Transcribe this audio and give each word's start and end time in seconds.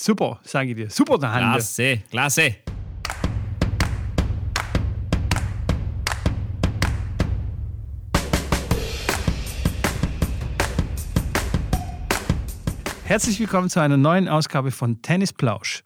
Super, 0.00 0.38
sage 0.44 0.70
ich 0.70 0.76
dir. 0.76 0.90
Super 0.90 1.18
der 1.18 1.32
Hand. 1.32 1.54
Klasse, 1.54 1.98
klasse. 2.08 2.54
Herzlich 13.02 13.40
willkommen 13.40 13.68
zu 13.68 13.80
einer 13.80 13.96
neuen 13.96 14.28
Ausgabe 14.28 14.70
von 14.70 15.02
Tennis 15.02 15.32
Plausch. 15.32 15.82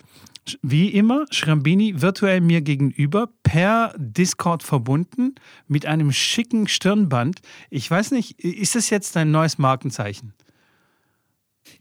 Wie 0.60 0.88
immer, 0.88 1.24
Schrambini 1.30 2.02
virtuell 2.02 2.42
mir 2.42 2.60
gegenüber, 2.60 3.30
per 3.42 3.94
Discord 3.96 4.62
verbunden, 4.62 5.36
mit 5.68 5.86
einem 5.86 6.12
schicken 6.12 6.68
Stirnband. 6.68 7.40
Ich 7.70 7.90
weiß 7.90 8.10
nicht, 8.10 8.38
ist 8.40 8.74
das 8.74 8.90
jetzt 8.90 9.16
dein 9.16 9.30
neues 9.30 9.56
Markenzeichen? 9.56 10.34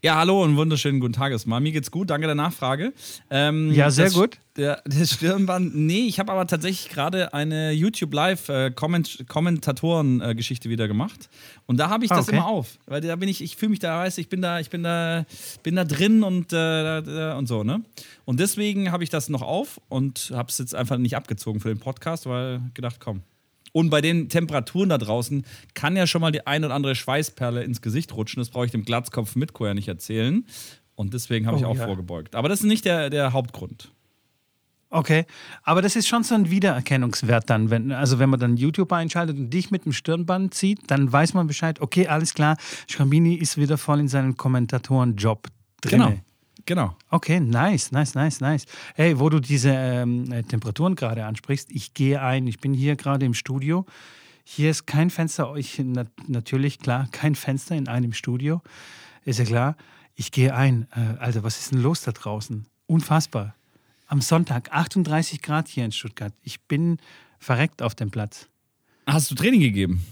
Ja, 0.04 0.16
hallo 0.16 0.44
und 0.44 0.58
wunderschönen 0.58 1.00
guten 1.00 1.14
Tag 1.14 1.32
erstmal. 1.32 1.62
Mir 1.62 1.72
geht's 1.72 1.92
gut, 1.92 2.10
danke 2.10 2.26
der 2.26 2.36
Nachfrage. 2.36 2.92
Ähm, 3.30 3.72
ja, 3.72 3.92
sehr 3.92 4.06
das, 4.06 4.14
gut. 4.16 4.40
Der, 4.58 4.82
das 4.86 5.12
Stirnband, 5.12 5.76
nee, 5.76 6.08
ich 6.08 6.20
habe 6.20 6.32
aber 6.32 6.48
tatsächlich 6.48 6.90
gerade 6.90 7.34
eine 7.36 7.72
YouTube 7.72 8.12
Live 8.14 8.50
äh, 8.50 8.72
Komment 8.72 9.26
Kommentatoren-Geschichte 9.28 10.70
wieder 10.70 10.88
gemacht. 10.88 11.30
Und 11.68 11.78
da 11.78 11.90
habe 11.90 12.04
ich 12.04 12.12
ah, 12.12 12.16
das 12.16 12.28
okay. 12.28 12.38
immer 12.38 12.48
auf. 12.48 12.80
Weil 12.88 13.02
da 13.02 13.16
bin 13.16 13.30
ich, 13.30 13.44
ich 13.44 13.56
fühle 13.56 13.70
mich 13.70 13.80
da, 13.80 14.00
weiß 14.00 14.18
ich 14.18 14.28
bin 14.28 14.42
da, 14.42 14.60
ich 14.60 14.72
bin 14.72 14.84
da, 14.84 15.26
bin 15.62 15.76
da 15.76 15.84
drin 15.86 16.24
und, 16.24 16.52
äh, 16.52 17.36
und 17.38 17.48
so, 17.48 17.64
ne? 17.64 17.84
Und 18.26 18.40
deswegen 18.40 18.92
habe 18.92 19.04
ich 19.04 19.10
das 19.10 19.30
noch 19.30 19.44
auf 19.44 19.80
und 19.88 20.32
habe 20.34 20.50
es 20.50 20.58
jetzt 20.58 20.74
einfach 20.74 20.98
nicht 20.98 21.16
abgezogen 21.16 21.60
für 21.60 21.70
den 21.70 21.80
Podcast, 21.80 22.26
weil 22.26 22.62
gedacht, 22.74 22.98
komm, 23.00 23.22
und 23.72 23.90
bei 23.90 24.02
den 24.02 24.30
Temperaturen 24.30 24.90
da 24.90 24.98
draußen 24.98 25.46
kann 25.74 25.96
ja 25.96 26.08
schon 26.08 26.22
mal 26.22 26.32
die 26.32 26.46
ein 26.46 26.64
oder 26.64 26.74
andere 26.74 26.96
Schweißperle 26.96 27.64
ins 27.64 27.82
Gesicht 27.82 28.16
rutschen. 28.16 28.42
Das 28.42 28.50
brauche 28.50 28.66
ich 28.66 28.72
dem 28.72 28.84
Glatzkopf 28.84 29.36
Mitko 29.36 29.66
ja 29.66 29.74
nicht 29.74 29.88
erzählen. 29.88 30.46
Und 30.96 31.14
deswegen 31.14 31.48
habe 31.48 31.58
oh, 31.58 31.60
ich 31.60 31.66
auch 31.66 31.76
ja. 31.78 31.86
vorgebeugt. 31.86 32.36
Aber 32.36 32.50
das 32.50 32.60
ist 32.60 32.66
nicht 32.66 32.86
der, 32.86 33.10
der 33.10 33.34
Hauptgrund. 33.34 33.92
Okay, 34.94 35.26
aber 35.64 35.82
das 35.82 35.96
ist 35.96 36.10
schon 36.10 36.24
so 36.24 36.36
ein 36.36 36.52
Wiedererkennungswert 36.52 37.50
dann, 37.50 37.70
wenn, 37.70 37.94
also 37.94 38.20
wenn 38.20 38.30
man 38.30 38.42
dann 38.42 38.58
YouTube 38.58 38.92
einschaltet 38.92 39.38
und 39.38 39.50
dich 39.50 39.72
mit 39.72 39.86
dem 39.86 39.94
Stirnband 39.94 40.54
zieht, 40.54 40.80
dann 40.92 41.12
weiß 41.12 41.34
man 41.34 41.48
Bescheid, 41.48 41.80
okay, 41.80 42.08
alles 42.08 42.34
klar, 42.34 42.58
Schrambini 42.88 43.36
ist 43.36 43.56
wieder 43.56 43.78
voll 43.78 44.02
in 44.02 44.10
seinem 44.10 44.36
Kommentatorenjob 44.36 45.48
drin. 45.80 46.00
Genau. 46.02 46.14
Genau. 46.66 46.96
Okay, 47.10 47.40
nice, 47.40 47.92
nice, 47.92 48.16
nice, 48.16 48.40
nice. 48.40 48.66
Hey, 48.96 49.20
wo 49.20 49.30
du 49.30 49.40
diese 49.40 49.72
ähm, 49.72 50.32
äh, 50.32 50.44
Temperaturen 50.44 50.96
gerade 50.96 51.26
ansprichst, 51.26 51.72
ich 51.72 51.94
gehe 51.94 52.22
ein, 52.22 52.48
ich 52.48 52.60
bin 52.60 52.74
hier 52.74 52.96
gerade 52.96 53.26
im 53.26 53.34
Studio. 53.34 53.86
Hier 54.44 54.72
ist 54.72 54.86
kein 54.86 55.10
Fenster, 55.10 55.50
euch 55.50 55.82
na 55.84 56.06
natürlich 56.28 56.80
klar, 56.80 57.08
kein 57.12 57.36
Fenster 57.36 57.76
in 57.76 57.88
einem 57.88 58.14
Studio. 58.14 58.62
Ist 59.24 59.40
ja 59.40 59.46
klar. 59.46 59.76
Ich 60.16 60.32
gehe 60.32 60.54
ein. 60.54 60.88
Äh, 60.96 61.20
Alter, 61.20 61.44
was 61.44 61.60
ist 61.60 61.72
denn 61.72 61.82
los 61.82 62.02
da 62.02 62.12
draußen? 62.12 62.66
Unfassbar. 62.88 63.56
Am 64.08 64.22
Sonntag 64.22 64.72
38 64.72 65.42
Grad 65.42 65.68
hier 65.68 65.86
in 65.86 65.92
Stuttgart. 65.92 66.34
Ich 66.44 66.62
bin 66.62 66.98
verreckt 67.40 67.82
auf 67.82 67.96
dem 67.96 68.12
Platz. 68.12 68.50
Hast 69.08 69.32
du 69.32 69.36
Training 69.36 69.62
gegeben? 69.62 70.06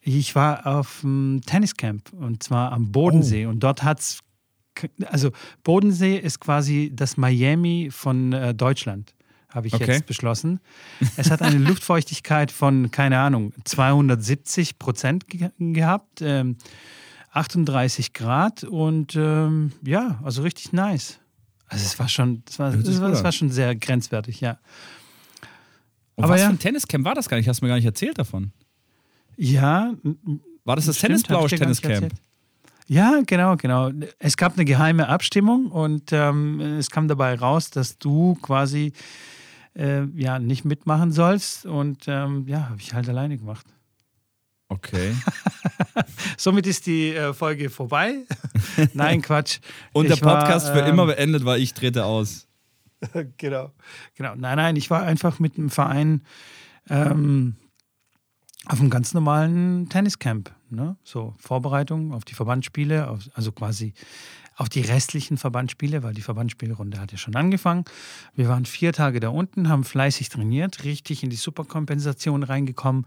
Ich 0.00 0.34
war 0.34 0.66
auf 0.66 1.00
dem 1.02 1.40
Tenniscamp 1.44 2.12
und 2.12 2.42
zwar 2.42 2.72
am 2.72 2.90
Bodensee 2.92 3.46
oh. 3.46 3.50
und 3.50 3.60
dort 3.60 3.82
hat 3.82 4.00
es 4.00 4.20
also 5.06 5.30
Bodensee 5.64 6.16
ist 6.16 6.40
quasi 6.40 6.92
das 6.94 7.16
Miami 7.16 7.88
von 7.90 8.32
äh, 8.32 8.54
Deutschland, 8.54 9.14
habe 9.48 9.66
ich 9.66 9.74
okay. 9.74 9.92
jetzt 9.92 10.06
beschlossen. 10.06 10.60
Es 11.16 11.30
hat 11.30 11.42
eine 11.42 11.58
Luftfeuchtigkeit 11.68 12.50
von, 12.50 12.90
keine 12.90 13.18
Ahnung, 13.18 13.52
270 13.64 14.78
Prozent 14.78 15.28
ge 15.28 15.50
gehabt, 15.58 16.20
ähm, 16.22 16.56
38 17.32 18.12
Grad 18.12 18.64
und 18.64 19.14
ähm, 19.16 19.72
ja, 19.84 20.20
also 20.22 20.42
richtig 20.42 20.72
nice. 20.72 21.20
Also 21.66 21.84
es 21.84 21.98
war 21.98 22.08
schon, 22.08 22.42
das 22.46 22.58
war, 22.58 22.72
das 22.72 23.00
war, 23.00 23.10
das 23.10 23.22
war 23.22 23.32
schon 23.32 23.50
sehr 23.50 23.76
grenzwertig, 23.76 24.40
ja. 24.40 24.58
Und 26.14 26.24
Aber 26.24 26.34
was 26.34 26.40
ja, 26.40 26.46
für 26.46 26.54
ein 26.54 26.58
Tenniscamp 26.58 27.04
war 27.04 27.14
das 27.14 27.28
gar 27.28 27.36
nicht? 27.36 27.48
Hast 27.48 27.60
du 27.60 27.64
mir 27.64 27.68
gar 27.68 27.76
nicht 27.76 27.84
erzählt 27.84 28.18
davon. 28.18 28.52
Ja. 29.36 29.94
War 30.64 30.76
das 30.76 30.86
das 30.86 30.98
Tennisplausch-Tenniscamp? 30.98 32.12
Ja, 32.88 33.20
genau, 33.26 33.56
genau. 33.56 33.90
Es 34.18 34.36
gab 34.38 34.54
eine 34.54 34.64
geheime 34.64 35.08
Abstimmung 35.08 35.66
und 35.66 36.10
ähm, 36.12 36.58
es 36.78 36.90
kam 36.90 37.06
dabei 37.06 37.34
raus, 37.34 37.70
dass 37.70 37.98
du 37.98 38.34
quasi 38.40 38.92
äh, 39.76 40.04
ja 40.14 40.38
nicht 40.38 40.64
mitmachen 40.64 41.12
sollst 41.12 41.66
und 41.66 42.04
ähm, 42.08 42.46
ja, 42.48 42.70
habe 42.70 42.80
ich 42.80 42.94
halt 42.94 43.06
alleine 43.08 43.36
gemacht. 43.36 43.66
Okay. 44.70 45.14
Somit 46.38 46.66
ist 46.66 46.86
die 46.86 47.14
äh, 47.14 47.34
Folge 47.34 47.68
vorbei. 47.68 48.24
Nein, 48.94 49.20
Quatsch. 49.20 49.60
und 49.92 50.06
ich 50.06 50.14
der 50.14 50.26
Podcast 50.26 50.68
war, 50.68 50.76
ähm, 50.76 50.84
für 50.84 50.90
immer 50.90 51.06
beendet, 51.06 51.44
weil 51.44 51.60
ich 51.60 51.74
trete 51.74 52.06
aus. 52.06 52.48
genau, 53.36 53.72
genau. 54.14 54.34
Nein, 54.34 54.56
nein, 54.56 54.76
ich 54.76 54.88
war 54.88 55.02
einfach 55.02 55.38
mit 55.38 55.58
dem 55.58 55.68
Verein 55.68 56.22
ähm, 56.88 57.56
auf 58.68 58.80
einem 58.80 58.90
ganz 58.90 59.14
normalen 59.14 59.88
Tenniscamp. 59.88 60.52
Ne? 60.70 60.96
So 61.02 61.34
Vorbereitung 61.38 62.12
auf 62.12 62.24
die 62.24 62.34
Verbandsspiele, 62.34 63.08
auf, 63.08 63.28
also 63.34 63.52
quasi 63.52 63.94
auf 64.56 64.68
die 64.68 64.80
restlichen 64.80 65.38
Verbandsspiele, 65.38 66.02
weil 66.02 66.14
die 66.14 66.22
Verbandsspielrunde 66.22 67.00
hat 67.00 67.12
ja 67.12 67.18
schon 67.18 67.36
angefangen. 67.36 67.84
Wir 68.34 68.48
waren 68.48 68.66
vier 68.66 68.92
Tage 68.92 69.20
da 69.20 69.28
unten, 69.28 69.68
haben 69.68 69.84
fleißig 69.84 70.28
trainiert, 70.28 70.84
richtig 70.84 71.22
in 71.22 71.30
die 71.30 71.36
Superkompensation 71.36 72.42
reingekommen, 72.42 73.06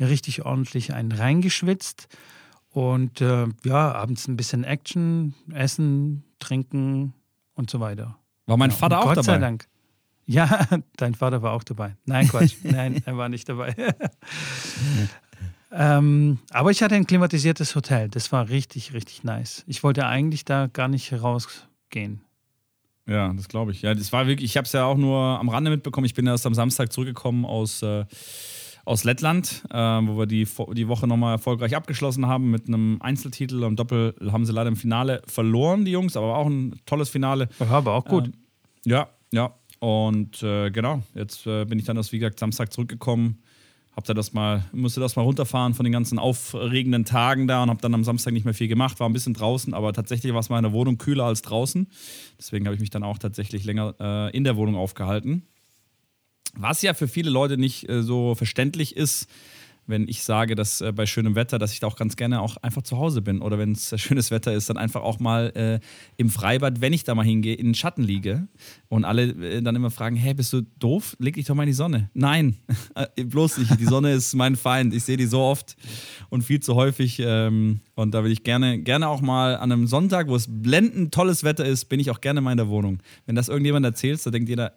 richtig 0.00 0.44
ordentlich 0.44 0.92
einen 0.92 1.12
reingeschwitzt 1.12 2.08
und 2.70 3.20
äh, 3.20 3.46
ja, 3.64 3.92
abends 3.92 4.26
ein 4.26 4.36
bisschen 4.36 4.64
Action, 4.64 5.34
Essen, 5.52 6.24
Trinken 6.40 7.14
und 7.54 7.70
so 7.70 7.80
weiter. 7.80 8.18
War 8.46 8.56
mein 8.56 8.70
ja, 8.70 8.76
Vater 8.76 8.98
auch 8.98 9.04
Gott 9.04 9.16
dabei? 9.18 9.22
Gott 9.22 9.24
sei 9.24 9.38
Dank. 9.38 9.68
Ja, 10.28 10.68
dein 10.96 11.14
Vater 11.14 11.42
war 11.42 11.52
auch 11.54 11.64
dabei. 11.64 11.96
Nein, 12.04 12.28
Quatsch. 12.28 12.56
Nein, 12.62 13.02
er 13.04 13.16
war 13.16 13.28
nicht 13.28 13.48
dabei. 13.48 13.74
ähm, 15.72 16.38
aber 16.50 16.70
ich 16.70 16.82
hatte 16.82 16.94
ein 16.94 17.06
klimatisiertes 17.06 17.74
Hotel. 17.74 18.10
Das 18.10 18.30
war 18.30 18.48
richtig, 18.48 18.92
richtig 18.92 19.24
nice. 19.24 19.64
Ich 19.66 19.82
wollte 19.82 20.06
eigentlich 20.06 20.44
da 20.44 20.66
gar 20.66 20.88
nicht 20.88 21.12
rausgehen. 21.12 22.20
Ja, 23.06 23.32
das 23.32 23.48
glaube 23.48 23.72
ich. 23.72 23.80
Ja, 23.80 23.94
das 23.94 24.12
war 24.12 24.26
wirklich, 24.26 24.50
ich 24.50 24.56
habe 24.58 24.66
es 24.66 24.72
ja 24.72 24.84
auch 24.84 24.98
nur 24.98 25.18
am 25.18 25.48
Rande 25.48 25.70
mitbekommen. 25.70 26.04
Ich 26.04 26.14
bin 26.14 26.26
erst 26.26 26.44
am 26.44 26.52
Samstag 26.52 26.92
zurückgekommen 26.92 27.46
aus, 27.46 27.82
äh, 27.82 28.04
aus 28.84 29.04
Lettland, 29.04 29.64
äh, 29.70 29.76
wo 29.78 30.18
wir 30.18 30.26
die, 30.26 30.46
die 30.74 30.88
Woche 30.88 31.06
nochmal 31.06 31.36
erfolgreich 31.36 31.74
abgeschlossen 31.74 32.26
haben 32.26 32.50
mit 32.50 32.68
einem 32.68 33.00
Einzeltitel. 33.00 33.64
Am 33.64 33.76
Doppel 33.76 34.14
haben 34.30 34.44
sie 34.44 34.52
leider 34.52 34.68
im 34.68 34.76
Finale 34.76 35.22
verloren, 35.26 35.86
die 35.86 35.92
Jungs, 35.92 36.18
aber 36.18 36.36
auch 36.36 36.46
ein 36.46 36.78
tolles 36.84 37.08
Finale. 37.08 37.48
Ja, 37.58 37.70
aber 37.70 37.94
auch 37.94 38.04
gut. 38.04 38.26
Ähm, 38.26 38.34
ja, 38.84 39.08
ja. 39.32 39.54
Und 39.80 40.42
äh, 40.42 40.70
genau, 40.70 41.02
jetzt 41.14 41.46
äh, 41.46 41.64
bin 41.64 41.78
ich 41.78 41.84
dann 41.84 41.98
aus, 41.98 42.12
wie 42.12 42.18
gesagt, 42.18 42.38
Samstag 42.38 42.72
zurückgekommen. 42.72 43.38
Hab 43.94 44.04
da 44.04 44.14
das 44.14 44.32
mal, 44.32 44.64
musste 44.72 45.00
das 45.00 45.16
mal 45.16 45.22
runterfahren 45.22 45.74
von 45.74 45.82
den 45.84 45.92
ganzen 45.92 46.20
aufregenden 46.20 47.04
Tagen 47.04 47.48
da 47.48 47.64
und 47.64 47.68
habe 47.68 47.80
dann 47.80 47.94
am 47.94 48.04
Samstag 48.04 48.32
nicht 48.32 48.44
mehr 48.44 48.54
viel 48.54 48.68
gemacht, 48.68 49.00
war 49.00 49.08
ein 49.08 49.12
bisschen 49.12 49.34
draußen, 49.34 49.74
aber 49.74 49.92
tatsächlich 49.92 50.32
war 50.32 50.38
es 50.40 50.50
mal 50.50 50.58
in 50.58 50.62
der 50.62 50.72
Wohnung 50.72 50.98
kühler 50.98 51.24
als 51.24 51.42
draußen. 51.42 51.88
Deswegen 52.38 52.66
habe 52.66 52.76
ich 52.76 52.80
mich 52.80 52.90
dann 52.90 53.02
auch 53.02 53.18
tatsächlich 53.18 53.64
länger 53.64 53.94
äh, 53.98 54.36
in 54.36 54.44
der 54.44 54.56
Wohnung 54.56 54.76
aufgehalten. 54.76 55.42
Was 56.54 56.82
ja 56.82 56.94
für 56.94 57.08
viele 57.08 57.30
Leute 57.30 57.58
nicht 57.58 57.88
äh, 57.88 58.02
so 58.02 58.34
verständlich 58.36 58.96
ist, 58.96 59.28
wenn 59.88 60.06
ich 60.06 60.22
sage, 60.22 60.54
dass 60.54 60.80
äh, 60.80 60.92
bei 60.92 61.06
schönem 61.06 61.34
Wetter, 61.34 61.58
dass 61.58 61.72
ich 61.72 61.80
da 61.80 61.86
auch 61.86 61.96
ganz 61.96 62.16
gerne 62.16 62.40
auch 62.40 62.56
einfach 62.58 62.82
zu 62.82 62.98
Hause 62.98 63.22
bin. 63.22 63.40
Oder 63.40 63.58
wenn 63.58 63.72
es 63.72 63.92
schönes 64.00 64.30
Wetter 64.30 64.52
ist, 64.52 64.70
dann 64.70 64.76
einfach 64.76 65.02
auch 65.02 65.18
mal 65.18 65.52
äh, 65.54 65.80
im 66.16 66.30
Freibad, 66.30 66.80
wenn 66.80 66.92
ich 66.92 67.04
da 67.04 67.14
mal 67.14 67.24
hingehe, 67.24 67.54
in 67.54 67.66
den 67.66 67.74
Schatten 67.74 68.02
liege. 68.02 68.48
Und 68.88 69.04
alle 69.04 69.24
äh, 69.24 69.62
dann 69.62 69.74
immer 69.74 69.90
fragen: 69.90 70.16
Hä, 70.16 70.34
bist 70.34 70.52
du 70.52 70.62
doof? 70.78 71.16
Leg 71.18 71.34
dich 71.34 71.46
doch 71.46 71.54
mal 71.54 71.64
in 71.64 71.68
die 71.68 71.72
Sonne. 71.74 72.10
Nein, 72.14 72.56
äh, 72.94 73.06
bloß 73.24 73.58
nicht. 73.58 73.80
Die 73.80 73.86
Sonne 73.86 74.12
ist 74.12 74.34
mein 74.34 74.56
Feind. 74.56 74.94
Ich 74.94 75.04
sehe 75.04 75.16
die 75.16 75.26
so 75.26 75.40
oft 75.40 75.76
und 76.28 76.42
viel 76.42 76.60
zu 76.60 76.74
häufig. 76.74 77.20
Ähm, 77.24 77.80
und 77.94 78.12
da 78.12 78.22
will 78.22 78.30
ich 78.30 78.44
gerne, 78.44 78.78
gerne 78.78 79.08
auch 79.08 79.20
mal 79.20 79.56
an 79.56 79.72
einem 79.72 79.86
Sonntag, 79.86 80.28
wo 80.28 80.36
es 80.36 80.46
blendend 80.48 81.12
tolles 81.12 81.42
Wetter 81.44 81.64
ist, 81.64 81.86
bin 81.86 81.98
ich 81.98 82.10
auch 82.10 82.20
gerne 82.20 82.40
mal 82.40 82.52
in 82.52 82.58
der 82.58 82.68
Wohnung. 82.68 83.00
Wenn 83.26 83.34
das 83.34 83.48
irgendjemand 83.48 83.84
erzählt, 83.84 84.24
da 84.24 84.30
denkt 84.30 84.48
jeder, 84.48 84.72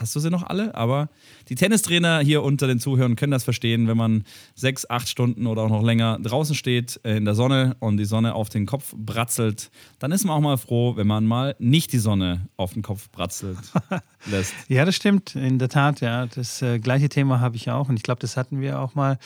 hast 0.00 0.14
du 0.14 0.20
sie 0.20 0.30
noch 0.30 0.42
alle, 0.42 0.74
aber 0.74 1.08
die 1.48 1.54
Tennistrainer 1.54 2.20
hier 2.20 2.42
unter 2.42 2.66
den 2.66 2.78
Zuhörern 2.78 3.16
können 3.16 3.32
das 3.32 3.44
verstehen, 3.44 3.88
wenn 3.88 3.96
man 3.96 4.24
sechs, 4.54 4.88
acht 4.88 5.08
Stunden 5.08 5.46
oder 5.46 5.62
auch 5.62 5.70
noch 5.70 5.82
länger 5.82 6.18
draußen 6.20 6.54
steht 6.54 7.00
äh, 7.04 7.16
in 7.16 7.24
der 7.24 7.34
Sonne 7.34 7.76
und 7.80 7.96
die 7.96 8.04
Sonne 8.04 8.34
auf 8.34 8.48
den 8.48 8.66
Kopf 8.66 8.94
bratzelt, 8.96 9.70
dann 9.98 10.12
ist 10.12 10.24
man 10.24 10.36
auch 10.36 10.40
mal 10.40 10.56
froh, 10.56 10.96
wenn 10.96 11.06
man 11.06 11.26
mal 11.26 11.56
nicht 11.58 11.92
die 11.92 11.98
Sonne 11.98 12.48
auf 12.56 12.74
den 12.74 12.82
Kopf 12.82 13.10
bratzelt 13.10 13.58
lässt. 14.26 14.54
ja, 14.68 14.84
das 14.84 14.96
stimmt, 14.96 15.34
in 15.34 15.58
der 15.58 15.68
Tat, 15.68 16.00
ja. 16.00 16.26
Das 16.26 16.62
äh, 16.62 16.78
gleiche 16.78 17.08
Thema 17.08 17.40
habe 17.40 17.56
ich 17.56 17.70
auch 17.70 17.88
und 17.88 17.96
ich 17.96 18.02
glaube, 18.02 18.20
das 18.20 18.36
hatten 18.36 18.60
wir 18.60 18.80
auch 18.80 18.94
mal. 18.94 19.18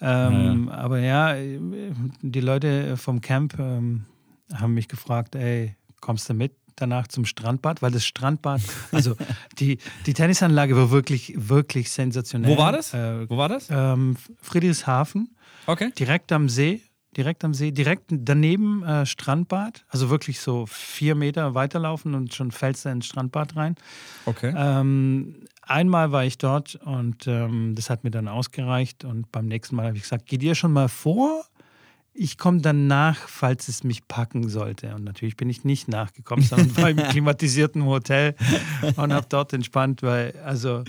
Ähm, 0.00 0.68
ja. 0.68 0.74
Aber 0.74 0.98
ja, 0.98 1.34
die 2.22 2.40
Leute 2.40 2.96
vom 2.96 3.20
Camp 3.20 3.58
ähm, 3.58 4.04
haben 4.52 4.74
mich 4.74 4.88
gefragt, 4.88 5.34
ey, 5.36 5.76
kommst 6.00 6.28
du 6.28 6.34
mit? 6.34 6.52
Danach 6.82 7.08
zum 7.08 7.24
Strandbad, 7.24 7.80
weil 7.80 7.90
das 7.92 8.04
Strandbad, 8.04 8.60
also 8.92 9.16
die, 9.58 9.78
die 10.06 10.12
Tennisanlage 10.12 10.76
war 10.76 10.90
wirklich, 10.90 11.32
wirklich 11.36 11.90
sensationell. 11.90 12.50
Wo 12.50 12.58
war 12.58 12.72
das? 12.72 12.92
Äh, 12.92 13.28
Wo 13.30 13.36
war 13.36 13.48
das? 13.48 13.68
Ähm, 13.70 14.16
Friedrichshafen. 14.40 15.34
Okay. 15.66 15.92
Direkt 15.98 16.32
am 16.32 16.48
See. 16.48 16.82
direkt 17.16 17.44
am 17.44 17.52
See, 17.54 17.70
direkt 17.72 18.06
daneben 18.10 18.82
äh, 18.84 19.04
Strandbad, 19.06 19.84
also 19.88 20.08
wirklich 20.10 20.40
so 20.40 20.64
vier 20.66 21.14
Meter 21.14 21.54
weiterlaufen 21.54 22.14
und 22.14 22.34
schon 22.34 22.50
fällst 22.50 22.84
du 22.84 22.88
ins 22.88 23.04
Strandbad 23.06 23.54
rein. 23.54 23.74
Okay. 24.24 24.52
Ähm, 24.56 25.44
einmal 25.60 26.10
war 26.10 26.24
ich 26.24 26.38
dort 26.38 26.76
und 26.76 27.26
ähm, 27.26 27.74
das 27.76 27.90
hat 27.90 28.02
mir 28.02 28.10
dann 28.10 28.28
ausgereicht 28.28 29.04
und 29.04 29.30
beim 29.30 29.46
nächsten 29.46 29.76
Mal 29.76 29.86
habe 29.88 29.96
ich 29.98 30.04
gesagt, 30.04 30.24
geh 30.26 30.38
dir 30.38 30.54
schon 30.54 30.72
mal 30.72 30.88
vor, 30.88 31.44
ich 32.14 32.36
komme 32.36 32.60
dann 32.60 32.86
nach, 32.86 33.16
falls 33.28 33.68
es 33.68 33.84
mich 33.84 34.06
packen 34.06 34.48
sollte. 34.48 34.94
Und 34.94 35.04
natürlich 35.04 35.36
bin 35.36 35.48
ich 35.48 35.64
nicht 35.64 35.88
nachgekommen, 35.88 36.44
sondern 36.44 36.76
war 36.76 36.90
im 36.90 36.96
klimatisierten 37.10 37.84
Hotel 37.84 38.34
und 38.96 39.12
habe 39.12 39.26
dort 39.28 39.52
entspannt, 39.52 40.02
weil, 40.02 40.34
also, 40.44 40.84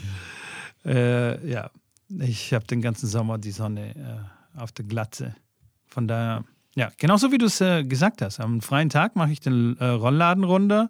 äh, 0.85 1.49
ja, 1.49 1.69
ich 2.19 2.53
habe 2.53 2.65
den 2.65 2.81
ganzen 2.81 3.07
Sommer 3.07 3.37
die 3.37 3.51
Sonne 3.51 3.95
äh, 4.55 4.59
auf 4.59 4.71
der 4.71 4.85
Glatze. 4.85 5.35
Von 5.87 6.07
daher, 6.07 6.43
ja, 6.75 6.91
genauso 6.97 7.31
wie 7.31 7.37
du 7.37 7.45
es 7.45 7.61
äh, 7.61 7.83
gesagt 7.83 8.21
hast. 8.21 8.39
Am 8.39 8.61
freien 8.61 8.89
Tag 8.89 9.15
mache 9.15 9.31
ich 9.31 9.39
den 9.39 9.77
äh, 9.77 9.85
Rollladen 9.85 10.43
runter, 10.43 10.89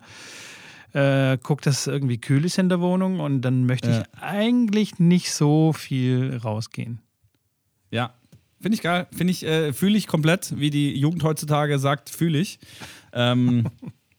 äh, 0.93 1.37
gucke, 1.37 1.61
dass 1.61 1.81
es 1.81 1.87
irgendwie 1.87 2.17
kühl 2.17 2.43
ist 2.45 2.57
in 2.57 2.69
der 2.69 2.81
Wohnung 2.81 3.19
und 3.19 3.41
dann 3.41 3.65
möchte 3.65 3.89
ich 3.89 4.21
eigentlich 4.21 4.99
nicht 4.99 5.31
so 5.31 5.73
viel 5.73 6.37
rausgehen. 6.43 6.99
Ja, 7.91 8.13
finde 8.63 8.75
ich 8.75 8.81
geil. 8.81 9.07
Finde 9.15 9.31
ich, 9.31 9.43
äh, 9.45 9.73
fühle 9.73 9.97
ich 9.97 10.07
komplett, 10.07 10.57
wie 10.57 10.69
die 10.69 10.97
Jugend 10.97 11.23
heutzutage 11.23 11.77
sagt, 11.77 12.09
fühle 12.09 12.39
ich. 12.39 12.59
Ähm, 13.11 13.65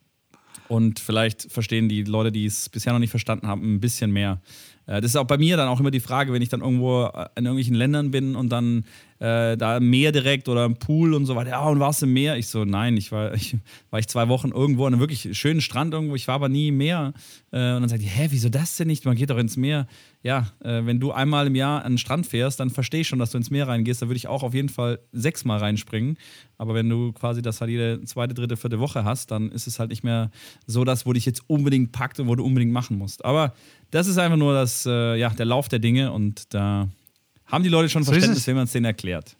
und 0.68 1.00
vielleicht 1.00 1.50
verstehen 1.50 1.88
die 1.88 2.04
Leute, 2.04 2.30
die 2.30 2.46
es 2.46 2.68
bisher 2.68 2.92
noch 2.92 3.00
nicht 3.00 3.10
verstanden 3.10 3.48
haben, 3.48 3.74
ein 3.74 3.80
bisschen 3.80 4.12
mehr. 4.12 4.40
Äh, 4.86 5.00
das 5.00 5.12
ist 5.12 5.16
auch 5.16 5.26
bei 5.26 5.38
mir 5.38 5.56
dann 5.56 5.68
auch 5.68 5.80
immer 5.80 5.90
die 5.90 6.00
Frage, 6.00 6.32
wenn 6.32 6.42
ich 6.42 6.48
dann 6.48 6.60
irgendwo 6.60 7.04
äh, 7.04 7.26
in 7.36 7.44
irgendwelchen 7.44 7.74
Ländern 7.74 8.10
bin 8.10 8.36
und 8.36 8.50
dann 8.50 8.84
äh, 9.20 9.56
da 9.56 9.78
im 9.78 9.88
Meer 9.88 10.12
direkt 10.12 10.48
oder 10.48 10.64
im 10.64 10.76
Pool 10.76 11.14
und 11.14 11.24
so 11.24 11.36
weiter. 11.36 11.50
Ja, 11.50 11.64
und 11.66 11.80
warst 11.80 12.02
du 12.02 12.06
im 12.06 12.12
Meer? 12.12 12.36
Ich 12.36 12.48
so, 12.48 12.64
nein, 12.64 12.96
ich 12.96 13.12
war, 13.12 13.32
ich, 13.34 13.56
war 13.90 14.00
ich 14.00 14.08
zwei 14.08 14.28
Wochen 14.28 14.50
irgendwo 14.50 14.86
an 14.86 14.92
einem 14.92 15.00
wirklich 15.00 15.36
schönen 15.38 15.60
Strand 15.60 15.94
irgendwo. 15.94 16.14
Ich 16.14 16.28
war 16.28 16.34
aber 16.34 16.48
nie 16.48 16.68
im 16.68 16.76
Meer. 16.76 17.14
Äh, 17.50 17.74
und 17.74 17.82
dann 17.82 17.88
sagt 17.88 18.02
die, 18.02 18.06
hä, 18.06 18.26
wieso 18.30 18.48
das 18.48 18.76
denn 18.76 18.88
nicht? 18.88 19.04
Man 19.04 19.16
geht 19.16 19.30
doch 19.30 19.38
ins 19.38 19.56
Meer. 19.56 19.86
Ja, 20.22 20.48
äh, 20.60 20.84
wenn 20.84 21.00
du 21.00 21.12
einmal 21.12 21.46
im 21.46 21.54
Jahr 21.54 21.84
an 21.84 21.92
den 21.92 21.98
Strand 21.98 22.26
fährst, 22.26 22.60
dann 22.60 22.70
verstehe 22.70 23.02
ich 23.02 23.08
schon, 23.08 23.18
dass 23.18 23.30
du 23.30 23.38
ins 23.38 23.50
Meer 23.50 23.68
reingehst. 23.68 24.02
Da 24.02 24.08
würde 24.08 24.16
ich 24.16 24.26
auch 24.26 24.42
auf 24.42 24.54
jeden 24.54 24.68
Fall 24.68 24.98
sechsmal 25.12 25.58
reinspringen. 25.58 26.18
Aber 26.58 26.74
wenn 26.74 26.88
du 26.88 27.12
quasi 27.12 27.42
das 27.42 27.60
halt 27.60 27.70
jede 27.70 28.02
zweite, 28.04 28.34
dritte, 28.34 28.56
vierte 28.56 28.80
Woche 28.80 29.04
hast, 29.04 29.30
dann 29.30 29.50
ist 29.52 29.66
es 29.66 29.78
halt 29.78 29.90
nicht 29.90 30.04
mehr 30.04 30.30
so 30.66 30.84
das, 30.84 31.06
wo 31.06 31.12
dich 31.12 31.26
jetzt 31.26 31.42
unbedingt 31.46 31.92
packt 31.92 32.20
und 32.20 32.28
wo 32.28 32.34
du 32.34 32.44
unbedingt 32.44 32.72
machen 32.72 32.98
musst. 32.98 33.24
Aber 33.24 33.54
das 33.90 34.08
ist 34.08 34.18
einfach 34.18 34.36
nur 34.36 34.54
das, 34.54 34.73
äh, 34.86 35.16
ja, 35.16 35.30
der 35.30 35.46
Lauf 35.46 35.68
der 35.68 35.78
Dinge 35.78 36.12
und 36.12 36.52
da 36.54 36.88
haben 37.46 37.62
die 37.64 37.70
Leute 37.70 37.88
schon 37.88 38.02
So 38.04 38.12
Verständnis, 38.12 38.46
wenn 38.46 38.56
man 38.56 38.64
es 38.64 38.72
denen 38.72 38.86
erklärt. 38.86 39.36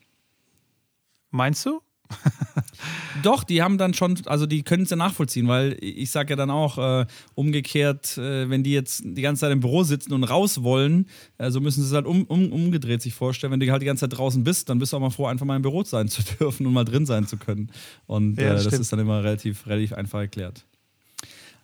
Meinst 1.30 1.64
du? 1.66 1.80
Doch, 3.22 3.44
die 3.44 3.62
haben 3.62 3.78
dann 3.78 3.94
schon, 3.94 4.20
also 4.26 4.46
die 4.46 4.62
können 4.62 4.82
es 4.84 4.90
ja 4.90 4.96
nachvollziehen, 4.96 5.48
weil 5.48 5.76
ich 5.80 6.10
sage 6.10 6.30
ja 6.30 6.36
dann 6.36 6.50
auch 6.50 6.76
äh, 6.78 7.06
umgekehrt, 7.34 8.18
äh, 8.18 8.48
wenn 8.50 8.62
die 8.62 8.72
jetzt 8.72 9.02
die 9.04 9.22
ganze 9.22 9.40
Zeit 9.40 9.52
im 9.52 9.60
Büro 9.60 9.82
sitzen 9.84 10.12
und 10.12 10.22
raus 10.24 10.62
wollen, 10.62 11.06
äh, 11.38 11.50
so 11.50 11.60
müssen 11.60 11.80
sie 11.82 11.88
es 11.88 11.94
halt 11.94 12.06
um, 12.06 12.24
um, 12.24 12.52
umgedreht 12.52 13.00
sich 13.02 13.14
vorstellen. 13.14 13.52
Wenn 13.52 13.60
du 13.60 13.70
halt 13.72 13.82
die 13.82 13.86
ganze 13.86 14.02
Zeit 14.08 14.16
draußen 14.18 14.44
bist, 14.44 14.68
dann 14.68 14.78
bist 14.78 14.92
du 14.92 14.96
auch 14.98 15.00
mal 15.00 15.10
froh, 15.10 15.26
einfach 15.26 15.46
mal 15.46 15.56
im 15.56 15.62
Büro 15.62 15.82
sein 15.82 16.08
zu 16.08 16.22
dürfen 16.38 16.66
und 16.66 16.72
mal 16.74 16.84
drin 16.84 17.06
sein 17.06 17.26
zu 17.26 17.36
können. 17.36 17.70
Und 18.06 18.38
Ja, 18.38 18.48
äh, 18.48 18.50
das 18.54 18.64
stimmt. 18.66 18.80
ist 18.82 18.92
dann 18.92 19.00
immer 19.00 19.24
relativ, 19.24 19.66
relativ 19.66 19.94
einfach 19.94 20.20
erklärt. 20.20 20.64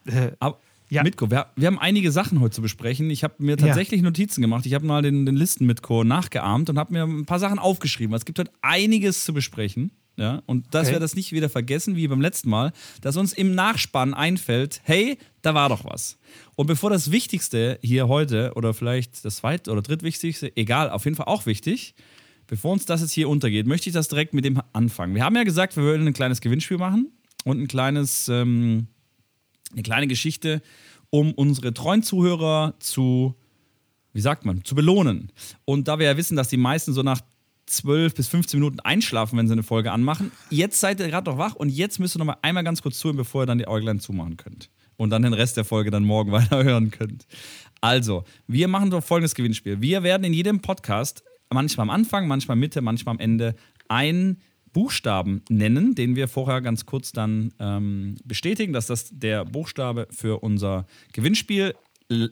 Äh, 0.07 0.33
Aber 0.41 0.59
Ja. 0.91 1.03
Mitko, 1.05 1.31
wir, 1.31 1.47
wir 1.57 1.67
haben 1.69 1.79
einige 1.79 2.11
Sachen 2.13 2.41
heute 2.41 2.55
zu 2.57 2.63
besprechen. 2.63 3.09
Ich 3.11 3.23
habe 3.25 3.35
mir 3.39 3.57
tatsächlich 3.57 4.03
Notizen 4.03 4.43
gemacht. 4.43 4.67
Ich 4.67 4.75
habe 4.75 4.85
mal 4.85 5.03
den, 5.03 5.25
den 5.25 5.37
Listen-Mitko 5.37 6.03
nachgeahmt 6.05 6.69
und 6.69 6.79
habe 6.79 6.93
mir 6.93 7.05
ein 7.05 7.27
paar 7.27 7.39
Sachen 7.39 7.59
aufgeschrieben. 7.61 8.15
Es 8.15 8.25
gibt 8.25 8.39
heute 8.41 8.51
einiges 8.61 9.25
zu 9.25 9.33
besprechen. 9.33 9.93
Ja, 10.17 10.43
und 10.45 10.75
dass 10.75 10.89
Okay. 10.89 10.97
wir 10.97 11.01
das 11.01 11.15
nicht 11.15 11.33
wieder 11.33 11.49
vergessen, 11.49 11.97
wie 11.97 12.07
beim 12.07 12.21
letzten 12.21 12.51
Mal, 12.51 12.73
dass 13.01 13.17
uns 13.17 13.33
im 13.33 13.55
Nachspann 13.55 14.13
einfällt, 14.13 14.81
hey, 14.85 15.17
da 15.41 15.55
war 15.55 15.71
doch 15.71 15.85
was. 15.87 16.19
Und 16.57 16.67
bevor 16.67 16.91
das 16.91 17.11
Wichtigste 17.11 17.79
hier 17.81 18.07
heute, 18.09 18.53
oder 18.55 18.75
vielleicht 18.75 19.25
das 19.25 19.37
zweit- 19.37 19.69
oder 19.69 19.81
drittwichtigste, 19.81 20.55
egal, 20.57 20.91
auf 20.91 21.05
jeden 21.05 21.17
Fall 21.17 21.27
auch 21.27 21.47
wichtig, 21.47 21.95
bevor 22.49 22.73
uns 22.73 22.85
das 22.85 23.01
jetzt 23.01 23.13
hier 23.13 23.31
untergeht, 23.31 23.67
möchte 23.67 23.89
ich 23.89 23.95
das 23.95 24.09
direkt 24.09 24.35
mit 24.35 24.45
dem 24.45 24.61
anfangen. 24.75 25.15
Wir 25.15 25.25
haben 25.25 25.37
ja 25.37 25.45
gesagt, 25.45 25.77
wir 25.77 25.85
wollen 25.85 26.07
ein 26.07 26.13
kleines 26.13 26.43
Gewinnspiel 26.43 26.77
machen 26.77 27.13
und 27.45 27.59
ein 27.63 27.69
kleines, 27.69 28.29
ähm, 28.29 28.89
eine 29.73 29.83
kleine 29.83 30.07
Geschichte, 30.07 30.63
um 31.11 31.33
unsere 31.33 31.75
treuen 31.75 32.03
Zuhörer 32.03 32.75
zu, 32.79 33.35
wie 34.13 34.21
sagt 34.21 34.45
man, 34.45 34.65
zu 34.65 34.75
belohnen. 34.75 35.33
Und 35.65 35.89
da 35.89 35.99
wir 35.99 36.07
ja 36.07 36.17
wissen, 36.17 36.37
dass 36.37 36.49
die 36.49 36.57
meisten 36.57 36.93
so 36.93 37.03
nach 37.03 37.21
12 37.67 38.15
bis 38.15 38.29
15 38.29 38.59
Minuten 38.59 38.81
einschlafen, 38.81 39.39
wenn 39.39 39.47
sie 39.47 39.53
eine 39.53 39.63
Folge 39.63 39.93
anmachen, 39.93 40.33
jetzt 40.51 40.81
seid 40.81 41.01
ihr 41.01 41.09
gerade 41.09 41.31
noch 41.31 41.39
wach 41.39 41.55
und 41.55 41.69
jetzt 41.69 42.01
müsst 42.01 42.17
ihr 42.17 42.19
noch 42.19 42.27
mal 42.27 42.37
einmal 42.43 42.65
ganz 42.65 42.83
kurz 42.83 42.99
zuhören, 42.99 43.17
bevor 43.17 43.45
ihr 43.45 43.47
dann 43.47 43.59
die 43.59 43.69
Äuglein 43.69 44.01
zumachen 44.01 44.37
könnt. 44.37 44.71
Und 44.97 45.11
dann 45.11 45.23
den 45.23 45.33
Rest 45.33 45.57
der 45.57 45.65
Folge 45.65 45.91
dann 45.91 46.05
morgen 46.05 46.33
weiter 46.33 46.63
hören 46.63 46.91
könnt. 46.91 47.27
Also, 47.81 48.25
wir 48.47 48.69
machen 48.69 48.91
doch 48.91 49.03
folgendes 49.03 49.35
Gewinnspiel. 49.35 49.81
Wir 49.81 50.03
werden 50.03 50.25
in 50.25 50.35
jedem 50.35 50.61
Podcast, 50.61 51.23
manchmal 51.49 51.85
am 51.85 51.91
Anfang, 51.91 52.29
manchmal 52.29 52.57
Mitte, 52.57 52.83
manchmal 52.83 53.15
am 53.15 53.21
Ende, 53.21 53.55
einen 53.89 54.41
Buchstaben 54.73 55.43
nennen, 55.49 55.95
den 55.95 56.17
wir 56.17 56.29
vorher 56.29 56.61
ganz 56.61 56.87
kurz 56.87 57.13
dann 57.13 57.53
ähm, 57.59 58.17
bestätigen, 58.25 58.73
dass 58.73 58.87
das 58.87 59.11
der 59.13 59.45
Buchstabe 59.45 60.07
für 60.11 60.43
unser 60.43 60.87
Gewinnspiel 61.13 61.75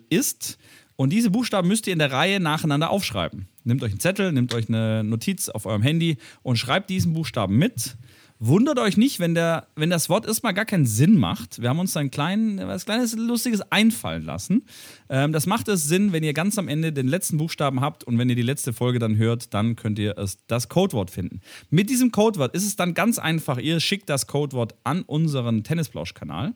ist. 0.09 0.59
Und 0.97 1.13
diese 1.13 1.31
Buchstaben 1.31 1.69
müsst 1.69 1.87
ihr 1.87 1.93
in 1.93 1.99
der 2.01 2.13
Reihe 2.13 2.41
nacheinander 2.41 2.91
aufschreiben. 2.91 3.49
Nehmt 3.65 3.83
euch 3.83 3.93
einen 3.93 4.01
Zettel, 4.01 4.33
nehmt 4.33 4.53
euch 4.55 4.69
eine 4.69 5.05
Notiz 5.05 5.49
auf 5.49 5.67
eurem 5.67 5.83
Handy 5.83 6.17
und 6.43 6.57
schreibt 6.57 6.91
diesen 6.91 7.13
Buchstaben 7.13 7.57
mit. 7.57 7.97
Wundert 8.41 8.79
euch 8.79 8.97
nicht, 8.97 9.19
wenn, 9.19 9.35
der, 9.35 9.67
wenn 9.75 9.91
das 9.91 10.09
Wort 10.09 10.27
erstmal 10.27 10.55
gar 10.55 10.65
keinen 10.65 10.87
Sinn 10.87 11.17
macht. 11.17 11.61
Wir 11.61 11.69
haben 11.69 11.79
uns 11.81 11.93
da 11.93 12.01
ein 12.01 12.11
klein, 12.11 12.61
was 12.65 12.85
kleines 12.85 13.17
Lustiges 13.17 13.61
einfallen 13.73 14.25
lassen. 14.25 14.65
Ähm, 15.09 15.33
das 15.33 15.47
macht 15.47 15.69
es 15.69 15.85
Sinn, 15.85 16.13
wenn 16.13 16.23
ihr 16.23 16.35
ganz 16.35 16.57
am 16.59 16.69
Ende 16.69 16.93
den 16.93 17.09
letzten 17.09 17.37
Buchstaben 17.37 17.81
habt 17.81 18.05
und 18.05 18.17
wenn 18.19 18.29
ihr 18.29 18.37
die 18.37 18.43
letzte 18.43 18.73
Folge 18.73 18.99
dann 18.99 19.17
hört, 19.17 19.55
dann 19.55 19.75
könnt 19.75 19.99
ihr 19.99 20.17
es, 20.19 20.39
das 20.47 20.69
Codewort 20.69 21.11
finden. 21.11 21.41
Mit 21.71 21.91
diesem 21.91 22.13
Codewort 22.13 22.55
ist 22.55 22.65
es 22.65 22.77
dann 22.77 22.95
ganz 22.95 23.19
einfach. 23.19 23.59
Ihr 23.59 23.81
schickt 23.81 24.09
das 24.09 24.27
Codewort 24.27 24.75
an 24.85 25.03
unseren 25.03 25.65
Tennisplausch-Kanal 25.65 26.55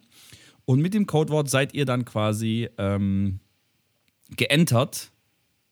und 0.64 0.80
mit 0.80 0.94
dem 0.94 1.06
Codewort 1.06 1.50
seid 1.50 1.74
ihr 1.74 1.84
dann 1.84 2.04
quasi 2.04 2.68
ähm, 2.78 3.40
geentert. 4.36 5.10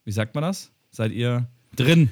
Wie 0.05 0.13
sagt 0.13 0.35
man 0.35 0.43
das? 0.43 0.73
Seid 0.91 1.13
ihr 1.13 1.49
drin? 1.77 2.11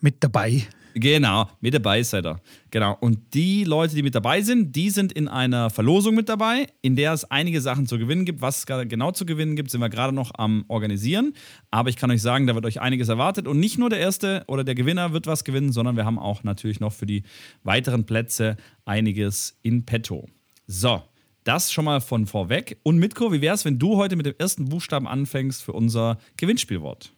mit 0.00 0.22
dabei. 0.22 0.62
Genau, 0.98 1.46
mit 1.60 1.74
dabei 1.74 2.02
seid 2.02 2.24
ihr. 2.24 2.40
Genau. 2.70 2.96
Und 3.00 3.34
die 3.34 3.64
Leute, 3.64 3.94
die 3.94 4.02
mit 4.02 4.14
dabei 4.14 4.40
sind, 4.40 4.74
die 4.74 4.88
sind 4.88 5.12
in 5.12 5.28
einer 5.28 5.68
Verlosung 5.68 6.14
mit 6.14 6.30
dabei, 6.30 6.68
in 6.80 6.96
der 6.96 7.12
es 7.12 7.30
einige 7.30 7.60
Sachen 7.60 7.86
zu 7.86 7.98
gewinnen 7.98 8.24
gibt. 8.24 8.40
Was 8.40 8.60
es 8.60 8.66
genau 8.66 9.10
zu 9.10 9.26
gewinnen 9.26 9.56
gibt, 9.56 9.70
sind 9.70 9.82
wir 9.82 9.90
gerade 9.90 10.14
noch 10.14 10.30
am 10.38 10.64
Organisieren. 10.68 11.34
Aber 11.70 11.90
ich 11.90 11.96
kann 11.96 12.10
euch 12.10 12.22
sagen, 12.22 12.46
da 12.46 12.54
wird 12.54 12.64
euch 12.64 12.80
einiges 12.80 13.10
erwartet. 13.10 13.46
Und 13.46 13.60
nicht 13.60 13.76
nur 13.76 13.90
der 13.90 13.98
Erste 13.98 14.42
oder 14.46 14.64
der 14.64 14.74
Gewinner 14.74 15.12
wird 15.12 15.26
was 15.26 15.44
gewinnen, 15.44 15.70
sondern 15.70 15.96
wir 15.96 16.06
haben 16.06 16.18
auch 16.18 16.44
natürlich 16.44 16.80
noch 16.80 16.94
für 16.94 17.04
die 17.04 17.24
weiteren 17.62 18.06
Plätze 18.06 18.56
einiges 18.86 19.58
in 19.60 19.84
petto. 19.84 20.30
So, 20.66 21.02
das 21.44 21.70
schon 21.70 21.84
mal 21.84 22.00
von 22.00 22.24
vorweg. 22.24 22.78
Und 22.84 22.96
Mitko, 22.96 23.34
wie 23.34 23.42
wäre 23.42 23.54
es, 23.54 23.66
wenn 23.66 23.78
du 23.78 23.98
heute 23.98 24.16
mit 24.16 24.24
dem 24.24 24.34
ersten 24.38 24.64
Buchstaben 24.70 25.06
anfängst 25.06 25.62
für 25.62 25.74
unser 25.74 26.16
Gewinnspielwort? 26.38 27.12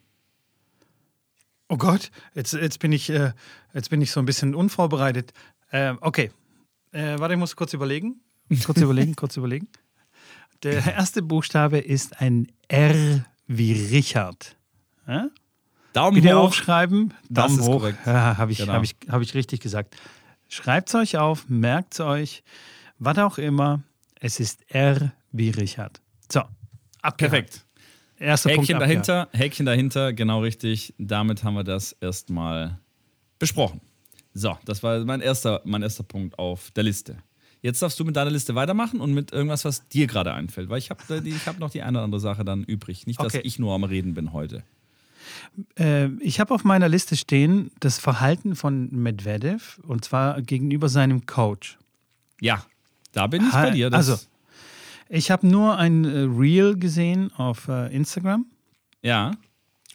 Oh 1.69 1.77
Gott, 1.77 2.09
jetzt, 2.33 2.53
jetzt, 2.53 2.79
bin 2.79 2.91
ich, 2.91 3.09
äh, 3.11 3.31
jetzt 3.73 3.89
bin 3.91 4.01
ich 4.01 4.11
so 4.11 4.19
ein 4.19 4.25
bisschen 4.25 4.55
unvorbereitet. 4.55 5.33
Äh, 5.71 5.93
okay, 6.01 6.31
äh, 6.91 7.19
warte, 7.19 7.35
ich 7.35 7.39
muss 7.39 7.55
kurz 7.55 7.73
überlegen. 7.73 8.21
Kurz 8.65 8.81
überlegen, 8.81 9.15
kurz 9.15 9.37
überlegen. 9.37 9.67
Der 10.63 10.83
erste 10.95 11.21
Buchstabe 11.21 11.77
ist 11.77 12.19
ein 12.19 12.51
R 12.67 13.23
wie 13.45 13.73
Richard. 13.73 14.57
Ja? 15.07 15.29
Daumen 15.93 16.15
Bitte 16.21 16.35
hoch. 16.35 16.45
aufschreiben. 16.45 17.13
Das 17.29 17.45
Daumen 17.47 17.59
ist 17.59 17.65
hoch. 17.67 17.79
korrekt. 17.79 17.99
Ja, 18.05 18.37
Habe 18.37 18.51
ich, 18.51 18.57
Genau. 18.57 18.73
hab 18.73 18.83
ich, 18.83 18.95
hab 19.07 19.21
ich 19.21 19.33
richtig 19.35 19.61
gesagt. 19.61 19.95
Schreibt 20.47 20.89
es 20.89 20.95
euch 20.95 21.17
auf, 21.17 21.47
merkt 21.47 21.93
es 21.93 21.99
euch, 21.99 22.43
was 22.97 23.17
auch 23.19 23.37
immer. 23.37 23.81
Es 24.19 24.39
ist 24.39 24.59
R 24.69 25.11
wie 25.31 25.51
Richard. 25.51 26.01
So, 26.31 26.41
abgehakt. 27.01 27.17
Perfekt. 27.17 27.65
Punkt 28.19 28.45
Häkchen 28.45 28.75
abgehakt. 28.75 29.07
dahinter, 29.09 29.29
Häkchen 29.31 29.65
dahinter, 29.65 30.13
genau 30.13 30.41
richtig. 30.41 30.93
Damit 30.97 31.43
haben 31.43 31.55
wir 31.55 31.63
das 31.63 31.93
erstmal 31.93 32.79
besprochen. 33.39 33.81
So, 34.33 34.57
das 34.65 34.83
war 34.83 35.03
mein 35.05 35.21
erster, 35.21 35.61
mein 35.65 35.81
erster 35.81 36.03
Punkt 36.03 36.37
auf 36.37 36.71
der 36.71 36.83
Liste. 36.83 37.17
Jetzt 37.61 37.81
darfst 37.81 37.99
du 37.99 38.05
mit 38.05 38.15
deiner 38.15 38.29
Liste 38.31 38.55
weitermachen 38.55 39.01
und 39.01 39.13
mit 39.13 39.31
irgendwas, 39.33 39.65
was 39.65 39.87
dir 39.89 40.07
gerade 40.07 40.33
einfällt, 40.33 40.69
weil 40.69 40.77
ich 40.77 40.89
habe 40.89 41.01
hab 41.45 41.59
noch 41.59 41.69
die 41.71 41.81
eine 41.81 41.97
oder 41.97 42.05
andere 42.05 42.21
Sache 42.21 42.45
dann 42.45 42.63
übrig. 42.63 43.05
Nicht, 43.07 43.19
dass 43.21 43.33
Okay. 43.33 43.41
ich 43.43 43.59
nur 43.59 43.73
am 43.73 43.83
Reden 43.83 44.13
bin 44.13 44.31
heute. 44.31 44.63
Äh, 45.77 46.07
ich 46.21 46.39
habe 46.39 46.53
auf 46.53 46.63
meiner 46.63 46.87
Liste 46.87 47.17
stehen 47.17 47.71
das 47.79 47.99
Verhalten 47.99 48.55
von 48.55 48.89
Medvedev 48.91 49.79
und 49.85 50.05
zwar 50.05 50.41
gegenüber 50.41 50.87
seinem 50.89 51.25
Coach. 51.25 51.77
Ja, 52.39 52.65
da 53.11 53.27
bin 53.27 53.43
ich 53.45 53.51
Ha- 53.53 53.63
bei 53.63 53.71
dir. 53.71 53.89
Das, 53.89 54.09
also. 54.09 54.25
Ich 55.09 55.31
habe 55.31 55.47
nur 55.47 55.77
ein 55.77 56.05
äh, 56.05 56.19
Reel 56.19 56.77
gesehen 56.77 57.33
auf 57.33 57.67
äh, 57.67 57.93
Instagram 57.93 58.45
ja, 59.01 59.31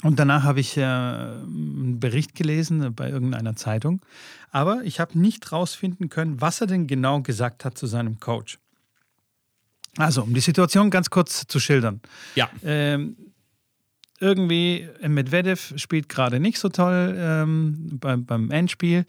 Und 0.02 0.18
danach 0.18 0.42
habe 0.42 0.61
ich 0.61 0.76
äh, 0.76 0.83
einen 0.83 1.99
Bericht 2.00 2.35
gelesen 2.35 2.94
bei 2.94 3.11
irgendeiner 3.11 3.54
Zeitung. 3.56 4.00
Aber 4.50 4.83
ich 4.85 5.00
habe 5.00 5.18
nicht 5.18 5.52
rausfinden 5.52 6.09
können, 6.09 6.40
was 6.40 6.61
er 6.61 6.66
denn 6.66 6.87
genau 6.87 7.21
gesagt 7.21 7.64
hat 7.64 7.78
zu 7.78 7.87
seinem 7.87 8.21
Coach. 8.21 8.59
Also, 9.97 10.23
um 10.23 10.35
die 10.35 10.40
Situation 10.40 10.90
ganz 10.90 11.11
kurz 11.11 11.47
zu 11.47 11.61
schildern. 11.61 12.00
Ja. 12.35 12.50
Ähm, 12.64 13.16
irgendwie, 14.21 14.88
Medvedev 15.06 15.75
spielt 15.76 16.09
gerade 16.09 16.40
nicht 16.40 16.59
so 16.59 16.68
toll 16.68 17.14
ähm, 17.16 17.99
beim, 18.00 18.25
beim 18.25 18.50
Endspiel 18.50 19.06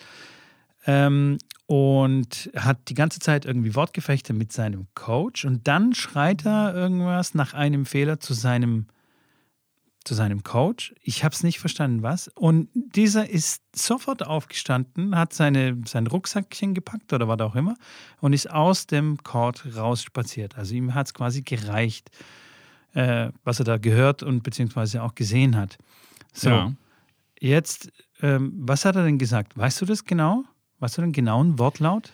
ähm, 0.85 1.37
und 1.67 2.51
hat 2.55 2.89
die 2.89 2.93
ganze 2.93 3.19
Zeit 3.19 3.45
irgendwie 3.45 3.75
Wortgefechte 3.75 4.33
mit 4.33 4.51
seinem 4.51 4.87
Coach. 4.93 5.45
Und 5.45 5.67
dann 5.67 5.93
schreit 5.93 6.45
er 6.45 6.75
irgendwas 6.75 7.33
nach 7.33 7.53
einem 7.53 7.85
Fehler 7.85 8.19
zu 8.19 8.33
seinem 8.33 8.87
zu 10.05 10.13
seinem 10.13 10.43
Coach. 10.43 10.93
Ich 11.01 11.23
habe 11.23 11.33
es 11.33 11.43
nicht 11.43 11.59
verstanden, 11.59 12.03
was. 12.03 12.29
Und 12.29 12.69
dieser 12.73 13.27
ist 13.27 13.63
sofort 13.75 14.25
aufgestanden, 14.25 15.17
hat 15.17 15.33
seine, 15.33 15.81
sein 15.85 16.07
Rucksackchen 16.07 16.75
gepackt 16.75 17.11
oder 17.11 17.27
was 17.27 17.39
auch 17.39 17.55
immer 17.55 17.75
und 18.21 18.31
ist 18.31 18.49
aus 18.49 18.85
dem 18.85 19.17
Court 19.23 19.65
rausspaziert. 19.75 20.57
Also 20.57 20.75
ihm 20.75 20.93
hat 20.93 21.07
es 21.07 21.13
quasi 21.13 21.41
gereicht, 21.41 22.11
äh, 22.93 23.31
was 23.43 23.59
er 23.59 23.65
da 23.65 23.77
gehört 23.77 24.21
und 24.21 24.43
beziehungsweise 24.43 25.01
auch 25.01 25.15
gesehen 25.15 25.57
hat. 25.57 25.77
So, 26.33 26.49
ja. 26.49 26.71
jetzt, 27.39 27.91
ähm, 28.21 28.53
was 28.57 28.85
hat 28.85 28.95
er 28.95 29.03
denn 29.03 29.17
gesagt? 29.17 29.57
Weißt 29.57 29.81
du 29.81 29.85
das 29.85 30.05
genau? 30.05 30.43
Weißt 30.79 30.97
du 30.97 31.01
den 31.01 31.11
genauen 31.11 31.57
Wortlaut? 31.59 32.11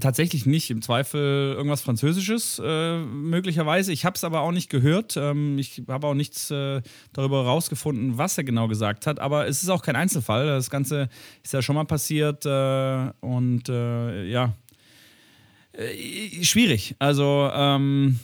Tatsächlich 0.00 0.46
nicht. 0.46 0.70
Im 0.70 0.80
Zweifel 0.80 1.54
irgendwas 1.56 1.82
Französisches 1.82 2.60
äh, 2.64 2.98
möglicherweise. 2.98 3.92
Ich 3.92 4.04
habe 4.06 4.16
es 4.16 4.24
aber 4.24 4.40
auch 4.40 4.50
nicht 4.50 4.70
gehört. 4.70 5.16
Ähm, 5.16 5.58
ich 5.58 5.82
habe 5.88 6.06
auch 6.06 6.14
nichts 6.14 6.50
äh, 6.50 6.80
darüber 7.12 7.44
herausgefunden, 7.44 8.16
was 8.16 8.38
er 8.38 8.44
genau 8.44 8.66
gesagt 8.66 9.06
hat. 9.06 9.20
Aber 9.20 9.46
es 9.46 9.62
ist 9.62 9.68
auch 9.68 9.82
kein 9.82 9.94
Einzelfall. 9.94 10.46
Das 10.46 10.70
Ganze 10.70 11.10
ist 11.42 11.52
ja 11.52 11.60
schon 11.60 11.74
mal 11.74 11.84
passiert. 11.84 12.46
Äh, 12.46 13.10
und 13.20 13.68
äh, 13.68 14.24
ja, 14.24 14.54
äh, 15.72 16.42
schwierig. 16.42 16.96
Also 16.98 17.50
ähm, 17.52 18.18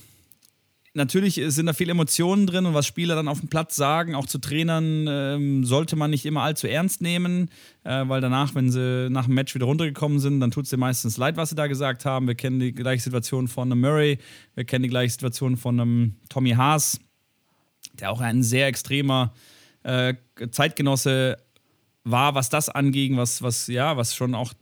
natürlich 0.94 1.40
sind 1.46 1.66
da 1.66 1.72
viele 1.72 1.92
Emotionen 1.92 2.46
drin 2.46 2.66
und 2.66 2.74
was 2.74 2.86
Spieler 2.86 3.14
dann 3.14 3.28
auf 3.28 3.40
dem 3.40 3.48
Platz 3.48 3.76
sagen, 3.76 4.14
auch 4.14 4.26
zu 4.26 4.38
Trainern, 4.38 5.06
ähm, 5.08 5.64
sollte 5.64 5.96
man 5.96 6.10
nicht 6.10 6.26
immer 6.26 6.42
allzu 6.42 6.66
ernst 6.66 7.00
nehmen, 7.00 7.50
äh, 7.84 8.08
weil 8.08 8.20
danach, 8.20 8.54
wenn 8.54 8.70
sie 8.70 9.08
nach 9.10 9.26
dem 9.26 9.34
Match 9.34 9.54
wieder 9.54 9.66
runtergekommen 9.66 10.18
sind, 10.18 10.40
dann 10.40 10.50
tut 10.50 10.64
es 10.64 10.70
dir 10.70 10.76
meistens 10.76 11.16
leid, 11.16 11.36
was 11.36 11.50
sie 11.50 11.54
da 11.54 11.66
gesagt 11.66 12.04
haben. 12.04 12.26
Wir 12.26 12.34
kennen 12.34 12.58
die 12.58 12.72
gleiche 12.72 13.02
Situation 13.02 13.48
von 13.48 13.70
einem 13.70 13.80
Murray, 13.80 14.18
wir 14.54 14.64
kennen 14.64 14.82
die 14.82 14.88
gleiche 14.88 15.12
Situation 15.12 15.56
von 15.56 15.80
einem 15.80 16.16
Tommy 16.28 16.50
Haas, 16.50 17.00
der 17.94 18.10
auch 18.10 18.20
ein 18.20 18.42
sehr 18.42 18.66
extremer 18.66 19.32
äh, 19.82 20.14
Zeitgenosse 20.50 21.36
war, 22.04 22.34
was 22.34 22.48
das 22.48 22.68
anging, 22.68 23.16
was, 23.16 23.42
was, 23.42 23.66
ja, 23.66 23.96
was 23.96 24.14
schon 24.14 24.34
auch 24.34 24.54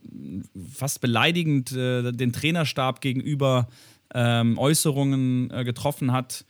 fast 0.73 1.01
beleidigend 1.01 1.71
äh, 1.71 2.11
den 2.11 2.33
Trainerstab 2.33 3.01
gegenüber 3.01 3.67
ähm, 4.13 4.57
Äußerungen 4.57 5.51
äh, 5.51 5.63
getroffen 5.63 6.11
hat, 6.11 6.45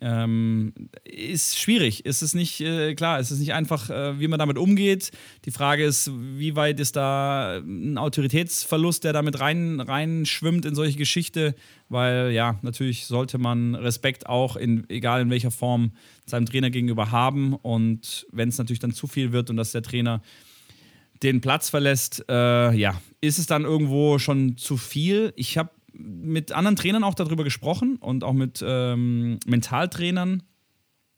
ähm, 0.00 0.72
ist 1.04 1.58
schwierig. 1.58 2.04
Ist 2.04 2.22
es 2.22 2.34
nicht, 2.34 2.60
äh, 2.60 2.94
klar, 2.94 3.20
ist 3.20 3.30
nicht 3.30 3.54
einfach, 3.54 3.90
äh, 3.90 4.18
wie 4.18 4.28
man 4.28 4.38
damit 4.38 4.58
umgeht. 4.58 5.12
Die 5.44 5.50
Frage 5.50 5.84
ist, 5.84 6.10
wie 6.12 6.56
weit 6.56 6.80
ist 6.80 6.96
da 6.96 7.58
ein 7.58 7.96
Autoritätsverlust, 7.96 9.04
der 9.04 9.12
damit 9.12 9.38
rein, 9.40 9.80
reinschwimmt 9.80 10.64
in 10.64 10.74
solche 10.74 10.98
Geschichte, 10.98 11.54
weil 11.88 12.32
ja, 12.32 12.58
natürlich 12.62 13.06
sollte 13.06 13.38
man 13.38 13.74
Respekt 13.74 14.26
auch, 14.26 14.56
in, 14.56 14.88
egal 14.88 15.22
in 15.22 15.30
welcher 15.30 15.52
Form, 15.52 15.92
seinem 16.26 16.46
Trainer 16.46 16.70
gegenüber 16.70 17.10
haben. 17.10 17.54
Und 17.54 18.26
wenn 18.32 18.48
es 18.48 18.58
natürlich 18.58 18.80
dann 18.80 18.92
zu 18.92 19.06
viel 19.06 19.32
wird 19.32 19.48
und 19.50 19.56
dass 19.56 19.72
der 19.72 19.82
Trainer 19.82 20.22
den 21.22 21.40
Platz 21.40 21.70
verlässt, 21.70 22.24
äh, 22.28 22.72
ja, 22.72 23.00
ist 23.20 23.38
es 23.38 23.46
dann 23.46 23.62
irgendwo 23.62 24.18
schon 24.18 24.56
zu 24.56 24.76
viel. 24.76 25.32
Ich 25.36 25.56
habe 25.56 25.70
mit 25.96 26.52
anderen 26.52 26.76
Trainern 26.76 27.04
auch 27.04 27.14
darüber 27.14 27.44
gesprochen 27.44 27.96
und 27.96 28.24
auch 28.24 28.32
mit 28.32 28.64
ähm, 28.66 29.38
Mentaltrainern, 29.46 30.42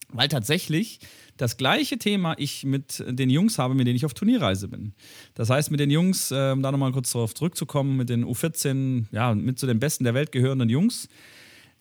weil 0.09 0.27
tatsächlich 0.27 0.99
das 1.35 1.57
gleiche 1.57 1.97
Thema 1.97 2.35
ich 2.37 2.63
mit 2.63 3.03
den 3.07 3.29
Jungs 3.29 3.59
habe, 3.59 3.75
mit 3.75 3.87
denen 3.87 3.95
ich 3.95 4.05
auf 4.05 4.13
Turnierreise 4.13 4.67
bin. 4.67 4.93
Das 5.35 5.49
heißt, 5.49 5.71
mit 5.71 5.79
den 5.79 5.91
Jungs, 5.91 6.31
äh, 6.31 6.51
um 6.51 6.61
da 6.61 6.71
nochmal 6.71 6.91
kurz 6.91 7.11
darauf 7.11 7.33
zurückzukommen, 7.33 7.97
mit 7.97 8.09
den 8.09 8.25
U14, 8.25 9.05
ja, 9.11 9.33
mit 9.35 9.59
zu 9.59 9.67
den 9.67 9.79
Besten 9.79 10.03
der 10.03 10.13
Welt 10.13 10.31
gehörenden 10.31 10.69
Jungs, 10.69 11.09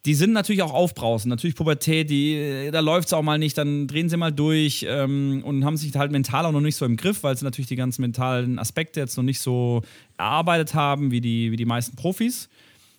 die 0.06 0.14
sind 0.14 0.32
natürlich 0.32 0.62
auch 0.62 0.72
aufbrausend. 0.72 1.30
Natürlich 1.30 1.56
Pubertät, 1.56 2.08
die, 2.10 2.68
da 2.70 2.78
läuft 2.78 3.08
es 3.08 3.12
auch 3.12 3.22
mal 3.22 3.38
nicht, 3.38 3.58
dann 3.58 3.88
drehen 3.88 4.08
sie 4.08 4.16
mal 4.16 4.30
durch 4.30 4.86
ähm, 4.88 5.42
und 5.44 5.64
haben 5.64 5.76
sich 5.76 5.94
halt 5.96 6.12
mental 6.12 6.46
auch 6.46 6.52
noch 6.52 6.60
nicht 6.60 6.76
so 6.76 6.84
im 6.84 6.96
Griff, 6.96 7.24
weil 7.24 7.36
sie 7.36 7.44
natürlich 7.44 7.66
die 7.66 7.76
ganzen 7.76 8.02
mentalen 8.02 8.60
Aspekte 8.60 9.00
jetzt 9.00 9.16
noch 9.16 9.24
nicht 9.24 9.40
so 9.40 9.82
erarbeitet 10.16 10.74
haben 10.74 11.10
wie 11.10 11.20
die, 11.20 11.50
wie 11.50 11.56
die 11.56 11.64
meisten 11.64 11.96
Profis. 11.96 12.48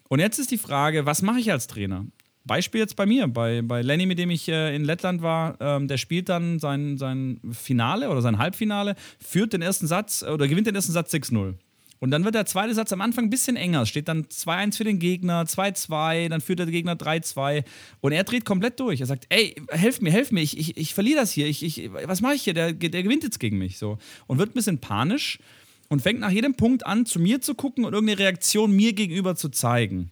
Und 0.09 0.19
jetzt 0.19 0.39
ist 0.39 0.51
die 0.51 0.57
Frage, 0.57 1.05
was 1.05 1.21
mache 1.21 1.39
ich 1.39 1.51
als 1.51 1.67
Trainer? 1.67 2.05
Beispiel 2.45 2.79
jetzt 2.79 2.95
bei 2.95 3.05
mir, 3.05 3.27
bei, 3.27 3.61
bei 3.61 3.81
Lenny, 3.81 4.05
mit 4.05 4.17
dem 4.17 4.29
ich 4.29 4.47
äh, 4.47 4.73
in 4.75 4.85
Lettland 4.85 5.21
war, 5.21 5.57
ähm, 5.59 5.87
der 5.87 5.97
spielt 5.97 6.29
dann 6.29 6.59
sein, 6.59 6.97
sein 6.97 7.41
Finale 7.51 8.09
oder 8.09 8.21
sein 8.21 8.37
Halbfinale, 8.37 8.95
führt 9.19 9.53
den 9.53 9.61
ersten 9.61 9.85
Satz 9.85 10.23
oder 10.23 10.47
gewinnt 10.47 10.65
den 10.65 10.75
ersten 10.75 10.93
Satz 10.93 11.13
6-0. 11.13 11.55
Und 11.99 12.11
dann 12.11 12.23
wird 12.23 12.35
der 12.35 12.45
zweite 12.45 12.73
Satz 12.73 12.93
am 12.93 13.01
Anfang 13.01 13.25
ein 13.25 13.29
bisschen 13.29 13.55
enger. 13.55 13.81
Es 13.81 13.89
steht 13.89 14.07
dann 14.07 14.25
2-1 14.25 14.77
für 14.77 14.83
den 14.83 14.99
Gegner, 14.99 15.43
2-2, 15.43 16.29
dann 16.29 16.41
führt 16.41 16.59
der 16.59 16.67
Gegner 16.67 16.93
3-2. 16.93 17.63
Und 18.01 18.11
er 18.11 18.23
dreht 18.23 18.45
komplett 18.45 18.79
durch. 18.79 19.01
Er 19.01 19.07
sagt, 19.07 19.25
ey, 19.29 19.55
helf 19.69 19.99
mir, 20.01 20.11
helf 20.11 20.31
mir, 20.31 20.41
ich, 20.41 20.57
ich, 20.57 20.77
ich 20.77 20.93
verliere 20.93 21.19
das 21.19 21.31
hier. 21.31 21.47
Ich, 21.47 21.63
ich, 21.63 21.91
was 21.91 22.21
mache 22.21 22.35
ich 22.35 22.43
hier? 22.43 22.53
Der, 22.53 22.71
der 22.73 23.03
gewinnt 23.03 23.23
jetzt 23.23 23.39
gegen 23.39 23.57
mich. 23.57 23.79
So. 23.79 23.97
Und 24.27 24.37
wird 24.37 24.51
ein 24.51 24.53
bisschen 24.53 24.77
panisch 24.77 25.39
und 25.89 26.01
fängt 26.01 26.19
nach 26.19 26.31
jedem 26.31 26.55
Punkt 26.55 26.85
an, 26.85 27.05
zu 27.05 27.19
mir 27.19 27.41
zu 27.41 27.55
gucken 27.55 27.85
und 27.85 27.93
irgendeine 27.93 28.19
Reaktion 28.19 28.71
mir 28.71 28.93
gegenüber 28.93 29.35
zu 29.35 29.49
zeigen. 29.49 30.11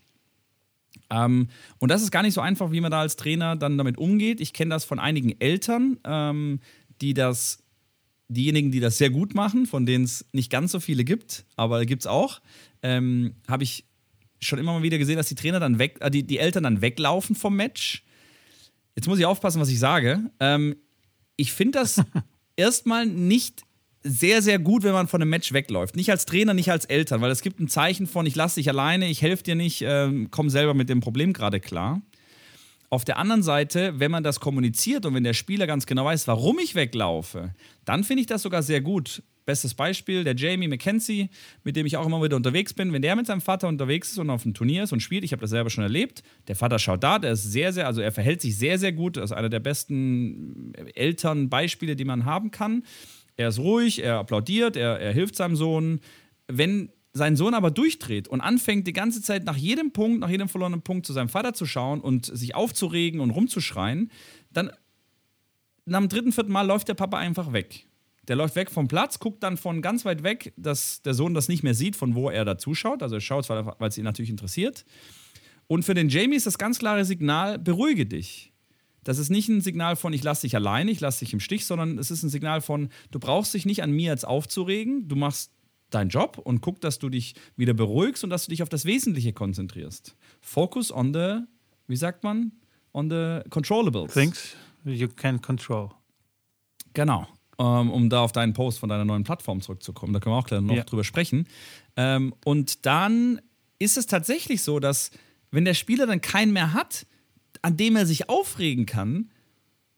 Ähm, 1.10 1.50
und 1.80 1.90
das 1.90 2.02
ist 2.02 2.12
gar 2.12 2.24
nicht 2.24 2.34
so 2.34 2.42
einfach, 2.42 2.72
wie 2.72 2.82
man 2.82 2.92
da 2.92 3.02
als 3.02 3.16
Trainer 3.16 3.56
dann 3.56 3.78
damit 3.78 3.98
umgeht. 3.98 4.42
Ich 4.42 4.54
kenne 4.54 4.70
das 4.70 4.86
von 4.86 5.00
einigen 5.00 5.40
Eltern, 5.40 6.00
ähm, 6.04 6.60
die 7.02 7.14
das, 7.14 7.60
diejenigen, 8.28 8.72
die 8.72 8.80
das 8.80 8.98
sehr 8.98 9.10
gut 9.10 9.36
machen, 9.36 9.66
von 9.66 9.86
denen 9.86 10.06
es 10.06 10.26
nicht 10.32 10.50
ganz 10.50 10.72
so 10.72 10.80
viele 10.80 11.04
gibt, 11.04 11.46
aber 11.56 11.86
gibt 11.86 12.04
es 12.04 12.08
auch, 12.08 12.42
ähm, 12.82 13.36
habe 13.48 13.64
ich 13.64 13.86
schon 14.40 14.60
immer 14.60 14.74
mal 14.74 14.84
wieder 14.84 14.98
gesehen, 14.98 15.18
dass 15.18 15.28
die 15.28 15.36
Trainer 15.36 15.60
dann 15.60 15.80
weg, 15.80 15.98
äh, 16.02 16.10
die, 16.10 16.24
die 16.24 16.40
Eltern 16.40 16.64
dann 16.64 16.82
weglaufen 16.82 17.36
vom 17.36 17.56
Match. 17.56 18.04
Jetzt 18.96 19.08
muss 19.08 19.20
ich 19.20 19.26
aufpassen, 19.26 19.62
was 19.62 19.70
ich 19.70 19.80
sage. 19.80 20.32
Ähm, 20.40 20.76
ich 21.36 21.52
finde 21.52 21.80
das 21.80 22.02
erstmal 22.56 23.06
nicht 23.06 23.64
sehr, 24.08 24.44
sehr 24.44 24.60
gut, 24.60 24.84
wenn 24.84 24.94
man 24.94 25.08
von 25.08 25.22
einem 25.22 25.32
Match 25.32 25.52
wegläuft. 25.52 25.96
Nicht 25.96 26.12
als 26.12 26.26
Trainer, 26.26 26.54
nicht 26.54 26.70
als 26.70 26.86
Eltern, 26.86 27.22
weil 27.22 27.32
es 27.32 27.42
gibt 27.42 27.60
ein 27.60 27.68
Zeichen 27.68 28.06
von, 28.06 28.28
ich 28.28 28.36
lasse 28.36 28.60
dich 28.60 28.70
alleine, 28.70 29.10
ich 29.10 29.24
helfe 29.24 29.44
dir 29.44 29.56
nicht, 29.56 29.82
äh, 29.82 30.12
komm 30.30 30.52
selber 30.52 30.76
mit 30.76 30.90
dem 30.90 31.02
Problem 31.02 31.34
gerade 31.34 31.60
klar. 31.60 32.02
Auf 32.90 33.04
der 33.04 33.18
anderen 33.18 33.42
Seite, 33.42 34.00
wenn 34.00 34.12
man 34.12 34.24
das 34.24 34.40
kommuniziert 34.40 35.08
und 35.08 35.16
wenn 35.16 35.24
der 35.24 35.34
Spieler 35.34 35.66
ganz 35.66 35.88
genau 35.88 36.06
weiß, 36.06 36.28
warum 36.28 36.60
ich 36.60 36.76
weglaufe, 36.76 37.56
dann 37.84 38.04
finde 38.04 38.22
ich 38.22 38.28
das 38.28 38.44
sogar 38.44 38.62
sehr 38.62 38.80
gut. 38.80 39.24
Bestes 39.44 39.74
Beispiel, 39.74 40.24
der 40.24 40.36
Jamie 40.36 40.68
McKenzie, 40.68 41.30
mit 41.64 41.76
dem 41.76 41.88
ich 41.88 41.98
auch 41.98 42.06
immer 42.06 42.22
wieder 42.24 42.36
unterwegs 42.36 42.74
bin. 42.74 42.94
Wenn 42.94 43.02
der 43.02 43.16
mit 43.16 43.26
seinem 43.26 43.42
Vater 43.42 43.68
unterwegs 43.68 44.12
ist 44.12 44.20
und 44.20 44.30
auf 44.30 44.46
einem 44.46 44.54
Turnier 44.54 44.84
ist 44.84 44.94
und 44.94 45.02
spielt, 45.02 45.24
ich 45.24 45.32
habe 45.32 45.42
das 45.42 45.50
selber 45.50 45.70
schon 45.72 45.84
erlebt, 45.84 46.24
der 46.48 46.56
Vater 46.56 46.78
schaut 46.78 47.04
da, 47.04 47.20
der 47.20 47.32
ist 47.32 47.44
sehr, 47.44 47.74
sehr, 47.74 47.88
also 47.88 48.02
er 48.02 48.12
verhält 48.12 48.42
sich 48.42 48.58
sehr, 48.58 48.78
sehr 48.78 48.92
gut. 48.92 49.18
Das 49.18 49.26
ist 49.26 49.38
einer 49.38 49.50
der 49.50 49.60
besten 49.60 50.74
Elternbeispiele, 50.94 51.96
die 51.96 52.06
man 52.06 52.26
haben 52.26 52.52
kann. 52.52 52.84
Er 53.38 53.50
ist 53.50 53.60
ruhig, 53.60 54.02
er 54.02 54.20
applaudiert, 54.20 54.76
er, 54.78 55.00
er 55.00 55.14
hilft 55.14 55.36
seinem 55.36 55.56
Sohn. 55.56 56.00
Wenn 56.48 56.90
sein 57.14 57.36
Sohn 57.36 57.54
aber 57.54 57.72
durchdreht 57.72 58.28
und 58.28 58.42
anfängt 58.42 58.88
die 58.88 58.94
ganze 58.94 59.22
Zeit 59.22 59.46
nach 59.46 59.56
jedem 59.56 59.92
Punkt, 59.92 60.20
nach 60.20 60.30
jedem 60.30 60.50
verlorenen 60.50 60.82
Punkt 60.82 61.06
zu 61.06 61.14
seinem 61.14 61.30
Vater 61.30 61.54
zu 61.54 61.66
schauen 61.66 62.02
und 62.02 62.26
sich 62.26 62.56
aufzuregen 62.56 63.22
und 63.22 63.32
rumzuschreien, 63.32 64.12
dann 64.52 64.70
nach 65.86 66.00
dem 66.00 66.10
dritten, 66.10 66.32
vierten 66.32 66.52
Mal 66.52 66.68
läuft 66.68 66.88
der 66.90 66.94
Papa 66.94 67.18
einfach 67.18 67.54
weg. 67.54 67.88
Der 68.28 68.36
läuft 68.36 68.56
weg 68.56 68.72
vom 68.72 68.88
Platz, 68.88 69.20
guckt 69.20 69.44
dann 69.44 69.56
von 69.56 69.82
ganz 69.82 70.04
weit 70.04 70.24
weg, 70.24 70.54
dass 70.58 71.02
der 71.04 71.14
Sohn 71.14 71.34
das 71.34 71.48
nicht 71.48 71.64
mehr 71.64 71.76
sieht, 71.76 71.96
von 71.96 72.16
wo 72.16 72.30
er 72.30 72.44
da 72.44 72.58
zuschaut. 72.58 73.04
Also 73.04 73.16
er 73.16 73.22
schaut, 73.22 73.48
weil 73.50 73.90
es 73.90 73.98
ihn 73.98 74.04
natürlich 74.04 74.32
interessiert. 74.32 74.84
Und 75.68 75.84
für 75.84 75.94
den 75.94 76.10
Jamie 76.10 76.36
ist 76.36 76.48
das 76.48 76.58
ganz 76.58 76.80
klare 76.80 77.06
Signal, 77.06 77.60
beruhige 77.60 78.06
dich. 78.06 78.52
Das 79.06 79.20
ist 79.20 79.30
nicht 79.30 79.48
ein 79.48 79.62
Signal 79.62 79.96
von, 79.96 80.12
ich 80.12 80.24
lasse 80.24 80.42
dich 80.42 80.56
alleine, 80.56 80.92
ich 80.92 81.00
lasse 81.00 81.20
dich 81.24 81.32
im 81.32 81.40
Stich, 81.40 81.66
sondern 81.66 81.98
es 81.98 82.12
ist 82.12 82.24
ein 82.24 82.30
Signal 82.30 82.60
von, 82.60 82.90
du 83.12 83.20
brauchst 83.20 83.54
dich 83.54 83.66
nicht 83.66 83.84
an 83.84 83.92
mir 83.92 84.12
jetzt 84.12 84.28
aufzuregen, 84.28 85.08
du 85.08 85.16
machst 85.16 85.52
deinen 85.92 86.10
Job 86.10 86.40
und 86.40 86.62
guck, 86.62 86.82
dass 86.82 87.00
du 87.00 87.10
dich 87.10 87.36
wieder 87.56 87.74
beruhigst 87.74 88.24
und 88.24 88.32
dass 88.32 88.46
du 88.46 88.50
dich 88.50 88.64
auf 88.64 88.70
das 88.70 88.84
Wesentliche 88.84 89.32
konzentrierst. 89.32 90.16
Focus 90.42 90.92
on 90.92 91.14
the, 91.14 91.42
wie 91.88 91.96
sagt 91.96 92.24
man, 92.24 92.52
on 92.94 93.10
the 93.10 93.48
controllables. 93.52 94.12
Things 94.14 94.56
you 94.84 95.08
can 95.08 95.40
control. 95.40 95.92
Genau. 96.94 97.28
Um, 97.58 97.66
ähm, 97.66 97.92
um 97.92 98.10
da 98.10 98.22
auf 98.22 98.32
deinen 98.32 98.54
Post 98.54 98.80
von 98.80 98.90
deiner 98.90 99.06
neuen 99.06 99.24
Plattform 99.24 99.62
zurückzukommen. 99.62 100.14
Da 100.14 100.20
können 100.20 100.36
wir 100.36 100.40
auch 100.40 100.48
gleich 100.48 100.62
noch 100.62 100.76
ja. 100.76 100.84
drüber 100.84 101.04
sprechen. 101.04 101.48
Ähm, 101.96 102.34
und 102.44 102.86
dann 102.86 103.40
ist 103.80 103.98
es 103.98 104.08
tatsächlich 104.08 104.62
so, 104.64 104.80
dass 104.80 105.12
wenn 105.52 105.64
der 105.64 105.74
Spieler 105.74 106.06
dann 106.06 106.20
keinen 106.20 106.52
mehr 106.52 106.74
hat, 106.74 107.06
an 107.66 107.78
dem 107.78 107.96
er 107.96 108.06
sich 108.06 108.30
aufregen 108.30 108.86
kann, 108.86 109.32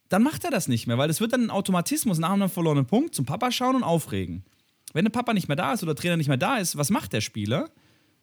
dann 0.07 0.23
macht 0.23 0.45
er 0.45 0.51
das 0.51 0.69
nicht 0.69 0.87
mehr, 0.87 0.97
weil 0.97 1.09
es 1.09 1.19
wird 1.19 1.33
dann 1.33 1.43
ein 1.43 1.49
Automatismus 1.49 2.17
nach 2.17 2.29
einem 2.29 2.49
verlorenen 2.49 2.85
Punkt 2.85 3.13
zum 3.13 3.25
Papa 3.25 3.51
schauen 3.51 3.75
und 3.75 3.83
aufregen. 3.83 4.45
Wenn 4.93 5.03
der 5.03 5.11
Papa 5.11 5.33
nicht 5.33 5.49
mehr 5.49 5.57
da 5.57 5.73
ist 5.73 5.83
oder 5.83 5.93
der 5.93 6.01
Trainer 6.01 6.15
nicht 6.15 6.29
mehr 6.29 6.37
da 6.37 6.59
ist, 6.59 6.77
was 6.77 6.89
macht 6.91 7.11
der 7.11 7.19
Spieler? 7.19 7.69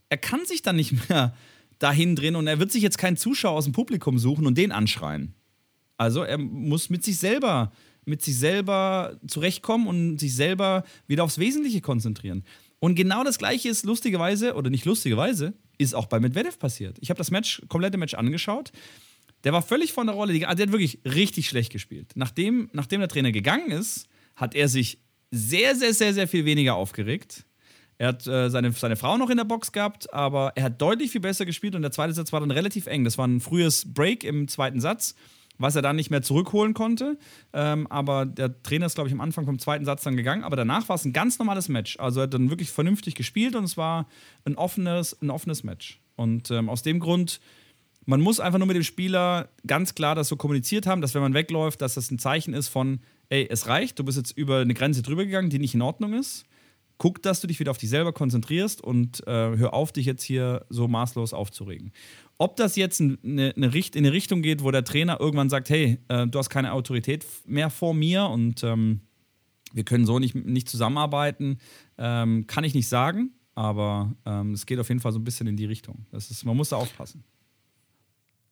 Er 0.08 0.16
kann 0.16 0.46
sich 0.46 0.62
dann 0.62 0.76
nicht 0.76 1.10
mehr 1.10 1.34
dahin 1.78 2.16
drehen 2.16 2.36
und 2.36 2.46
er 2.46 2.58
wird 2.58 2.72
sich 2.72 2.82
jetzt 2.82 2.96
keinen 2.96 3.18
Zuschauer 3.18 3.58
aus 3.58 3.64
dem 3.64 3.74
Publikum 3.74 4.18
suchen 4.18 4.46
und 4.46 4.56
den 4.56 4.72
anschreien. 4.72 5.34
Also 5.98 6.22
er 6.22 6.38
muss 6.38 6.88
mit 6.88 7.04
sich 7.04 7.18
selber, 7.18 7.70
mit 8.06 8.22
sich 8.22 8.38
selber 8.38 9.20
zurechtkommen 9.26 9.86
und 9.88 10.18
sich 10.20 10.34
selber 10.34 10.84
wieder 11.06 11.22
aufs 11.22 11.36
Wesentliche 11.36 11.82
konzentrieren. 11.82 12.44
Und 12.78 12.94
genau 12.94 13.24
das 13.24 13.36
gleiche 13.36 13.68
ist 13.68 13.84
lustigerweise, 13.84 14.54
oder 14.54 14.70
nicht 14.70 14.86
lustigerweise, 14.86 15.52
ist 15.76 15.94
auch 15.94 16.06
bei 16.06 16.18
Medvedev 16.18 16.58
passiert. 16.58 16.96
Ich 17.02 17.10
habe 17.10 17.18
das 17.18 17.30
Match, 17.30 17.60
komplette 17.68 17.98
Match 17.98 18.14
angeschaut. 18.14 18.72
Der 19.44 19.52
war 19.52 19.62
völlig 19.62 19.92
von 19.92 20.06
der 20.06 20.16
Rolle. 20.16 20.38
Der 20.38 20.48
hat 20.48 20.58
wirklich 20.58 20.98
richtig 21.04 21.48
schlecht 21.48 21.70
gespielt. 21.70 22.12
Nachdem, 22.14 22.70
nachdem 22.72 23.00
der 23.00 23.08
Trainer 23.08 23.30
gegangen 23.30 23.70
ist, 23.70 24.08
hat 24.36 24.54
er 24.54 24.68
sich 24.68 24.98
sehr, 25.30 25.76
sehr, 25.76 25.92
sehr, 25.92 26.14
sehr 26.14 26.28
viel 26.28 26.44
weniger 26.44 26.74
aufgeregt. 26.76 27.44
Er 27.98 28.08
hat 28.08 28.26
äh, 28.26 28.50
seine, 28.50 28.72
seine 28.72 28.96
Frau 28.96 29.16
noch 29.16 29.30
in 29.30 29.36
der 29.36 29.44
Box 29.44 29.70
gehabt, 29.70 30.12
aber 30.12 30.52
er 30.56 30.64
hat 30.64 30.80
deutlich 30.80 31.12
viel 31.12 31.20
besser 31.20 31.44
gespielt 31.46 31.74
und 31.74 31.82
der 31.82 31.92
zweite 31.92 32.12
Satz 32.12 32.32
war 32.32 32.40
dann 32.40 32.50
relativ 32.50 32.86
eng. 32.86 33.04
Das 33.04 33.18
war 33.18 33.26
ein 33.26 33.40
frühes 33.40 33.92
Break 33.92 34.24
im 34.24 34.48
zweiten 34.48 34.80
Satz, 34.80 35.14
was 35.58 35.76
er 35.76 35.82
dann 35.82 35.94
nicht 35.94 36.10
mehr 36.10 36.22
zurückholen 36.22 36.74
konnte. 36.74 37.18
Ähm, 37.52 37.86
aber 37.88 38.26
der 38.26 38.60
Trainer 38.62 38.86
ist, 38.86 38.96
glaube 38.96 39.08
ich, 39.08 39.14
am 39.14 39.20
Anfang 39.20 39.44
vom 39.44 39.58
zweiten 39.60 39.84
Satz 39.84 40.02
dann 40.02 40.16
gegangen. 40.16 40.42
Aber 40.42 40.56
danach 40.56 40.88
war 40.88 40.96
es 40.96 41.04
ein 41.04 41.12
ganz 41.12 41.38
normales 41.38 41.68
Match. 41.68 41.98
Also 42.00 42.20
er 42.20 42.24
hat 42.24 42.34
dann 42.34 42.50
wirklich 42.50 42.70
vernünftig 42.70 43.14
gespielt 43.14 43.54
und 43.54 43.64
es 43.64 43.76
war 43.76 44.08
ein 44.44 44.56
offenes, 44.56 45.20
ein 45.22 45.30
offenes 45.30 45.62
Match. 45.62 46.00
Und 46.16 46.50
ähm, 46.50 46.68
aus 46.68 46.82
dem 46.82 46.98
Grund, 46.98 47.40
man 48.06 48.20
muss 48.20 48.40
einfach 48.40 48.58
nur 48.58 48.66
mit 48.66 48.76
dem 48.76 48.82
Spieler 48.82 49.49
ganz 49.66 49.94
klar 49.94 50.14
das 50.14 50.28
so 50.28 50.37
kommuniziert 50.37 50.87
haben, 50.87 51.00
dass 51.00 51.14
wenn 51.14 51.23
man 51.23 51.34
wegläuft, 51.34 51.80
dass 51.80 51.94
das 51.94 52.11
ein 52.11 52.18
Zeichen 52.18 52.54
ist 52.54 52.68
von, 52.68 53.00
ey, 53.28 53.46
es 53.50 53.66
reicht, 53.66 53.99
du 53.99 54.04
bist 54.04 54.18
jetzt 54.18 54.37
über 54.37 54.61
eine 54.61 54.75
Grenze 54.75 55.02
drüber 55.02 55.25
gegangen, 55.25 55.50
die 55.50 55.58
nicht 55.58 55.75
in 55.75 55.82
Ordnung 55.82 56.14
ist 56.14 56.46
guck, 56.99 57.23
dass 57.23 57.40
du 57.40 57.46
dich 57.46 57.61
wieder 57.61 57.70
auf 57.70 57.78
dich 57.78 57.90
selber 57.90 58.12
konzentrierst 58.12 58.82
und 58.82 59.26
äh, 59.26 59.56
hör 59.56 59.75
auf, 59.75 59.92
dich 59.92 60.06
jetzt 60.06 60.23
hier 60.23 60.64
so 60.68 60.88
maßlos 60.88 61.32
aufzuregen. 61.32 61.92
Ob 62.38 62.56
das 62.56 62.76
jetzt 62.76 63.00
eine, 63.00 63.18
eine 63.56 63.75
Richt 63.75 63.96
in 63.96 64.04
eine 64.04 64.12
Richtung 64.12 64.42
geht, 64.42 64.62
wo 64.62 64.70
der 64.70 64.84
Trainer 64.84 65.20
irgendwann 65.20 65.50
sagt, 65.50 65.70
hey, 65.70 65.99
äh, 66.08 66.26
du 66.26 66.38
hast 66.38 66.50
keine 66.50 66.73
Autorität 66.73 67.25
mehr 67.46 67.70
vor 67.70 67.94
mir 67.94 68.26
und 68.26 68.62
ähm, 68.64 69.00
wir 69.73 69.84
können 69.84 70.06
so 70.06 70.18
nicht, 70.18 70.34
nicht 70.34 70.68
zusammenarbeiten, 70.68 71.58
ähm, 71.99 72.46
kann 72.46 72.64
ich 72.64 72.75
nicht 72.75 72.88
sagen, 72.88 73.32
aber 73.54 74.14
ähm, 74.25 74.52
es 74.52 74.66
geht 74.66 74.78
auf 74.78 74.88
jeden 74.88 75.00
Fall 75.00 75.12
so 75.12 75.18
ein 75.18 75.25
bisschen 75.25 75.46
in 75.46 75.56
die 75.56 75.66
Richtung. 75.66 76.06
Das 76.11 76.30
ist, 76.30 76.44
man 76.44 76.56
muss 76.56 76.70
da 76.70 76.76
aufpassen. 76.76 77.25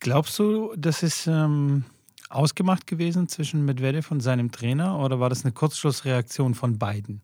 Glaubst 0.03 0.37
du, 0.41 0.75
das 0.77 1.05
ist 1.05 1.29
ähm, 1.29 1.85
ausgemacht 2.29 2.89
gewesen 2.89 3.29
zwischen 3.29 3.65
Medvedev 3.65 4.11
und 4.11 4.19
seinem 4.19 4.51
Trainer 4.51 4.99
oder 4.99 5.21
war 5.21 5.29
das 5.29 5.45
eine 5.45 5.53
Kurzschlussreaktion 5.53 6.57
von 6.57 6.77
beiden? 6.77 7.21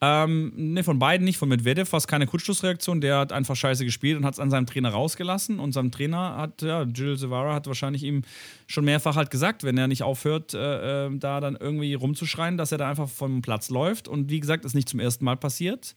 Ähm, 0.00 0.52
ne, 0.56 0.82
von 0.82 0.98
beiden 0.98 1.24
nicht. 1.24 1.38
Von 1.38 1.48
Medvedev 1.48 1.92
war 1.92 1.98
es 1.98 2.08
keine 2.08 2.26
Kurzschlussreaktion. 2.26 3.00
Der 3.00 3.18
hat 3.18 3.32
einfach 3.32 3.54
scheiße 3.54 3.84
gespielt 3.84 4.18
und 4.18 4.26
hat 4.26 4.34
es 4.34 4.40
an 4.40 4.50
seinem 4.50 4.66
Trainer 4.66 4.88
rausgelassen. 4.88 5.60
Und 5.60 5.70
seinem 5.70 5.92
Trainer 5.92 6.36
hat, 6.36 6.62
ja, 6.62 6.82
Jill 6.82 7.16
Zavara 7.16 7.54
hat 7.54 7.68
wahrscheinlich 7.68 8.02
ihm 8.02 8.22
schon 8.66 8.84
mehrfach 8.84 9.14
halt 9.14 9.30
gesagt, 9.30 9.62
wenn 9.62 9.78
er 9.78 9.86
nicht 9.86 10.02
aufhört, 10.02 10.52
äh, 10.52 11.06
äh, 11.06 11.16
da 11.16 11.38
dann 11.38 11.54
irgendwie 11.54 11.94
rumzuschreien, 11.94 12.56
dass 12.56 12.72
er 12.72 12.78
da 12.78 12.90
einfach 12.90 13.08
vom 13.08 13.40
Platz 13.40 13.70
läuft. 13.70 14.08
Und 14.08 14.30
wie 14.30 14.40
gesagt, 14.40 14.64
ist 14.64 14.74
nicht 14.74 14.88
zum 14.88 14.98
ersten 14.98 15.24
Mal 15.24 15.36
passiert. 15.36 15.94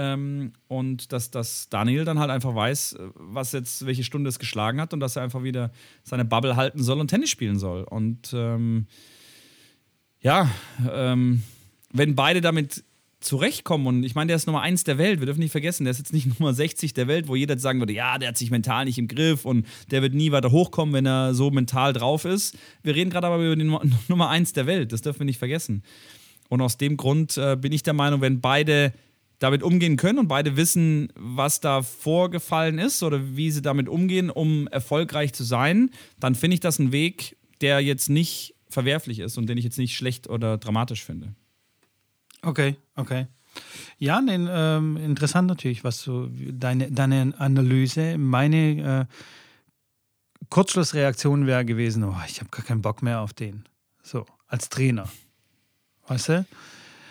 Ähm, 0.00 0.52
und 0.68 1.12
dass, 1.12 1.32
dass 1.32 1.68
Daniel 1.70 2.04
dann 2.04 2.20
halt 2.20 2.30
einfach 2.30 2.54
weiß, 2.54 2.98
was 3.14 3.50
jetzt, 3.50 3.84
welche 3.84 4.04
Stunde 4.04 4.28
es 4.28 4.38
geschlagen 4.38 4.80
hat 4.80 4.94
und 4.94 5.00
dass 5.00 5.16
er 5.16 5.24
einfach 5.24 5.42
wieder 5.42 5.72
seine 6.04 6.24
Bubble 6.24 6.54
halten 6.54 6.80
soll 6.84 7.00
und 7.00 7.08
Tennis 7.08 7.30
spielen 7.30 7.58
soll. 7.58 7.82
Und 7.82 8.32
ähm, 8.32 8.86
ja, 10.20 10.48
ähm, 10.88 11.42
wenn 11.92 12.14
beide 12.14 12.40
damit 12.40 12.84
zurechtkommen. 13.18 13.88
Und 13.88 14.04
ich 14.04 14.14
meine, 14.14 14.28
der 14.28 14.36
ist 14.36 14.46
Nummer 14.46 14.60
1 14.60 14.84
der 14.84 14.98
Welt. 14.98 15.18
Wir 15.18 15.26
dürfen 15.26 15.40
nicht 15.40 15.50
vergessen, 15.50 15.82
der 15.82 15.90
ist 15.90 15.98
jetzt 15.98 16.12
nicht 16.12 16.28
Nummer 16.38 16.54
60 16.54 16.94
der 16.94 17.08
Welt, 17.08 17.26
wo 17.26 17.34
jeder 17.34 17.58
sagen 17.58 17.80
würde, 17.80 17.92
ja, 17.92 18.18
der 18.18 18.28
hat 18.28 18.38
sich 18.38 18.52
mental 18.52 18.84
nicht 18.84 18.98
im 18.98 19.08
Griff 19.08 19.44
und 19.44 19.66
der 19.90 20.00
wird 20.00 20.14
nie 20.14 20.30
weiter 20.30 20.52
hochkommen, 20.52 20.94
wenn 20.94 21.06
er 21.06 21.34
so 21.34 21.50
mental 21.50 21.92
drauf 21.92 22.24
ist. 22.24 22.56
Wir 22.84 22.94
reden 22.94 23.10
gerade 23.10 23.26
aber 23.26 23.44
über 23.44 23.56
den 23.56 23.76
Nummer 24.06 24.28
1 24.30 24.52
der 24.52 24.66
Welt. 24.68 24.92
Das 24.92 25.02
dürfen 25.02 25.18
wir 25.18 25.26
nicht 25.26 25.40
vergessen. 25.40 25.82
Und 26.48 26.60
aus 26.60 26.76
dem 26.76 26.96
Grund 26.96 27.36
äh, 27.36 27.56
bin 27.56 27.72
ich 27.72 27.82
der 27.82 27.94
Meinung, 27.94 28.20
wenn 28.20 28.40
beide 28.40 28.92
damit 29.38 29.62
umgehen 29.62 29.96
können 29.96 30.18
und 30.18 30.28
beide 30.28 30.56
wissen, 30.56 31.12
was 31.14 31.60
da 31.60 31.82
vorgefallen 31.82 32.78
ist 32.78 33.02
oder 33.02 33.36
wie 33.36 33.50
sie 33.50 33.62
damit 33.62 33.88
umgehen, 33.88 34.30
um 34.30 34.66
erfolgreich 34.68 35.32
zu 35.32 35.44
sein, 35.44 35.90
dann 36.18 36.34
finde 36.34 36.54
ich 36.54 36.60
das 36.60 36.78
ein 36.78 36.92
Weg, 36.92 37.36
der 37.60 37.80
jetzt 37.80 38.08
nicht 38.10 38.54
verwerflich 38.68 39.20
ist 39.20 39.38
und 39.38 39.46
den 39.46 39.58
ich 39.58 39.64
jetzt 39.64 39.78
nicht 39.78 39.96
schlecht 39.96 40.28
oder 40.28 40.58
dramatisch 40.58 41.04
finde. 41.04 41.34
Okay, 42.42 42.76
okay. 42.96 43.26
Ja, 43.98 44.20
nee, 44.20 44.34
ähm, 44.36 44.96
interessant 44.96 45.48
natürlich, 45.48 45.82
was 45.84 46.04
du, 46.04 46.28
deine, 46.28 46.90
deine 46.90 47.34
Analyse. 47.38 48.18
Meine 48.18 49.08
äh, 49.10 50.44
Kurzschlussreaktion 50.50 51.46
wäre 51.46 51.64
gewesen, 51.64 52.04
oh, 52.04 52.16
ich 52.28 52.40
habe 52.40 52.50
gar 52.50 52.64
keinen 52.64 52.82
Bock 52.82 53.02
mehr 53.02 53.20
auf 53.20 53.32
den. 53.32 53.64
So, 54.02 54.26
als 54.46 54.68
Trainer. 54.68 55.08
Weißt 56.06 56.28
du? 56.28 56.46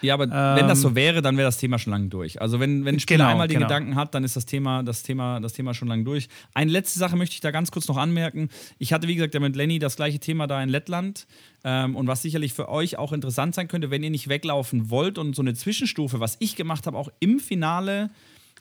Ja, 0.02 0.14
aber 0.14 0.26
ähm, 0.26 0.60
wenn 0.60 0.68
das 0.68 0.82
so 0.82 0.90
ähm, 0.90 0.96
wäre, 0.96 1.22
dann 1.22 1.38
wäre 1.38 1.48
das 1.48 1.58
Thema 1.58 1.80
schon 1.80 1.92
lange 1.92 2.08
durch. 2.08 2.42
Also 2.42 2.60
wenn, 2.60 2.86
wenn 2.86 2.96
ein 2.96 3.00
Spieler 3.00 3.20
genau, 3.20 3.32
einmal 3.32 3.48
die 3.48 3.56
genau. 3.56 3.68
Gedanken 3.68 3.96
hat, 3.96 4.14
dann 4.14 4.24
ist 4.24 4.36
das 4.36 4.46
Thema, 4.46 4.84
das 4.84 5.04
Thema, 5.04 5.40
das 5.40 5.54
Thema 5.54 5.74
schon 5.74 5.88
lange 5.88 6.04
durch. 6.04 6.30
Eine 6.54 6.72
letzte 6.72 7.00
Sache 7.00 7.16
möchte 7.16 7.34
ich 7.34 7.42
da 7.42 7.52
ganz 7.52 7.72
kurz 7.72 7.88
noch 7.88 7.98
anmerken. 7.98 8.50
Ich 8.78 8.94
hatte, 8.94 9.08
wie 9.08 9.16
gesagt, 9.16 9.34
ja 9.34 9.40
mit 9.40 9.56
Lenny 9.56 9.80
das 9.80 9.96
gleiche 9.96 10.20
Thema 10.20 10.48
da 10.48 10.62
in 10.62 10.70
Lettland. 10.70 11.28
Ähm, 11.64 11.96
und 11.96 12.08
was 12.08 12.22
sicherlich 12.22 12.54
für 12.54 12.70
euch 12.70 12.98
auch 12.98 13.12
interessant 13.12 13.56
sein 13.56 13.68
könnte, 13.68 13.92
wenn 13.92 14.04
ihr 14.04 14.10
nicht 14.12 14.30
weglaufen 14.30 14.90
wollt 14.90 15.18
und 15.18 15.36
so 15.36 15.42
eine 15.42 15.54
Zwischenstufe, 15.54 16.20
was 16.20 16.38
ich 16.40 16.56
gemacht 16.56 16.88
habe, 16.88 16.98
auch 16.98 17.10
im 17.20 17.40
Finale 17.40 18.10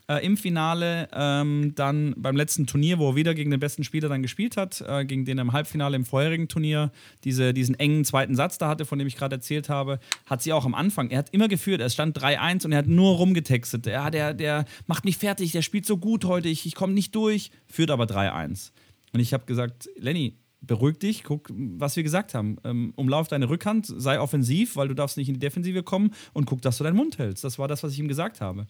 äh, 0.07 0.25
im 0.25 0.37
Finale 0.37 1.09
ähm, 1.13 1.73
dann 1.75 2.13
beim 2.17 2.35
letzten 2.35 2.65
Turnier, 2.65 2.97
wo 2.97 3.09
er 3.09 3.15
wieder 3.15 3.33
gegen 3.33 3.51
den 3.51 3.59
besten 3.59 3.83
Spieler 3.83 4.09
dann 4.09 4.21
gespielt 4.21 4.57
hat, 4.57 4.81
äh, 4.87 5.05
gegen 5.05 5.25
den 5.25 5.37
er 5.37 5.43
im 5.43 5.53
Halbfinale 5.53 5.95
im 5.95 6.05
vorherigen 6.05 6.47
Turnier 6.47 6.91
diese, 7.23 7.53
diesen 7.53 7.75
engen 7.75 8.05
zweiten 8.05 8.35
Satz 8.35 8.57
da 8.57 8.69
hatte, 8.69 8.85
von 8.85 8.99
dem 8.99 9.07
ich 9.07 9.17
gerade 9.17 9.35
erzählt 9.35 9.69
habe, 9.69 9.99
hat 10.25 10.41
sie 10.41 10.53
auch 10.53 10.65
am 10.65 10.75
Anfang, 10.75 11.09
er 11.09 11.19
hat 11.19 11.29
immer 11.31 11.47
geführt, 11.47 11.81
es 11.81 11.93
stand 11.93 12.17
3-1 12.17 12.65
und 12.65 12.71
er 12.71 12.79
hat 12.79 12.87
nur 12.87 13.15
rumgetextet. 13.15 13.85
Ja, 13.85 14.09
der, 14.09 14.33
der 14.33 14.65
macht 14.85 15.05
mich 15.05 15.17
fertig, 15.17 15.51
der 15.51 15.61
spielt 15.61 15.85
so 15.85 15.97
gut 15.97 16.25
heute, 16.25 16.47
ich, 16.47 16.65
ich 16.65 16.75
komme 16.75 16.93
nicht 16.93 17.13
durch, 17.15 17.51
führt 17.67 17.91
aber 17.91 18.05
3-1. 18.05 18.71
Und 19.13 19.19
ich 19.19 19.33
habe 19.33 19.45
gesagt, 19.45 19.89
Lenny, 19.97 20.37
beruhig 20.61 20.99
dich, 20.99 21.23
guck, 21.23 21.49
was 21.51 21.95
wir 21.95 22.03
gesagt 22.03 22.33
haben. 22.33 22.57
Ähm, 22.63 22.93
umlauf 22.95 23.27
deine 23.27 23.49
Rückhand, 23.49 23.85
sei 23.85 24.19
offensiv, 24.19 24.75
weil 24.75 24.87
du 24.87 24.93
darfst 24.93 25.17
nicht 25.17 25.27
in 25.27 25.35
die 25.35 25.39
Defensive 25.39 25.83
kommen 25.83 26.13
und 26.33 26.45
guck, 26.45 26.61
dass 26.61 26.77
du 26.77 26.83
deinen 26.83 26.97
Mund 26.97 27.17
hältst. 27.17 27.43
Das 27.43 27.59
war 27.59 27.67
das, 27.67 27.83
was 27.83 27.93
ich 27.93 27.99
ihm 27.99 28.07
gesagt 28.07 28.41
habe. 28.41 28.67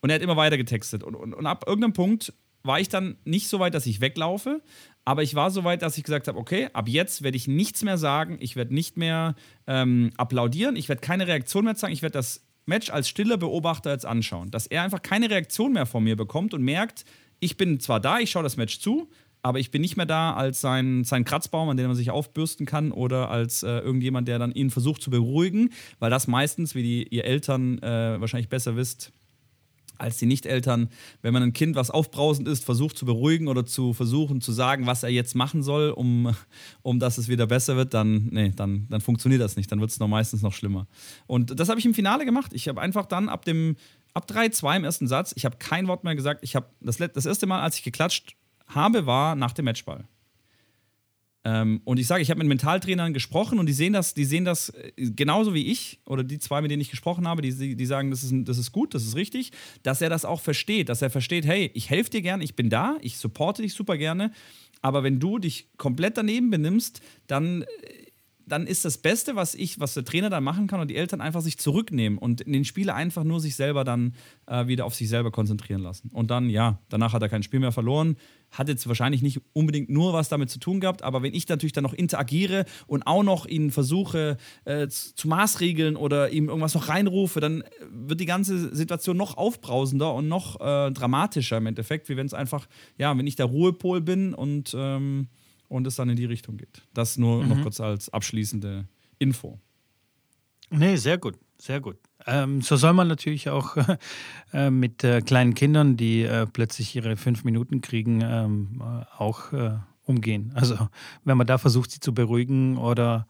Und 0.00 0.10
er 0.10 0.16
hat 0.16 0.22
immer 0.22 0.36
weiter 0.36 0.56
getextet. 0.56 1.02
Und, 1.02 1.14
und, 1.14 1.34
und 1.34 1.46
ab 1.46 1.64
irgendeinem 1.66 1.92
Punkt 1.92 2.32
war 2.62 2.80
ich 2.80 2.88
dann 2.88 3.16
nicht 3.24 3.48
so 3.48 3.58
weit, 3.60 3.74
dass 3.74 3.86
ich 3.86 4.00
weglaufe, 4.00 4.62
aber 5.04 5.22
ich 5.22 5.34
war 5.34 5.50
so 5.50 5.62
weit, 5.64 5.82
dass 5.82 5.96
ich 5.96 6.04
gesagt 6.04 6.26
habe, 6.26 6.38
okay, 6.38 6.68
ab 6.72 6.88
jetzt 6.88 7.22
werde 7.22 7.36
ich 7.36 7.46
nichts 7.46 7.82
mehr 7.84 7.96
sagen, 7.96 8.38
ich 8.40 8.56
werde 8.56 8.74
nicht 8.74 8.96
mehr 8.96 9.36
ähm, 9.66 10.10
applaudieren, 10.16 10.74
ich 10.74 10.88
werde 10.88 11.00
keine 11.00 11.28
Reaktion 11.28 11.64
mehr 11.64 11.76
zeigen, 11.76 11.92
ich 11.92 12.02
werde 12.02 12.14
das 12.14 12.44
Match 12.66 12.90
als 12.90 13.08
stiller 13.08 13.36
Beobachter 13.36 13.92
jetzt 13.92 14.04
anschauen. 14.04 14.50
Dass 14.50 14.66
er 14.66 14.82
einfach 14.82 15.02
keine 15.02 15.30
Reaktion 15.30 15.72
mehr 15.72 15.86
von 15.86 16.02
mir 16.02 16.16
bekommt 16.16 16.54
und 16.54 16.62
merkt, 16.62 17.04
ich 17.38 17.56
bin 17.56 17.78
zwar 17.78 18.00
da, 18.00 18.18
ich 18.18 18.30
schaue 18.30 18.42
das 18.42 18.56
Match 18.56 18.80
zu, 18.80 19.08
aber 19.42 19.60
ich 19.60 19.70
bin 19.70 19.80
nicht 19.80 19.96
mehr 19.96 20.06
da 20.06 20.34
als 20.34 20.60
sein, 20.60 21.04
sein 21.04 21.24
Kratzbaum, 21.24 21.68
an 21.68 21.76
dem 21.76 21.86
man 21.86 21.94
sich 21.94 22.10
aufbürsten 22.10 22.66
kann 22.66 22.90
oder 22.90 23.30
als 23.30 23.62
äh, 23.62 23.78
irgendjemand, 23.78 24.26
der 24.26 24.40
dann 24.40 24.50
ihn 24.50 24.70
versucht 24.70 25.02
zu 25.02 25.10
beruhigen, 25.10 25.70
weil 26.00 26.10
das 26.10 26.26
meistens, 26.26 26.74
wie 26.74 26.82
die, 26.82 27.08
ihr 27.14 27.24
Eltern 27.24 27.78
äh, 27.78 28.20
wahrscheinlich 28.20 28.48
besser 28.48 28.74
wisst, 28.74 29.12
als 29.98 30.18
die 30.18 30.26
Nicht-Eltern, 30.26 30.88
wenn 31.22 31.32
man 31.32 31.42
ein 31.42 31.52
Kind, 31.52 31.76
was 31.76 31.90
aufbrausend 31.90 32.48
ist, 32.48 32.64
versucht 32.64 32.98
zu 32.98 33.06
beruhigen 33.06 33.48
oder 33.48 33.66
zu 33.66 33.92
versuchen 33.92 34.40
zu 34.40 34.52
sagen, 34.52 34.86
was 34.86 35.02
er 35.02 35.10
jetzt 35.10 35.34
machen 35.34 35.62
soll, 35.62 35.90
um, 35.90 36.34
um 36.82 36.98
dass 36.98 37.18
es 37.18 37.28
wieder 37.28 37.46
besser 37.46 37.76
wird, 37.76 37.94
dann, 37.94 38.28
nee, 38.30 38.52
dann, 38.54 38.86
dann 38.88 39.00
funktioniert 39.00 39.40
das 39.40 39.56
nicht. 39.56 39.70
Dann 39.70 39.80
wird 39.80 39.90
es 39.90 39.98
noch 39.98 40.08
meistens 40.08 40.42
noch 40.42 40.52
schlimmer. 40.52 40.86
Und 41.26 41.58
das 41.58 41.68
habe 41.68 41.80
ich 41.80 41.86
im 41.86 41.94
Finale 41.94 42.24
gemacht. 42.24 42.52
Ich 42.54 42.68
habe 42.68 42.80
einfach 42.80 43.06
dann 43.06 43.28
ab 43.28 43.44
dem 43.44 43.76
ab 44.16 44.26
3-2 44.30 44.78
im 44.78 44.84
ersten 44.84 45.06
Satz, 45.06 45.34
ich 45.36 45.44
habe 45.44 45.58
kein 45.58 45.88
Wort 45.88 46.02
mehr 46.02 46.16
gesagt. 46.16 46.42
Ich 46.42 46.56
habe 46.56 46.66
das, 46.80 46.96
das 46.96 47.26
erste 47.26 47.46
Mal, 47.46 47.60
als 47.60 47.76
ich 47.76 47.84
geklatscht 47.84 48.34
habe, 48.66 49.04
war 49.04 49.36
nach 49.36 49.52
dem 49.52 49.66
Matchball. 49.66 50.08
Ähm, 51.46 51.80
und 51.84 52.00
ich 52.00 52.08
sage, 52.08 52.22
ich 52.22 52.30
habe 52.30 52.38
mit 52.38 52.48
Mentaltrainern 52.48 53.14
gesprochen 53.14 53.60
und 53.60 53.66
die 53.66 53.72
sehen 53.72 53.92
das, 53.92 54.14
die 54.14 54.24
sehen 54.24 54.44
das 54.44 54.70
äh, 54.70 54.90
genauso 54.96 55.54
wie 55.54 55.66
ich 55.66 56.00
oder 56.04 56.24
die 56.24 56.40
zwei, 56.40 56.60
mit 56.60 56.72
denen 56.72 56.80
ich 56.80 56.90
gesprochen 56.90 57.28
habe, 57.28 57.40
die, 57.40 57.76
die 57.76 57.86
sagen, 57.86 58.10
das 58.10 58.24
ist, 58.24 58.34
das 58.48 58.58
ist 58.58 58.72
gut, 58.72 58.94
das 58.94 59.04
ist 59.04 59.14
richtig, 59.14 59.52
dass 59.84 60.02
er 60.02 60.10
das 60.10 60.24
auch 60.24 60.40
versteht, 60.40 60.88
dass 60.88 61.02
er 61.02 61.10
versteht, 61.10 61.46
hey, 61.46 61.70
ich 61.72 61.88
helfe 61.88 62.10
dir 62.10 62.22
gerne, 62.22 62.42
ich 62.42 62.56
bin 62.56 62.68
da, 62.68 62.96
ich 63.00 63.18
supporte 63.18 63.62
dich 63.62 63.74
super 63.74 63.96
gerne, 63.96 64.32
aber 64.82 65.04
wenn 65.04 65.20
du 65.20 65.38
dich 65.38 65.68
komplett 65.76 66.16
daneben 66.16 66.50
benimmst, 66.50 67.00
dann, 67.28 67.64
dann 68.46 68.66
ist 68.66 68.84
das 68.84 68.98
Beste, 68.98 69.34
was 69.34 69.54
ich, 69.54 69.80
was 69.80 69.94
der 69.94 70.04
Trainer 70.04 70.30
dann 70.30 70.44
machen 70.44 70.68
kann 70.68 70.80
und 70.80 70.88
die 70.88 70.96
Eltern 70.96 71.20
einfach 71.20 71.40
sich 71.40 71.58
zurücknehmen 71.58 72.18
und 72.18 72.40
in 72.40 72.52
den 72.52 72.64
Spieler 72.64 72.94
einfach 72.94 73.24
nur 73.24 73.40
sich 73.40 73.56
selber 73.56 73.82
dann 73.82 74.14
äh, 74.46 74.68
wieder 74.68 74.84
auf 74.84 74.94
sich 74.94 75.08
selber 75.08 75.32
konzentrieren 75.32 75.82
lassen. 75.82 76.10
Und 76.12 76.30
dann, 76.30 76.48
ja, 76.48 76.78
danach 76.88 77.12
hat 77.12 77.22
er 77.22 77.28
kein 77.28 77.42
Spiel 77.42 77.58
mehr 77.58 77.72
verloren. 77.72 78.16
Hat 78.52 78.68
jetzt 78.68 78.86
wahrscheinlich 78.86 79.22
nicht 79.22 79.40
unbedingt 79.52 79.90
nur 79.90 80.12
was 80.12 80.28
damit 80.28 80.50
zu 80.50 80.60
tun 80.60 80.78
gehabt, 80.78 81.02
aber 81.02 81.22
wenn 81.22 81.34
ich 81.34 81.48
natürlich 81.48 81.72
dann 81.72 81.82
noch 81.82 81.92
interagiere 81.92 82.64
und 82.86 83.04
auch 83.04 83.24
noch 83.24 83.46
ihn 83.46 83.72
versuche 83.72 84.36
äh, 84.64 84.86
zu 84.86 85.26
maßregeln 85.26 85.96
oder 85.96 86.30
ihm 86.30 86.48
irgendwas 86.48 86.74
noch 86.74 86.88
reinrufe, 86.88 87.40
dann 87.40 87.64
wird 87.90 88.20
die 88.20 88.26
ganze 88.26 88.74
Situation 88.74 89.16
noch 89.16 89.36
aufbrausender 89.36 90.14
und 90.14 90.28
noch 90.28 90.60
äh, 90.60 90.92
dramatischer 90.92 91.56
im 91.56 91.66
Endeffekt, 91.66 92.08
wie 92.08 92.16
wenn 92.16 92.26
es 92.26 92.34
einfach, 92.34 92.68
ja, 92.96 93.18
wenn 93.18 93.26
ich 93.26 93.34
der 93.34 93.46
Ruhepol 93.46 94.00
bin 94.00 94.32
und 94.34 94.74
ähm, 94.78 95.26
und 95.68 95.86
es 95.86 95.96
dann 95.96 96.08
in 96.08 96.16
die 96.16 96.24
Richtung 96.24 96.56
geht. 96.56 96.82
Das 96.94 97.16
nur 97.16 97.42
mhm. 97.42 97.48
noch 97.48 97.62
kurz 97.62 97.80
als 97.80 98.08
abschließende 98.08 98.86
Info. 99.18 99.58
Nee, 100.70 100.96
sehr 100.96 101.18
gut, 101.18 101.38
sehr 101.58 101.80
gut. 101.80 101.96
Ähm, 102.26 102.60
so 102.60 102.76
soll 102.76 102.92
man 102.92 103.08
natürlich 103.08 103.48
auch 103.50 103.76
äh, 104.52 104.70
mit 104.70 105.04
äh, 105.04 105.20
kleinen 105.20 105.54
Kindern, 105.54 105.96
die 105.96 106.22
äh, 106.22 106.46
plötzlich 106.46 106.96
ihre 106.96 107.16
fünf 107.16 107.44
Minuten 107.44 107.80
kriegen, 107.80 108.20
ähm, 108.22 108.82
äh, 108.82 109.04
auch 109.16 109.52
äh, 109.52 109.78
umgehen. 110.04 110.52
Also 110.54 110.88
wenn 111.24 111.36
man 111.36 111.46
da 111.46 111.58
versucht, 111.58 111.90
sie 111.90 112.00
zu 112.00 112.14
beruhigen 112.14 112.78
oder 112.78 113.26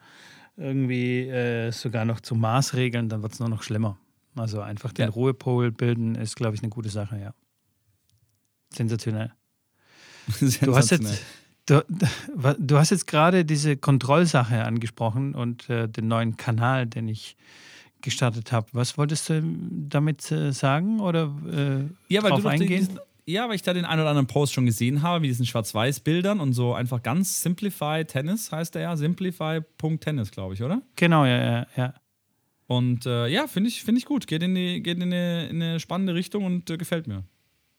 irgendwie 0.56 1.28
äh, 1.28 1.70
sogar 1.72 2.04
noch 2.04 2.20
zu 2.20 2.34
maßregeln, 2.34 3.08
dann 3.08 3.22
wird 3.22 3.34
es 3.34 3.40
nur 3.40 3.48
noch 3.48 3.62
schlimmer. 3.62 3.98
Also 4.34 4.60
einfach 4.60 4.92
den 4.92 5.06
ja. 5.06 5.10
Ruhepol 5.10 5.72
bilden 5.72 6.14
ist, 6.14 6.36
glaube 6.36 6.54
ich, 6.54 6.62
eine 6.62 6.70
gute 6.70 6.88
Sache, 6.88 7.18
ja. 7.18 7.34
Sensationell. 8.72 9.32
Sensationell. 10.28 10.66
Du 10.72 10.76
hast 10.76 10.90
jetzt 10.90 11.22
Du, 11.66 11.84
du, 12.58 12.78
hast 12.78 12.90
jetzt 12.90 13.08
gerade 13.08 13.44
diese 13.44 13.76
Kontrollsache 13.76 14.64
angesprochen 14.64 15.34
und 15.34 15.68
äh, 15.68 15.88
den 15.88 16.06
neuen 16.06 16.36
Kanal, 16.36 16.86
den 16.86 17.08
ich 17.08 17.36
gestartet 18.02 18.52
habe. 18.52 18.68
Was 18.72 18.96
wolltest 18.96 19.28
du 19.28 19.42
damit 19.88 20.30
äh, 20.30 20.52
sagen 20.52 21.00
oder 21.00 21.34
äh, 21.52 22.12
ja, 22.12 22.22
weil 22.22 22.40
du 22.40 22.46
eingehen? 22.46 22.86
Den, 22.86 23.00
ja, 23.26 23.48
weil 23.48 23.56
ich 23.56 23.62
da 23.62 23.74
den 23.74 23.84
einen 23.84 24.00
oder 24.00 24.10
anderen 24.10 24.28
Post 24.28 24.52
schon 24.52 24.66
gesehen 24.66 25.02
habe, 25.02 25.20
mit 25.20 25.30
diesen 25.30 25.44
Schwarz-Weiß-Bildern 25.44 26.38
und 26.38 26.52
so 26.52 26.72
einfach 26.72 27.02
ganz 27.02 27.42
Simplify 27.42 28.04
Tennis 28.04 28.52
heißt 28.52 28.76
der 28.76 28.82
ja, 28.82 28.96
simplify.tennis, 28.96 30.30
glaube 30.30 30.54
ich, 30.54 30.62
oder? 30.62 30.82
Genau, 30.94 31.24
ja, 31.24 31.36
ja, 31.36 31.66
ja. 31.76 31.94
Und 32.68 33.06
äh, 33.06 33.26
ja, 33.26 33.48
finde 33.48 33.68
ich, 33.68 33.82
find 33.82 33.98
ich 33.98 34.04
gut. 34.04 34.28
Geht 34.28 34.44
in, 34.44 34.54
die, 34.54 34.82
geht 34.82 34.98
in, 34.98 35.04
eine, 35.04 35.48
in 35.48 35.60
eine 35.60 35.80
spannende 35.80 36.14
Richtung 36.14 36.44
und 36.44 36.70
äh, 36.70 36.76
gefällt 36.76 37.08
mir. 37.08 37.24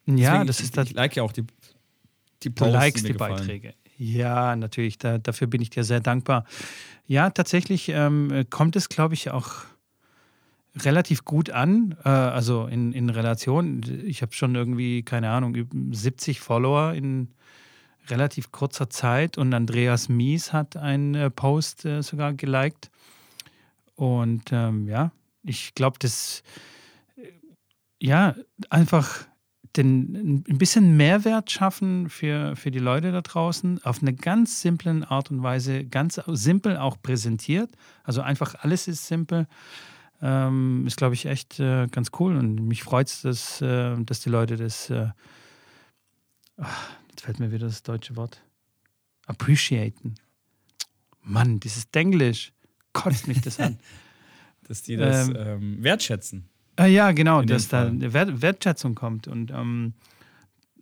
Ja, 0.06 0.16
Deswegen, 0.16 0.48
das 0.48 0.60
ist 0.60 0.76
das. 0.76 0.90
Ich 0.90 0.96
like 0.96 1.16
ja 1.16 1.24
auch 1.24 1.34
die 1.34 1.46
die 2.44 2.50
Posts, 2.50 2.74
du 2.74 2.80
likest 2.80 3.08
die, 3.08 3.12
die 3.12 3.18
Beiträge. 3.18 3.74
Ja, 3.98 4.56
natürlich. 4.56 4.98
Da, 4.98 5.18
dafür 5.18 5.48
bin 5.48 5.62
ich 5.62 5.70
dir 5.70 5.84
sehr 5.84 6.00
dankbar. 6.00 6.46
Ja, 7.08 7.30
tatsächlich 7.30 7.90
ähm, 7.90 8.46
kommt 8.50 8.76
es, 8.76 8.90
glaube 8.90 9.16
ich, 9.16 9.32
auch 9.32 9.66
relativ 10.76 11.26
gut 11.26 11.50
an. 11.50 11.96
Äh, 12.04 12.10
also 12.10 12.68
in, 12.68 12.94
in 12.94 13.10
Relation. 13.10 13.82
Ich 14.06 14.22
habe 14.22 14.34
schon 14.34 14.56
irgendwie, 14.56 15.04
keine 15.04 15.30
Ahnung, 15.30 15.56
70 15.92 16.40
Follower 16.40 16.94
in 16.94 17.30
relativ 18.10 18.52
kurzer 18.52 18.90
Zeit 18.90 19.38
und 19.38 19.54
Andreas 19.54 20.08
Mies 20.08 20.54
hat 20.54 20.78
einen 20.78 21.16
äh, 21.16 21.30
Post 21.30 21.86
äh, 21.86 22.02
sogar 22.02 22.34
geliked. 22.34 22.90
Und 23.96 24.52
ähm, 24.52 24.88
ja, 24.88 25.12
ich 25.44 25.74
glaube, 25.74 25.98
das 26.00 26.44
ja 28.00 28.36
einfach 28.70 29.26
den, 29.78 30.44
ein 30.48 30.58
bisschen 30.58 30.98
Mehrwert 30.98 31.52
schaffen 31.52 32.10
für, 32.10 32.56
für 32.56 32.72
die 32.72 32.80
Leute 32.80 33.12
da 33.12 33.22
draußen 33.22 33.84
auf 33.84 34.02
eine 34.02 34.14
ganz 34.14 34.62
simple 34.62 35.10
Art 35.10 35.32
und 35.32 35.44
Weise, 35.44 35.86
ganz 35.86 36.20
simpel 36.28 36.78
auch 36.78 37.02
präsentiert. 37.02 37.72
Also 38.04 38.22
einfach 38.22 38.56
alles 38.56 38.88
ist 38.88 39.08
simpel. 39.08 39.48
Ähm, 40.22 40.86
ist, 40.88 40.98
glaube 40.98 41.14
ich, 41.14 41.28
echt 41.28 41.60
äh, 41.60 41.88
ganz 41.88 42.10
cool. 42.20 42.36
Und 42.36 42.56
mich 42.68 42.84
freut 42.84 43.08
es, 43.08 43.22
dass, 43.22 43.62
äh, 43.62 43.96
dass 44.04 44.20
die 44.20 44.30
Leute 44.30 44.58
das, 44.58 44.90
äh, 44.90 45.10
ach, 46.58 46.90
jetzt 47.10 47.22
fällt 47.22 47.40
mir 47.40 47.52
wieder 47.52 47.68
das 47.68 47.84
deutsche 47.84 48.16
Wort, 48.16 48.42
appreciaten. 49.28 50.16
Mann, 51.22 51.60
dieses 51.60 51.92
Denglisch 51.92 52.52
kotzt 52.94 53.28
mich 53.28 53.42
das 53.42 53.60
an. 53.60 53.78
dass 54.68 54.84
die 54.84 54.98
das 54.98 55.30
ähm, 55.30 55.36
ähm, 55.38 55.84
wertschätzen. 55.84 56.50
Ah, 56.78 56.86
ja, 56.86 57.12
genau, 57.12 57.42
dass 57.42 57.68
da 57.68 57.90
Wert, 57.92 58.42
Wertschätzung 58.42 58.96
kommt. 58.96 59.28
Und 59.28 59.52
ähm, 59.52 59.94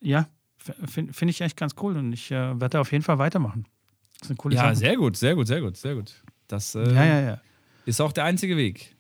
ja, 0.01 0.27
finde 0.57 1.13
find 1.13 1.31
ich 1.31 1.41
echt 1.41 1.57
ganz 1.57 1.75
cool 1.81 1.95
und 1.95 2.11
ich 2.11 2.31
äh, 2.31 2.35
werde 2.35 2.69
da 2.69 2.81
auf 2.81 2.91
jeden 2.91 3.03
Fall 3.03 3.17
weitermachen. 3.17 3.65
Das 4.19 4.23
ist 4.23 4.31
eine 4.31 4.37
coole 4.37 4.55
ja, 4.55 4.63
Sache. 4.63 4.75
sehr 4.75 4.97
gut, 4.97 5.17
sehr 5.17 5.35
gut, 5.35 5.47
sehr 5.47 5.61
gut, 5.61 5.77
sehr 5.77 5.95
gut. 5.95 6.13
Das 6.47 6.75
äh, 6.75 6.93
ja, 6.93 7.05
ja, 7.05 7.19
ja. 7.21 7.41
ist 7.85 8.01
auch 8.01 8.11
der 8.11 8.25
einzige 8.25 8.57
Weg. 8.57 8.95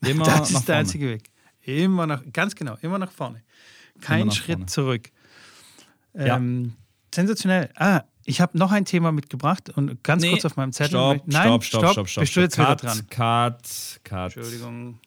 Immer 0.06 0.24
das 0.24 0.50
ist 0.50 0.68
der 0.68 0.76
einzige 0.76 1.08
Weg. 1.08 1.30
Immer 1.60 2.06
nach, 2.06 2.22
ganz 2.32 2.54
genau, 2.54 2.76
immer 2.80 2.98
nach 2.98 3.10
vorne. 3.12 3.42
Kein 4.00 4.30
Schritt 4.30 4.56
vorne. 4.56 4.66
zurück. 4.66 5.10
Ähm. 6.14 6.74
Sensationell. 7.14 7.70
Ah, 7.74 8.04
ich 8.28 8.42
habe 8.42 8.58
noch 8.58 8.72
ein 8.72 8.84
Thema 8.84 9.10
mitgebracht 9.10 9.70
und 9.70 10.04
ganz 10.04 10.22
nee, 10.22 10.30
kurz 10.30 10.44
auf 10.44 10.56
meinem 10.56 10.72
Zettel. 10.72 10.90
Stopp, 10.90 11.22
Nein, 11.24 11.46
stopp, 11.46 11.64
stopp, 11.64 11.92
stopp, 11.92 12.08
stopp. 12.08 12.22
Bist 12.22 12.36
du 12.36 12.40
jetzt 12.40 12.56
cut, 12.56 12.82
wieder 12.82 12.94
dran? 12.94 13.06
Cut, 13.08 14.00
cut. 14.04 14.36
Entschuldigung. 14.36 15.00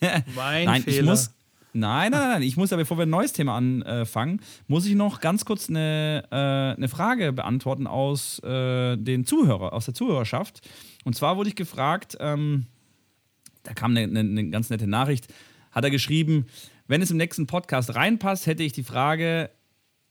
mein 0.36 0.66
nein, 0.66 0.82
Fehler. 0.82 0.98
Ich 0.98 1.02
muss, 1.02 1.30
nein, 1.72 2.12
nein, 2.12 2.28
nein, 2.28 2.42
ich 2.42 2.58
muss 2.58 2.70
ja, 2.70 2.76
bevor 2.76 2.98
wir 2.98 3.06
ein 3.06 3.10
neues 3.10 3.32
Thema 3.32 3.56
anfangen, 3.56 4.42
muss 4.68 4.84
ich 4.84 4.94
noch 4.94 5.20
ganz 5.20 5.46
kurz 5.46 5.70
eine, 5.70 6.24
äh, 6.30 6.76
eine 6.76 6.88
Frage 6.88 7.32
beantworten 7.32 7.86
aus 7.86 8.38
äh, 8.40 8.98
den 8.98 9.24
Zuhörer, 9.24 9.72
aus 9.72 9.86
der 9.86 9.94
Zuhörerschaft. 9.94 10.60
Und 11.04 11.16
zwar 11.16 11.38
wurde 11.38 11.48
ich 11.48 11.56
gefragt, 11.56 12.18
ähm, 12.20 12.66
da 13.62 13.72
kam 13.72 13.96
eine, 13.96 14.02
eine, 14.02 14.20
eine 14.20 14.50
ganz 14.50 14.68
nette 14.68 14.86
Nachricht, 14.86 15.32
hat 15.72 15.84
er 15.84 15.90
geschrieben, 15.90 16.46
wenn 16.86 17.00
es 17.00 17.10
im 17.10 17.16
nächsten 17.16 17.46
Podcast 17.46 17.94
reinpasst, 17.94 18.46
hätte 18.46 18.62
ich 18.62 18.74
die 18.74 18.82
Frage, 18.84 19.50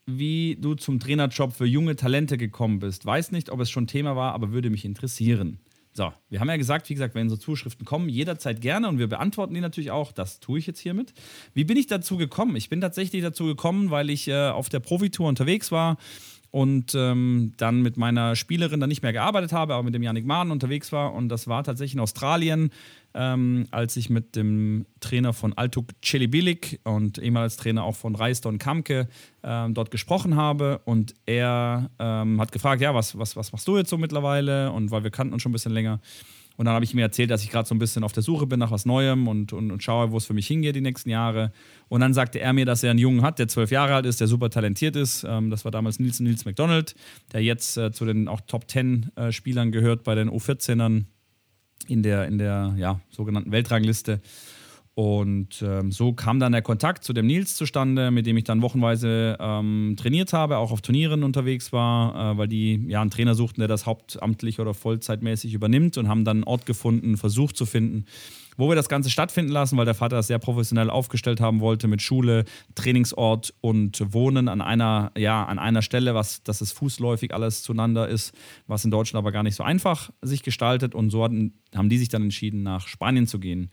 wie 0.06 0.56
du 0.60 0.74
zum 0.74 1.00
Trainerjob 1.00 1.52
für 1.52 1.66
junge 1.66 1.96
Talente 1.96 2.38
gekommen 2.38 2.78
bist. 2.78 3.04
Weiß 3.04 3.32
nicht, 3.32 3.50
ob 3.50 3.60
es 3.60 3.70
schon 3.70 3.86
Thema 3.86 4.16
war, 4.16 4.32
aber 4.34 4.52
würde 4.52 4.70
mich 4.70 4.84
interessieren. 4.84 5.58
So, 5.92 6.12
wir 6.28 6.40
haben 6.40 6.48
ja 6.48 6.58
gesagt, 6.58 6.88
wie 6.90 6.94
gesagt, 6.94 7.14
wenn 7.14 7.30
so 7.30 7.36
Zuschriften 7.36 7.86
kommen, 7.86 8.10
jederzeit 8.10 8.60
gerne 8.60 8.86
und 8.86 8.98
wir 8.98 9.06
beantworten 9.06 9.54
die 9.54 9.62
natürlich 9.62 9.90
auch. 9.90 10.12
Das 10.12 10.40
tue 10.40 10.58
ich 10.58 10.66
jetzt 10.66 10.78
hiermit. 10.78 11.14
Wie 11.54 11.64
bin 11.64 11.78
ich 11.78 11.86
dazu 11.86 12.18
gekommen? 12.18 12.54
Ich 12.54 12.68
bin 12.68 12.82
tatsächlich 12.82 13.22
dazu 13.22 13.46
gekommen, 13.46 13.90
weil 13.90 14.10
ich 14.10 14.28
äh, 14.28 14.48
auf 14.48 14.68
der 14.68 14.80
Profitour 14.80 15.26
unterwegs 15.26 15.72
war 15.72 15.96
und 16.56 16.94
ähm, 16.94 17.52
dann 17.58 17.82
mit 17.82 17.98
meiner 17.98 18.34
Spielerin 18.34 18.80
dann 18.80 18.88
nicht 18.88 19.02
mehr 19.02 19.12
gearbeitet 19.12 19.52
habe, 19.52 19.74
aber 19.74 19.82
mit 19.82 19.94
dem 19.94 20.02
Janik 20.02 20.24
Mahn 20.24 20.50
unterwegs 20.50 20.90
war. 20.90 21.12
Und 21.12 21.28
das 21.28 21.48
war 21.48 21.62
tatsächlich 21.62 21.92
in 21.92 22.00
Australien 22.00 22.70
ähm, 23.12 23.66
als 23.72 23.96
ich 23.96 24.08
mit 24.08 24.36
dem 24.36 24.86
Trainer 25.00 25.34
von 25.34 25.52
Altuk 25.52 25.88
Celibilik 26.02 26.80
und 26.84 27.18
ehemals 27.18 27.56
Trainer 27.56 27.84
auch 27.84 27.96
von 27.96 28.14
Reisdon 28.14 28.58
Kamke 28.58 29.08
ähm, 29.42 29.74
dort 29.74 29.90
gesprochen 29.90 30.36
habe. 30.36 30.80
Und 30.86 31.14
er 31.26 31.90
ähm, 31.98 32.40
hat 32.40 32.52
gefragt, 32.52 32.80
ja, 32.80 32.94
was, 32.94 33.18
was, 33.18 33.36
was 33.36 33.52
machst 33.52 33.68
du 33.68 33.76
jetzt 33.76 33.90
so 33.90 33.98
mittlerweile? 33.98 34.70
Und 34.72 34.90
weil 34.90 35.02
wir 35.02 35.10
kannten 35.10 35.34
uns 35.34 35.42
schon 35.42 35.50
ein 35.50 35.54
bisschen 35.54 35.72
länger. 35.72 36.00
Und 36.56 36.64
dann 36.66 36.74
habe 36.74 36.84
ich 36.84 36.94
mir 36.94 37.02
erzählt, 37.02 37.30
dass 37.30 37.44
ich 37.44 37.50
gerade 37.50 37.68
so 37.68 37.74
ein 37.74 37.78
bisschen 37.78 38.02
auf 38.02 38.12
der 38.12 38.22
Suche 38.22 38.46
bin 38.46 38.58
nach 38.58 38.70
was 38.70 38.86
Neuem 38.86 39.28
und, 39.28 39.52
und, 39.52 39.70
und 39.70 39.82
schaue, 39.82 40.10
wo 40.10 40.16
es 40.16 40.26
für 40.26 40.34
mich 40.34 40.46
hingeht 40.46 40.74
die 40.74 40.80
nächsten 40.80 41.10
Jahre. 41.10 41.52
Und 41.88 42.00
dann 42.00 42.14
sagte 42.14 42.40
er 42.40 42.52
mir, 42.52 42.64
dass 42.64 42.82
er 42.82 42.90
einen 42.90 42.98
Jungen 42.98 43.22
hat, 43.22 43.38
der 43.38 43.48
zwölf 43.48 43.70
Jahre 43.70 43.94
alt 43.94 44.06
ist, 44.06 44.20
der 44.20 44.26
super 44.26 44.50
talentiert 44.50 44.96
ist. 44.96 45.24
Ähm, 45.24 45.50
das 45.50 45.64
war 45.64 45.72
damals 45.72 45.98
Nils, 45.98 46.20
Nils 46.20 46.44
McDonald, 46.44 46.94
der 47.32 47.42
jetzt 47.42 47.76
äh, 47.76 47.92
zu 47.92 48.04
den 48.04 48.28
auch 48.28 48.40
Top 48.40 48.70
10 48.70 49.12
äh, 49.16 49.32
Spielern 49.32 49.70
gehört 49.70 50.02
bei 50.04 50.14
den 50.14 50.30
U14ern 50.30 51.04
in 51.88 52.02
der, 52.02 52.26
in 52.26 52.38
der 52.38 52.74
ja, 52.78 53.00
sogenannten 53.10 53.52
Weltrangliste. 53.52 54.20
Und 54.98 55.60
ähm, 55.60 55.92
so 55.92 56.14
kam 56.14 56.40
dann 56.40 56.52
der 56.52 56.62
Kontakt 56.62 57.04
zu 57.04 57.12
dem 57.12 57.26
Nils 57.26 57.54
zustande, 57.54 58.10
mit 58.10 58.24
dem 58.24 58.38
ich 58.38 58.44
dann 58.44 58.62
wochenweise 58.62 59.36
ähm, 59.38 59.94
trainiert 59.98 60.32
habe, 60.32 60.56
auch 60.56 60.72
auf 60.72 60.80
Turnieren 60.80 61.22
unterwegs 61.22 61.70
war, 61.70 62.32
äh, 62.32 62.38
weil 62.38 62.48
die 62.48 62.82
ja 62.88 63.02
einen 63.02 63.10
Trainer 63.10 63.34
suchten, 63.34 63.60
der 63.60 63.68
das 63.68 63.84
hauptamtlich 63.84 64.58
oder 64.58 64.72
vollzeitmäßig 64.72 65.52
übernimmt 65.52 65.98
und 65.98 66.08
haben 66.08 66.24
dann 66.24 66.38
einen 66.38 66.44
Ort 66.44 66.64
gefunden, 66.64 67.18
versucht 67.18 67.58
zu 67.58 67.66
finden, 67.66 68.06
wo 68.56 68.70
wir 68.70 68.74
das 68.74 68.88
Ganze 68.88 69.10
stattfinden 69.10 69.52
lassen, 69.52 69.76
weil 69.76 69.84
der 69.84 69.94
Vater 69.94 70.16
das 70.16 70.28
sehr 70.28 70.38
professionell 70.38 70.88
aufgestellt 70.88 71.42
haben 71.42 71.60
wollte 71.60 71.88
mit 71.88 72.00
Schule, 72.00 72.46
Trainingsort 72.74 73.52
und 73.60 74.02
Wohnen 74.14 74.48
an 74.48 74.62
einer, 74.62 75.12
ja, 75.14 75.44
an 75.44 75.58
einer 75.58 75.82
Stelle, 75.82 76.14
was, 76.14 76.42
dass 76.42 76.62
es 76.62 76.72
fußläufig 76.72 77.34
alles 77.34 77.62
zueinander 77.62 78.08
ist, 78.08 78.34
was 78.66 78.86
in 78.86 78.90
Deutschland 78.90 79.22
aber 79.22 79.32
gar 79.32 79.42
nicht 79.42 79.56
so 79.56 79.62
einfach 79.62 80.08
sich 80.22 80.42
gestaltet. 80.42 80.94
Und 80.94 81.10
so 81.10 81.22
hatten, 81.22 81.52
haben 81.74 81.90
die 81.90 81.98
sich 81.98 82.08
dann 82.08 82.22
entschieden, 82.22 82.62
nach 82.62 82.88
Spanien 82.88 83.26
zu 83.26 83.38
gehen 83.38 83.70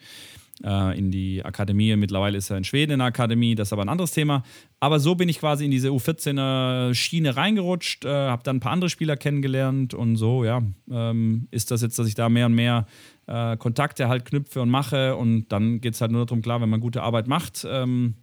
äh, 0.63 0.97
in 0.97 1.11
die 1.11 1.43
Akademie. 1.43 1.95
Mittlerweile 1.95 2.37
ist 2.37 2.49
er 2.49 2.57
in 2.57 2.63
Schweden 2.63 2.93
in 2.93 2.99
der 2.99 3.07
Akademie, 3.07 3.55
das 3.55 3.69
ist 3.69 3.73
aber 3.73 3.83
ein 3.83 3.89
anderes 3.89 4.11
Thema. 4.11 4.43
Aber 4.79 4.99
so 4.99 5.15
bin 5.15 5.29
ich 5.29 5.39
quasi 5.39 5.65
in 5.65 5.71
diese 5.71 5.89
U14er-Schiene 5.89 7.35
reingerutscht, 7.35 8.05
äh, 8.05 8.09
habe 8.09 8.43
dann 8.43 8.57
ein 8.57 8.59
paar 8.59 8.71
andere 8.71 8.89
Spieler 8.89 9.17
kennengelernt 9.17 9.93
und 9.93 10.15
so, 10.17 10.43
ja, 10.43 10.61
ähm, 10.91 11.47
ist 11.51 11.71
das 11.71 11.81
jetzt, 11.81 11.97
dass 11.97 12.07
ich 12.07 12.15
da 12.15 12.29
mehr 12.29 12.47
und 12.47 12.53
mehr 12.53 12.85
äh, 13.27 13.57
Kontakte 13.57 14.07
halt 14.09 14.25
knüpfe 14.25 14.61
und 14.61 14.69
mache 14.69 15.15
und 15.15 15.47
dann 15.49 15.81
geht 15.81 15.93
es 15.93 16.01
halt 16.01 16.11
nur 16.11 16.25
darum, 16.25 16.41
klar, 16.41 16.61
wenn 16.61 16.69
man 16.69 16.81
gute 16.81 17.01
Arbeit 17.03 17.27
macht, 17.27 17.65
ähm, 17.69 18.15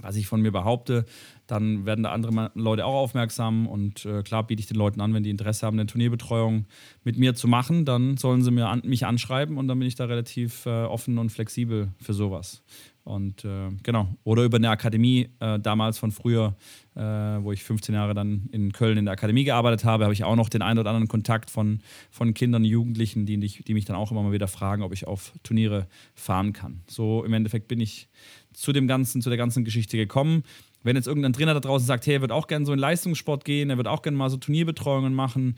was 0.00 0.16
ich 0.16 0.26
von 0.26 0.40
mir 0.40 0.52
behaupte, 0.52 1.04
dann 1.46 1.86
werden 1.86 2.04
da 2.04 2.12
andere 2.12 2.50
Leute 2.54 2.84
auch 2.84 2.94
aufmerksam 2.94 3.66
und 3.66 4.04
äh, 4.04 4.22
klar 4.22 4.46
biete 4.46 4.60
ich 4.60 4.66
den 4.66 4.76
Leuten 4.76 5.00
an, 5.00 5.14
wenn 5.14 5.22
die 5.22 5.30
Interesse 5.30 5.66
haben, 5.66 5.78
eine 5.78 5.86
Turnierbetreuung 5.86 6.66
mit 7.04 7.18
mir 7.18 7.34
zu 7.34 7.48
machen, 7.48 7.84
dann 7.84 8.16
sollen 8.16 8.42
sie 8.42 8.50
mir 8.50 8.68
an, 8.68 8.82
mich 8.84 9.06
anschreiben 9.06 9.56
und 9.56 9.68
dann 9.68 9.78
bin 9.78 9.88
ich 9.88 9.94
da 9.94 10.04
relativ 10.04 10.66
äh, 10.66 10.84
offen 10.84 11.18
und 11.18 11.30
flexibel 11.30 11.92
für 12.00 12.14
sowas. 12.14 12.62
Und 13.08 13.46
äh, 13.46 13.70
genau, 13.82 14.06
oder 14.22 14.44
über 14.44 14.58
eine 14.58 14.68
Akademie 14.68 15.30
äh, 15.40 15.58
damals 15.58 15.96
von 15.96 16.12
früher, 16.12 16.54
äh, 16.94 17.00
wo 17.00 17.52
ich 17.52 17.64
15 17.64 17.94
Jahre 17.94 18.12
dann 18.12 18.50
in 18.52 18.70
Köln 18.70 18.98
in 18.98 19.06
der 19.06 19.12
Akademie 19.12 19.44
gearbeitet 19.44 19.86
habe, 19.86 20.04
habe 20.04 20.12
ich 20.12 20.24
auch 20.24 20.36
noch 20.36 20.50
den 20.50 20.60
einen 20.60 20.78
oder 20.78 20.90
anderen 20.90 21.08
Kontakt 21.08 21.48
von, 21.48 21.80
von 22.10 22.34
Kindern, 22.34 22.64
Jugendlichen, 22.64 23.24
die, 23.24 23.38
die 23.38 23.72
mich 23.72 23.86
dann 23.86 23.96
auch 23.96 24.10
immer 24.10 24.22
mal 24.22 24.32
wieder 24.32 24.46
fragen, 24.46 24.82
ob 24.82 24.92
ich 24.92 25.06
auf 25.06 25.32
Turniere 25.42 25.86
fahren 26.14 26.52
kann. 26.52 26.82
So 26.86 27.24
im 27.24 27.32
Endeffekt 27.32 27.66
bin 27.66 27.80
ich 27.80 28.10
zu 28.52 28.74
dem 28.74 28.86
ganzen, 28.86 29.22
zu 29.22 29.30
der 29.30 29.38
ganzen 29.38 29.64
Geschichte 29.64 29.96
gekommen. 29.96 30.42
Wenn 30.82 30.94
jetzt 30.94 31.08
irgendein 31.08 31.32
Trainer 31.32 31.54
da 31.54 31.60
draußen 31.60 31.86
sagt, 31.86 32.06
hey, 32.06 32.16
er 32.16 32.20
wird 32.20 32.32
auch 32.32 32.46
gerne 32.46 32.66
so 32.66 32.74
in 32.74 32.78
Leistungssport 32.78 33.46
gehen, 33.46 33.70
er 33.70 33.78
wird 33.78 33.88
auch 33.88 34.02
gerne 34.02 34.18
mal 34.18 34.28
so 34.28 34.36
Turnierbetreuungen 34.36 35.14
machen, 35.14 35.56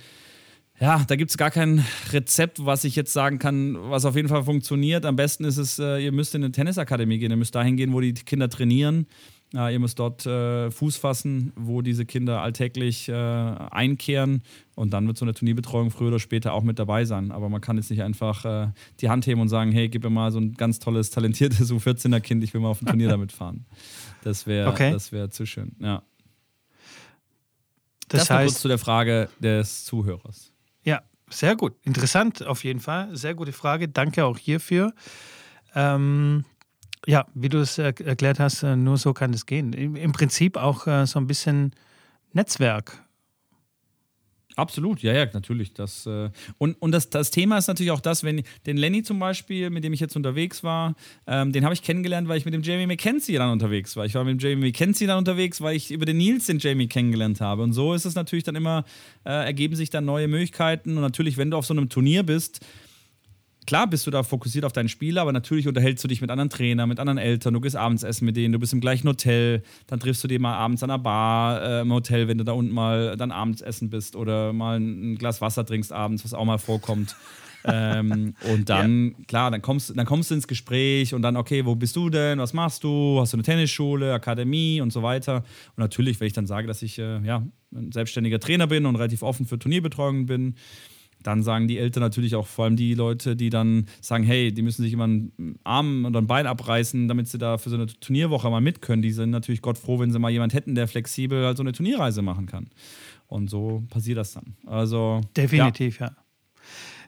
ja, 0.81 1.05
da 1.07 1.17
gibt 1.17 1.31
es 1.31 1.37
gar 1.37 1.51
kein 1.51 1.85
Rezept, 2.11 2.65
was 2.65 2.85
ich 2.85 2.97
jetzt 2.97 3.13
sagen 3.13 3.39
kann, 3.39 3.77
was 3.91 4.07
auf 4.07 4.17
jeden 4.17 4.29
Fall 4.29 4.45
funktioniert. 4.45 5.05
Am 5.05 5.15
besten 5.15 5.45
ist 5.45 5.59
es, 5.59 5.79
äh, 5.79 5.99
ihr 6.03 6.11
müsst 6.11 6.35
in 6.35 6.43
eine 6.43 6.53
Tennisakademie 6.53 7.19
gehen, 7.19 7.31
ihr 7.31 7.37
müsst 7.37 7.55
dahin 7.55 7.77
gehen, 7.77 7.93
wo 7.93 8.01
die 8.01 8.15
Kinder 8.15 8.49
trainieren. 8.49 9.07
Ja, 9.53 9.69
ihr 9.69 9.81
müsst 9.81 9.99
dort 9.99 10.25
äh, 10.27 10.71
Fuß 10.71 10.97
fassen, 10.97 11.53
wo 11.57 11.83
diese 11.83 12.07
Kinder 12.07 12.41
alltäglich 12.41 13.09
äh, 13.09 13.13
einkehren 13.13 14.43
und 14.77 14.93
dann 14.93 15.07
wird 15.09 15.19
so 15.19 15.25
eine 15.25 15.35
Turnierbetreuung 15.35 15.91
früher 15.91 16.09
oder 16.09 16.21
später 16.21 16.55
auch 16.55 16.63
mit 16.63 16.79
dabei 16.79 17.05
sein. 17.05 17.33
Aber 17.33 17.49
man 17.49 17.61
kann 17.61 17.77
jetzt 17.77 17.91
nicht 17.91 18.03
einfach 18.03 18.45
äh, 18.45 18.69
die 19.01 19.11
Hand 19.11 19.27
heben 19.27 19.41
und 19.41 19.49
sagen, 19.49 19.73
hey, 19.73 19.89
gib 19.89 20.05
mir 20.05 20.11
mal 20.11 20.31
so 20.31 20.39
ein 20.39 20.55
ganz 20.55 20.79
tolles, 20.79 21.11
talentiertes 21.11 21.73
U14er-Kind, 21.73 22.45
ich 22.45 22.55
will 22.55 22.61
mal 22.61 22.69
auf 22.69 22.81
ein 22.81 22.87
Turnier 22.87 23.09
damit 23.11 23.33
fahren. 23.33 23.67
Das 24.23 24.47
wäre 24.47 24.71
okay. 24.71 24.97
wär 25.11 25.31
zu 25.31 25.45
schön, 25.45 25.73
ja. 25.81 26.03
Das, 28.09 28.23
das 28.23 28.31
heißt, 28.31 28.55
kurz 28.55 28.63
zu 28.63 28.69
der 28.69 28.79
Frage 28.79 29.29
des 29.41 29.85
Zuhörers. 29.85 30.53
Ja, 30.85 31.03
sehr 31.29 31.57
gut. 31.57 31.75
Interessant 31.83 32.47
auf 32.47 32.65
jeden 32.65 32.81
Fall. 32.81 33.15
Sehr 33.17 33.35
gute 33.35 33.53
Frage. 33.53 33.89
Danke 33.89 34.25
auch 34.25 34.39
hierfür. 34.39 34.93
Ähm, 35.75 36.45
ja, 37.07 37.27
wie 37.35 37.49
du 37.49 37.59
es 37.59 37.79
erklärt 37.79 38.41
hast, 38.41 38.63
äh, 38.63 38.77
nur 38.77 38.99
so 38.99 39.13
kann 39.13 39.33
es 39.33 39.47
gehen. 39.47 39.73
Im 39.73 40.13
Prinzip 40.13 40.57
auch 40.57 40.87
äh, 40.87 41.07
so 41.07 41.19
ein 41.19 41.27
bisschen 41.27 41.75
Netzwerk. 42.33 43.05
Absolut, 44.61 45.03
ja, 45.03 45.15
ja, 45.15 45.27
natürlich. 45.33 45.73
Das, 45.73 46.05
äh, 46.05 46.29
und 46.59 46.77
und 46.81 46.93
das, 46.93 47.09
das 47.09 47.31
Thema 47.31 47.57
ist 47.57 47.67
natürlich 47.67 47.93
auch 47.93 48.01
das, 48.01 48.25
wenn 48.25 48.43
den 48.67 48.77
Lenny 48.77 49.03
zum 49.03 49.19
Beispiel, 49.19 49.71
mit 49.71 49.85
dem 49.85 49.95
ich 49.95 50.01
jetzt 50.01 50.17
unterwegs 50.17 50.63
war, 50.63 50.97
ähm, 51.27 51.51
den 51.53 51.65
habe 51.65 51.73
ich 51.73 51.83
kennengelernt, 51.83 52.29
weil 52.29 52.37
ich 52.37 52.45
mit 52.45 52.53
dem 52.53 52.63
Jamie 52.63 52.87
McKenzie 52.87 53.37
dann 53.37 53.51
unterwegs 53.53 53.97
war. 53.97 54.05
Ich 54.05 54.15
war 54.15 54.23
mit 54.23 54.39
dem 54.39 54.39
Jamie 54.39 54.67
McKenzie 54.67 55.07
dann 55.07 55.17
unterwegs, 55.17 55.63
weil 55.63 55.77
ich 55.77 55.91
über 55.91 56.05
den 56.05 56.19
Nils 56.19 56.45
den 56.45 56.59
Jamie 56.59 56.89
kennengelernt 56.89 57.41
habe. 57.41 57.63
Und 57.63 57.73
so 57.73 57.95
ist 57.95 58.05
es 58.05 58.15
natürlich 58.15 58.45
dann 58.45 58.55
immer, 58.55 58.85
äh, 59.25 59.31
ergeben 59.31 59.77
sich 59.77 59.89
dann 59.89 60.05
neue 60.05 60.29
Möglichkeiten. 60.29 60.97
Und 60.97 61.03
natürlich, 61.03 61.39
wenn 61.39 61.51
du 61.51 61.57
auf 61.57 61.65
so 61.65 61.73
einem 61.73 61.89
Turnier 61.89 62.23
bist, 62.23 62.61
klar 63.71 63.87
bist 63.87 64.05
du 64.05 64.11
da 64.11 64.25
fokussiert 64.25 64.65
auf 64.65 64.73
deinen 64.73 64.89
Spieler, 64.89 65.23
aber 65.23 65.31
natürlich 65.31 65.69
unterhältst 65.69 66.03
du 66.03 66.09
dich 66.09 66.21
mit 66.21 66.29
anderen 66.29 66.51
Trainern, 66.51 66.89
mit 66.89 66.99
anderen 66.99 67.19
Eltern, 67.19 67.55
du 67.55 67.61
gehst 67.61 67.77
abends 67.77 68.03
essen 68.03 68.25
mit 68.25 68.37
denen, 68.37 68.51
du 68.51 68.59
bist 68.59 68.73
im 68.73 68.81
gleichen 68.81 69.07
Hotel, 69.07 69.63
dann 69.87 70.01
triffst 70.01 70.25
du 70.25 70.27
dich 70.27 70.41
mal 70.41 70.57
abends 70.57 70.83
an 70.83 70.89
der 70.89 70.99
Bar 70.99 71.63
äh, 71.63 71.81
im 71.83 71.93
Hotel, 71.93 72.27
wenn 72.27 72.37
du 72.37 72.43
da 72.43 72.51
unten 72.51 72.75
mal 72.75 73.17
dann 73.17 73.31
abends 73.31 73.61
essen 73.61 73.89
bist 73.89 74.17
oder 74.17 74.53
mal 74.53 74.81
ein, 74.81 75.15
Glas 75.19 75.41
Wasser 75.41 75.65
trinkst 75.65 75.93
abends, 75.93 76.25
was 76.25 76.35
auch 76.35 76.45
mal 76.45 76.59
vorkommt. 76.59 77.15
ähm, 77.65 78.35
und 78.53 78.69
dann, 78.69 79.15
ja. 79.17 79.25
klar, 79.29 79.51
dann 79.53 79.63
kommst, 79.63 79.97
dann 79.97 80.05
kommst 80.05 80.33
du 80.33 80.35
ins 80.35 80.49
Gespräch 80.49 81.15
und 81.15 81.23
dann, 81.23 81.37
okay, 81.37 81.65
wo 81.65 81.77
bist 81.77 81.95
du 81.95 82.11
denn? 82.11 82.41
Was 82.41 82.53
machst 82.53 82.83
du? 82.83 83.21
Hast 83.21 83.35
du 83.35 83.37
eine 83.37 83.45
Tennisschule, 83.45 84.13
Akademie 84.13 84.81
und 84.81 84.93
so 84.93 85.05
weiter? 85.05 85.45
Und 85.77 85.79
natürlich, 85.79 86.19
wenn 86.19 86.27
ich 86.27 86.33
dann 86.33 86.49
sage, 86.49 86.67
dass 86.67 86.83
ich 86.83 86.99
äh, 86.99 87.21
ja, 87.21 87.47
ein 87.73 87.93
selbstständiger 87.93 88.41
Trainer 88.41 88.67
bin 88.67 88.85
und 88.85 88.97
relativ 88.97 89.23
offen 89.23 89.47
für 89.47 89.61
Turnierbetreuung 89.61 90.27
bin, 90.27 90.57
dann 91.23 91.43
sagen 91.43 91.69
die 91.69 91.79
Eltern 91.79 92.03
natürlich 92.03 92.35
auch, 92.35 92.47
vor 92.47 92.65
allem 92.65 92.77
die 92.77 92.95
Leute, 92.95 93.37
die 93.37 93.51
dann 93.51 93.87
sagen, 94.01 94.25
hey, 94.25 94.53
die 94.53 94.63
müssen 94.63 94.83
sich 94.83 94.93
immer 94.93 95.05
einen 95.05 95.59
Arm 95.65 96.05
oder 96.05 96.21
ein 96.21 96.27
Bein 96.27 96.47
abreißen, 96.47 97.09
damit 97.09 97.29
sie 97.29 97.39
da 97.39 97.59
für 97.59 97.71
so 97.71 97.77
eine 97.77 97.87
Turnierwoche 97.87 98.51
mal 98.51 98.61
mit 98.61 98.83
können. 98.83 99.03
Die 99.03 99.13
sind 99.13 99.31
natürlich 99.31 99.63
Gott 99.63 99.79
froh, 99.79 99.99
wenn 99.99 100.11
sie 100.11 100.19
mal 100.19 100.31
jemand 100.31 100.55
hätten, 100.55 100.75
der 100.75 100.89
flexibel 100.89 101.45
halt 101.45 101.57
so 101.57 101.63
eine 101.63 101.73
Turnierreise 101.73 102.23
machen 102.23 102.47
kann. 102.47 102.69
Und 103.27 103.49
so 103.49 103.85
passiert 103.91 104.19
das 104.19 104.33
dann. 104.33 104.57
Also 104.67 105.21
definitiv, 105.37 106.01
ja. 106.01 106.07
ja. 106.07 106.17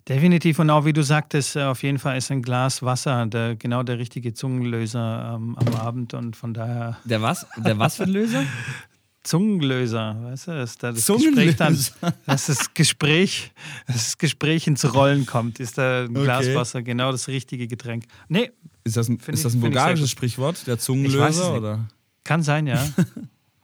Definitiv 0.08 0.58
und 0.58 0.68
auch 0.68 0.84
wie 0.84 0.92
du 0.92 1.02
sagtest, 1.02 1.54
äh, 1.54 1.62
auf 1.62 1.84
jeden 1.84 1.98
Fall 1.98 2.18
ist 2.18 2.30
ein 2.32 2.42
Glas 2.42 2.82
Wasser 2.82 3.26
der, 3.26 3.54
genau 3.54 3.84
der 3.84 3.98
richtige 3.98 4.34
Zungenlöser 4.34 5.34
ähm, 5.36 5.56
am 5.56 5.74
Abend 5.74 6.14
und 6.14 6.34
von 6.34 6.54
daher. 6.54 6.98
Der 7.04 7.22
was? 7.22 7.46
Der 7.56 7.78
was 7.78 7.96
für 7.96 8.04
ein 8.04 8.10
Löser? 8.10 8.42
Zungenlöser, 9.22 10.16
weißt 10.22 10.48
du, 10.48 10.50
dass 10.52 10.78
da 10.78 10.92
das 10.92 11.06
Gespräch 11.06 11.56
dann, 11.56 11.78
dass 12.26 12.46
das 12.46 12.74
Gespräch, 12.74 13.52
das 13.86 14.18
Gespräch 14.18 14.66
ins 14.66 14.92
Rollen 14.92 15.26
kommt, 15.26 15.60
ist 15.60 15.78
da 15.78 16.04
ein 16.04 16.10
okay. 16.10 16.24
Glas 16.24 16.54
Wasser 16.54 16.82
genau 16.82 17.12
das 17.12 17.28
richtige 17.28 17.68
Getränk. 17.68 18.04
Nee. 18.28 18.50
Ist 18.84 18.96
das 18.96 19.08
ein, 19.08 19.18
ist 19.28 19.44
das 19.44 19.54
ein 19.54 19.60
bulgarisches 19.60 20.10
Sprichwort, 20.10 20.66
der 20.66 20.78
Zungenlöser? 20.78 21.56
Oder? 21.56 21.88
Kann 22.24 22.42
sein, 22.42 22.66
ja. 22.66 22.84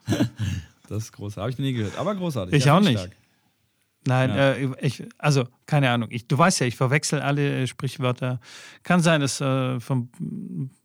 das 0.88 1.04
ist 1.04 1.12
großartig. 1.12 1.40
Habe 1.40 1.50
ich 1.50 1.58
nie 1.58 1.72
gehört, 1.72 1.98
aber 1.98 2.14
großartig. 2.14 2.54
Ich 2.54 2.66
ja, 2.66 2.76
auch 2.76 2.80
nicht. 2.80 2.98
Stark. 2.98 3.16
Nein, 4.06 4.30
ja. 4.30 4.52
äh, 4.52 4.68
ich, 4.80 5.04
also 5.18 5.44
keine 5.66 5.90
Ahnung. 5.90 6.08
Ich, 6.12 6.26
du 6.26 6.38
weißt 6.38 6.60
ja, 6.60 6.66
ich 6.66 6.76
verwechsel 6.76 7.20
alle 7.20 7.62
äh, 7.62 7.66
Sprichwörter. 7.66 8.40
Kann 8.82 9.00
sein, 9.00 9.20
dass 9.20 9.40
äh, 9.40 9.80
vom 9.80 10.08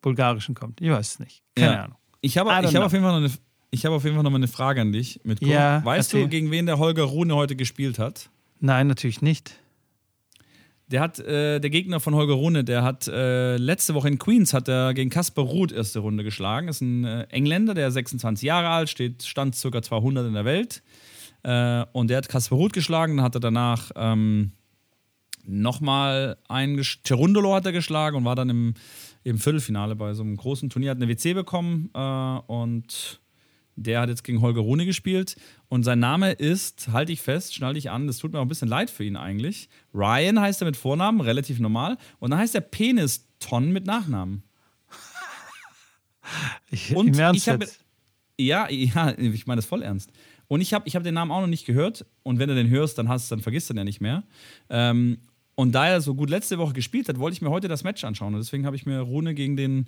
Bulgarischen 0.01 0.55
kommt. 0.55 0.81
Ich 0.81 0.89
weiß 0.89 1.11
es 1.13 1.19
nicht. 1.19 1.43
Keine 1.55 1.73
ja. 1.73 1.83
Ahnung. 1.83 1.97
Ich 2.21 2.37
habe 2.37 2.53
hab 2.53 2.65
auf 2.65 2.71
jeden 2.71 3.03
Fall 3.03 3.21
noch 3.21 3.29
eine 3.29 3.31
ich 3.73 3.85
habe 3.85 3.95
auf 3.95 4.03
jeden 4.03 4.15
Fall 4.15 4.23
noch 4.23 4.29
mal 4.29 4.37
eine 4.37 4.47
Frage 4.47 4.81
an 4.81 4.91
dich. 4.91 5.19
Mitko. 5.23 5.45
Ja, 5.47 5.83
weißt 5.83 6.13
erzähl. 6.13 6.23
du, 6.23 6.29
gegen 6.29 6.51
wen 6.51 6.67
der 6.67 6.77
Holger 6.77 7.03
Rune 7.03 7.35
heute 7.35 7.55
gespielt 7.55 7.97
hat? 7.97 8.29
Nein, 8.59 8.85
natürlich 8.87 9.21
nicht. 9.23 9.55
Der 10.87 11.01
hat, 11.01 11.17
äh, 11.17 11.59
der 11.59 11.69
Gegner 11.71 11.99
von 11.99 12.13
Holger 12.13 12.35
Rune, 12.35 12.63
der 12.63 12.83
hat 12.83 13.07
äh, 13.07 13.57
letzte 13.57 13.95
Woche 13.95 14.09
in 14.09 14.19
Queens 14.19 14.53
hat 14.53 14.67
er 14.67 14.93
gegen 14.93 15.09
Kasper 15.09 15.41
Ruth 15.41 15.71
erste 15.71 15.99
Runde 15.99 16.23
geschlagen. 16.23 16.67
Ist 16.67 16.81
ein 16.81 17.03
äh, 17.03 17.23
Engländer, 17.29 17.73
der 17.73 17.89
26 17.89 18.45
Jahre 18.45 18.69
alt, 18.69 18.89
steht, 18.89 19.23
stand 19.23 19.59
ca. 19.59 19.81
200 19.81 20.27
in 20.27 20.33
der 20.33 20.45
Welt. 20.45 20.83
Äh, 21.41 21.83
und 21.93 22.11
der 22.11 22.17
hat 22.17 22.29
Kasper 22.29 22.55
Ruth 22.55 22.73
geschlagen, 22.73 23.17
dann 23.17 23.25
hat 23.25 23.35
er 23.35 23.41
danach 23.41 23.89
ähm, 23.95 24.51
nochmal 25.45 26.37
einen, 26.47 26.79
Cerundolo 26.83 27.55
hat 27.55 27.65
er 27.65 27.71
geschlagen 27.71 28.17
und 28.17 28.25
war 28.25 28.35
dann 28.35 28.49
im, 28.49 28.73
im 29.23 29.39
Viertelfinale 29.39 29.95
bei 29.95 30.13
so 30.13 30.21
einem 30.21 30.37
großen 30.37 30.69
Turnier, 30.69 30.91
hat 30.91 30.97
eine 30.97 31.07
WC 31.07 31.33
bekommen 31.33 31.89
äh, 31.95 32.39
und 32.45 33.19
der 33.75 34.01
hat 34.01 34.09
jetzt 34.09 34.23
gegen 34.23 34.41
Holger 34.41 34.61
Rune 34.61 34.85
gespielt 34.85 35.35
und 35.69 35.83
sein 35.83 35.99
Name 35.99 36.31
ist, 36.31 36.89
halte 36.91 37.11
ich 37.11 37.21
fest, 37.21 37.55
schnall 37.55 37.73
dich 37.73 37.89
an, 37.89 38.07
das 38.07 38.17
tut 38.17 38.31
mir 38.33 38.39
auch 38.39 38.43
ein 38.43 38.47
bisschen 38.47 38.67
leid 38.67 38.89
für 38.89 39.03
ihn 39.03 39.15
eigentlich. 39.15 39.69
Ryan 39.93 40.39
heißt 40.39 40.61
er 40.61 40.65
mit 40.65 40.77
Vornamen, 40.77 41.21
relativ 41.21 41.59
normal. 41.59 41.97
Und 42.19 42.31
dann 42.31 42.39
heißt 42.39 42.55
er 42.55 42.61
Peniston 42.61 43.71
mit 43.71 43.85
Nachnamen. 43.85 44.43
Ich, 46.71 46.95
und 46.95 47.19
ich 47.35 47.45
jetzt? 47.45 47.83
ja, 48.37 48.69
ja, 48.69 49.13
ich 49.17 49.45
meine 49.45 49.57
das 49.57 49.65
voll 49.65 49.83
ernst. 49.83 50.09
Und 50.47 50.61
ich 50.61 50.73
habe 50.73 50.87
ich 50.87 50.95
hab 50.95 51.03
den 51.03 51.13
Namen 51.13 51.31
auch 51.31 51.41
noch 51.41 51.47
nicht 51.47 51.65
gehört. 51.65 52.05
Und 52.23 52.39
wenn 52.39 52.47
du 52.47 52.55
den 52.55 52.69
hörst, 52.69 52.97
dann, 52.97 53.09
hast, 53.09 53.29
dann 53.29 53.41
vergisst 53.41 53.69
du 53.69 53.73
den 53.73 53.79
ja 53.79 53.83
nicht 53.83 53.99
mehr. 53.99 54.23
Ähm, 54.69 55.17
und 55.55 55.73
da 55.73 55.87
er 55.87 56.01
so 56.01 56.15
gut 56.15 56.29
letzte 56.29 56.57
Woche 56.57 56.73
gespielt 56.73 57.09
hat, 57.09 57.19
wollte 57.19 57.35
ich 57.35 57.41
mir 57.41 57.49
heute 57.49 57.67
das 57.67 57.83
Match 57.83 58.03
anschauen. 58.03 58.33
Und 58.33 58.39
deswegen 58.39 58.65
habe 58.65 58.75
ich 58.75 58.85
mir 58.85 58.99
Rune 59.01 59.35
gegen 59.35 59.57
den 59.57 59.87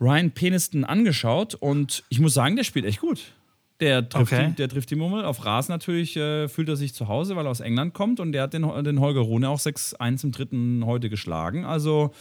Ryan 0.00 0.30
Peniston 0.30 0.84
angeschaut 0.84 1.54
und 1.54 2.04
ich 2.08 2.20
muss 2.20 2.34
sagen, 2.34 2.56
der 2.56 2.64
spielt 2.64 2.86
echt 2.86 3.00
gut. 3.00 3.32
Der 3.80 4.06
trifft, 4.08 4.32
okay. 4.32 4.48
die, 4.48 4.54
der 4.56 4.68
trifft 4.68 4.90
die 4.90 4.96
Mummel. 4.96 5.24
Auf 5.24 5.44
Rasen 5.44 5.72
natürlich 5.72 6.16
äh, 6.16 6.48
fühlt 6.48 6.68
er 6.68 6.76
sich 6.76 6.94
zu 6.94 7.08
Hause, 7.08 7.36
weil 7.36 7.46
er 7.46 7.50
aus 7.50 7.60
England 7.60 7.94
kommt 7.94 8.20
und 8.20 8.32
der 8.32 8.42
hat 8.42 8.52
den, 8.52 8.62
den 8.84 9.00
Holger 9.00 9.20
Rune 9.20 9.48
auch 9.48 9.58
6-1 9.58 10.24
im 10.24 10.32
dritten 10.32 10.84
heute 10.84 11.08
geschlagen. 11.08 11.64
Also, 11.64 12.12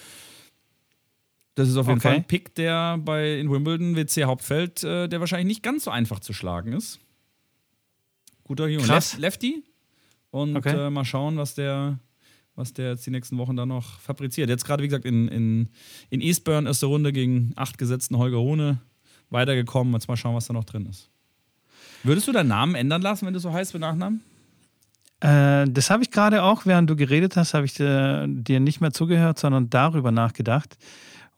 das 1.56 1.68
ist 1.68 1.76
auf 1.76 1.88
jeden 1.88 2.00
okay. 2.00 2.08
Fall 2.08 2.18
ein 2.18 2.24
Pick, 2.24 2.56
der 2.56 2.98
bei 2.98 3.40
in 3.40 3.52
Wimbledon 3.52 3.98
WC 3.98 4.24
Hauptfeld, 4.24 4.84
äh, 4.84 5.10
der 5.10 5.20
wahrscheinlich 5.20 5.48
nicht 5.48 5.64
ganz 5.64 5.84
so 5.84 5.92
einfach 5.92 6.20
zu 6.20 6.32
schlagen 6.32 6.72
ist. 6.72 7.00
Guter 8.46 8.68
Junge. 8.68 8.88
Lef 8.88 9.18
Lefty. 9.18 9.64
Und 10.32 10.56
okay. 10.56 10.88
äh, 10.88 10.90
mal 10.90 11.06
schauen, 11.06 11.38
was 11.38 11.56
der, 11.56 12.00
was 12.60 12.74
der 12.74 12.90
jetzt 12.90 13.06
die 13.06 13.12
nächsten 13.12 13.38
Wochen 13.38 13.56
da 13.56 13.66
noch 13.66 14.00
fabriziert. 14.00 14.50
Jetzt 14.50 14.66
gerade, 14.66 14.84
wie 14.84 14.88
gesagt, 14.88 15.06
in, 15.06 15.28
in, 15.30 15.70
in 16.10 16.22
Eastburn 16.22 16.68
erste 16.68 16.86
Runde 16.86 17.12
gegen 17.12 17.54
acht 17.56 17.78
gesetzten 17.78 18.18
Holger 18.18 18.38
Rune 18.38 18.80
weitergekommen. 19.30 19.94
Jetzt 19.94 20.08
mal 20.08 20.18
schauen, 20.18 20.36
was 20.36 20.48
da 20.48 20.54
noch 20.54 20.66
drin 20.66 20.86
ist. 20.86 21.10
Würdest 22.04 22.28
du 22.28 22.32
deinen 22.32 22.50
Namen 22.50 22.76
ändern 22.76 23.02
lassen, 23.02 23.26
wenn 23.26 23.34
du 23.34 23.40
so 23.40 23.52
heißt 23.52 23.74
mit 23.74 23.82
Nachnamen? 23.82 24.22
Äh, 25.22 25.68
das 25.70 25.90
habe 25.90 26.04
ich 26.04 26.12
gerade 26.12 26.44
auch, 26.44 26.66
während 26.66 26.90
du 26.90 26.96
geredet 26.96 27.36
hast, 27.38 27.54
habe 27.54 27.66
ich 27.66 27.80
äh, 27.80 28.28
dir 28.28 28.60
nicht 28.60 28.82
mehr 28.82 28.92
zugehört, 28.92 29.40
sondern 29.40 29.70
darüber 29.70 30.12
nachgedacht. 30.12 30.78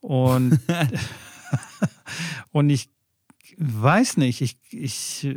Und, 0.02 0.60
und 2.52 2.70
ich 2.70 2.90
weiß 3.58 4.18
nicht, 4.18 4.42
ich, 4.42 4.58
ich 4.72 5.26
äh, 5.26 5.36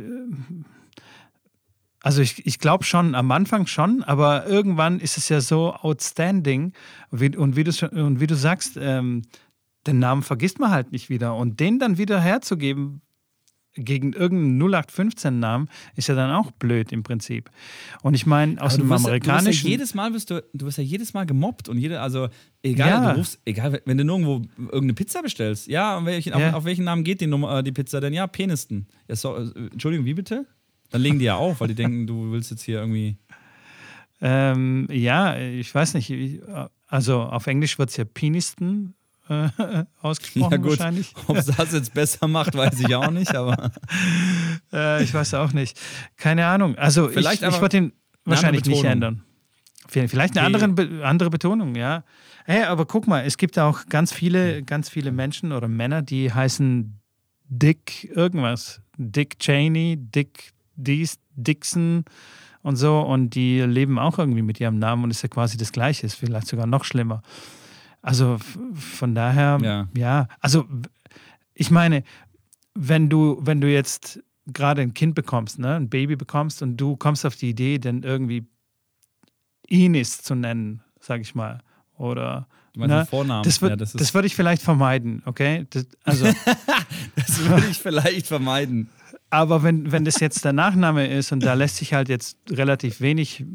also 2.05 2.21
ich, 2.21 2.45
ich 2.45 2.59
glaube 2.59 2.83
schon, 2.83 3.15
am 3.15 3.31
Anfang 3.31 3.65
schon, 3.65 4.03
aber 4.03 4.45
irgendwann 4.45 4.99
ist 4.99 5.17
es 5.17 5.27
ja 5.27 5.41
so 5.41 5.73
outstanding. 5.73 6.73
Und 7.09 7.19
wie, 7.19 7.35
und 7.35 7.55
wie, 7.55 7.63
du, 7.63 7.71
und 7.89 8.19
wie 8.19 8.27
du 8.27 8.35
sagst, 8.35 8.77
ähm, 8.79 9.23
den 9.87 9.97
Namen 9.97 10.21
vergisst 10.21 10.59
man 10.59 10.69
halt 10.69 10.91
nicht 10.91 11.09
wieder. 11.09 11.35
Und 11.35 11.59
den 11.59 11.79
dann 11.79 11.97
wieder 11.97 12.21
herzugeben 12.21 13.01
gegen 13.73 14.13
irgendeinen 14.13 14.85
0815-Namen 14.85 15.67
ist 15.95 16.07
ja 16.07 16.13
dann 16.13 16.29
auch 16.29 16.51
blöd 16.51 16.91
im 16.91 17.01
Prinzip. 17.01 17.49
Und 18.03 18.13
ich 18.13 18.27
meine, 18.27 18.61
aus 18.61 18.75
dem 18.75 18.91
amerikanischen. 18.91 19.45
Du 19.45 19.49
wirst 19.49 19.63
ja 19.63 19.69
jedes 19.71 19.95
Mal 19.95 20.13
wirst 20.13 20.29
du, 20.29 20.43
du 20.53 20.67
wirst 20.67 20.77
ja 20.77 20.83
jedes 20.83 21.15
Mal 21.15 21.25
gemobbt 21.25 21.69
und 21.69 21.79
jede, 21.79 22.01
also 22.01 22.29
egal, 22.61 22.87
ja. 22.87 23.13
du 23.13 23.17
rufst, 23.17 23.39
egal, 23.45 23.81
wenn 23.83 23.97
du 23.97 24.03
irgendwo 24.03 24.43
irgendeine 24.57 24.93
Pizza 24.93 25.23
bestellst, 25.23 25.65
ja, 25.65 25.97
auf 25.97 26.05
welchen, 26.05 26.37
ja. 26.37 26.49
Auf, 26.49 26.55
auf, 26.57 26.65
welchen 26.65 26.85
Namen 26.85 27.03
geht 27.03 27.19
die, 27.19 27.27
Nummer, 27.27 27.57
äh, 27.57 27.63
die 27.63 27.71
Pizza 27.71 27.99
denn? 27.99 28.13
Ja, 28.13 28.27
Penisten. 28.27 28.85
Ja, 29.07 29.15
so, 29.15 29.35
äh, 29.35 29.49
Entschuldigung, 29.71 30.05
wie 30.05 30.13
bitte? 30.13 30.45
Dann 30.91 31.01
legen 31.01 31.19
die 31.19 31.25
ja 31.25 31.35
auf, 31.35 31.59
weil 31.59 31.67
die 31.67 31.75
denken, 31.75 32.07
du 32.07 32.31
willst 32.31 32.51
jetzt 32.51 32.63
hier 32.63 32.79
irgendwie. 32.79 33.17
Ähm, 34.21 34.87
ja, 34.91 35.37
ich 35.37 35.73
weiß 35.73 35.93
nicht. 35.95 36.41
Also 36.87 37.21
auf 37.21 37.47
Englisch 37.47 37.77
wird 37.77 37.89
es 37.89 37.97
ja 37.97 38.05
Penisten 38.05 38.95
äh, 39.29 39.49
ausgesprochen 40.01 40.51
ja, 40.51 40.57
gut. 40.57 40.71
wahrscheinlich. 40.71 41.13
Ob 41.27 41.37
es 41.37 41.47
das 41.47 41.73
jetzt 41.73 41.93
besser 41.93 42.27
macht, 42.27 42.55
weiß 42.55 42.79
ich 42.79 42.95
auch 42.95 43.11
nicht, 43.11 43.35
aber. 43.35 43.71
äh, 44.73 45.03
ich 45.03 45.13
weiß 45.13 45.33
auch 45.35 45.53
nicht. 45.53 45.79
Keine 46.17 46.45
Ahnung. 46.45 46.75
Also 46.77 47.09
Vielleicht 47.09 47.41
ich, 47.41 47.49
ich 47.49 47.61
würde 47.61 47.77
ihn 47.77 47.93
wahrscheinlich 48.23 48.65
nicht 48.65 48.83
ändern. 48.83 49.23
Vielleicht 49.87 50.37
eine 50.37 50.45
andere, 50.45 51.05
andere 51.05 51.29
Betonung, 51.29 51.75
ja. 51.75 52.03
Hey, 52.45 52.63
aber 52.63 52.85
guck 52.85 53.07
mal, 53.07 53.23
es 53.25 53.37
gibt 53.37 53.57
auch 53.57 53.85
ganz 53.87 54.11
viele, 54.11 54.63
ganz 54.63 54.89
viele 54.89 55.11
Menschen 55.11 55.51
oder 55.51 55.67
Männer, 55.67 56.01
die 56.01 56.33
heißen 56.33 56.99
Dick 57.47 58.09
irgendwas. 58.15 58.81
Dick 58.97 59.39
Cheney, 59.39 59.97
Dick 59.97 60.53
Dies, 60.75 61.19
Dixon 61.35 62.05
und 62.61 62.75
so. 62.75 62.99
Und 62.99 63.31
die 63.31 63.61
leben 63.61 63.99
auch 63.99 64.19
irgendwie 64.19 64.41
mit 64.41 64.59
ihrem 64.59 64.79
Namen 64.79 65.03
und 65.03 65.11
ist 65.11 65.21
ja 65.21 65.29
quasi 65.29 65.57
das 65.57 65.71
Gleiche, 65.71 66.05
ist 66.05 66.15
vielleicht 66.15 66.47
sogar 66.47 66.67
noch 66.67 66.83
schlimmer. 66.83 67.21
Also 68.01 68.37
von 68.73 69.15
daher, 69.15 69.59
ja, 69.61 69.87
ja 69.95 70.27
also 70.39 70.65
ich 71.53 71.71
meine, 71.71 72.03
wenn 72.75 73.09
du, 73.09 73.39
wenn 73.41 73.61
du 73.61 73.71
jetzt 73.71 74.21
gerade 74.47 74.81
ein 74.81 74.93
Kind 74.93 75.15
bekommst, 75.15 75.57
ne, 75.59 75.75
ein 75.75 75.89
Baby 75.89 76.15
bekommst 76.15 76.61
und 76.61 76.77
du 76.77 76.97
kommst 76.97 77.25
auf 77.25 77.35
die 77.35 77.49
Idee, 77.49 77.79
dann 77.79 78.03
irgendwie 78.03 78.45
Inis 79.67 80.21
zu 80.21 80.35
nennen, 80.35 80.83
sag 80.99 81.21
ich 81.21 81.33
mal, 81.33 81.61
oder 81.97 82.47
Du 82.75 82.81
meinst 82.81 82.93
ne? 82.93 83.05
Vornamen? 83.05 83.43
Das, 83.43 83.61
ja, 83.61 83.75
das, 83.75 83.93
das 83.93 84.13
würde 84.13 84.27
ich 84.27 84.35
vielleicht 84.35 84.61
vermeiden, 84.61 85.23
okay? 85.25 85.65
Das, 85.69 85.87
also, 86.03 86.25
das 87.15 87.39
würde 87.45 87.67
ich 87.67 87.79
vielleicht 87.79 88.27
vermeiden. 88.27 88.89
Aber 89.29 89.63
wenn, 89.63 89.91
wenn 89.91 90.05
das 90.05 90.19
jetzt 90.19 90.45
der 90.45 90.53
Nachname 90.53 91.07
ist 91.07 91.31
und 91.31 91.41
da 91.41 91.53
lässt 91.53 91.77
sich 91.77 91.93
halt 91.93 92.09
jetzt 92.09 92.37
relativ 92.49 93.01
wenig 93.01 93.45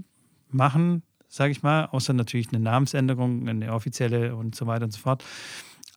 machen, 0.49 1.03
sage 1.29 1.53
ich 1.53 1.63
mal, 1.63 1.87
außer 1.87 2.13
natürlich 2.13 2.49
eine 2.49 2.61
Namensänderung, 2.61 3.49
eine 3.49 3.73
offizielle 3.73 4.35
und 4.35 4.55
so 4.55 4.67
weiter 4.67 4.85
und 4.85 4.93
so 4.93 4.99
fort. 4.99 5.25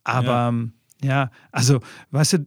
Aber 0.04 0.28
ja, 0.28 0.50
ähm, 0.50 0.74
ja 1.04 1.32
also, 1.52 1.80
weißt 2.12 2.34
du, 2.34 2.46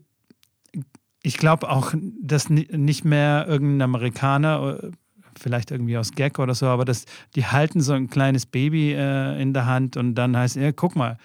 ich 1.22 1.36
glaube 1.36 1.68
auch, 1.68 1.92
dass 2.22 2.48
nicht 2.48 3.04
mehr 3.04 3.46
irgendein 3.48 3.82
Amerikaner, 3.82 4.78
äh, 4.84 4.90
vielleicht 5.36 5.72
irgendwie 5.72 5.98
aus 5.98 6.12
Gag 6.12 6.38
oder 6.38 6.54
so, 6.54 6.66
aber 6.66 6.84
dass 6.84 7.04
die 7.34 7.44
halten 7.44 7.80
so 7.80 7.92
ein 7.92 8.08
kleines 8.08 8.46
Baby 8.46 8.92
äh, 8.92 9.40
in 9.42 9.52
der 9.52 9.66
Hand 9.66 9.96
und 9.96 10.14
dann 10.14 10.36
heißt, 10.36 10.56
ja, 10.56 10.70
guck 10.72 10.94
mal, 10.94 11.18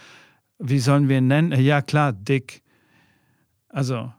wie 0.57 0.79
sollen 0.79 1.07
wir 1.07 1.19
ihn 1.19 1.27
nennen? 1.27 1.51
Ja, 1.59 1.81
klar, 1.81 2.11
Dick. 2.11 2.63
Also, 3.69 4.11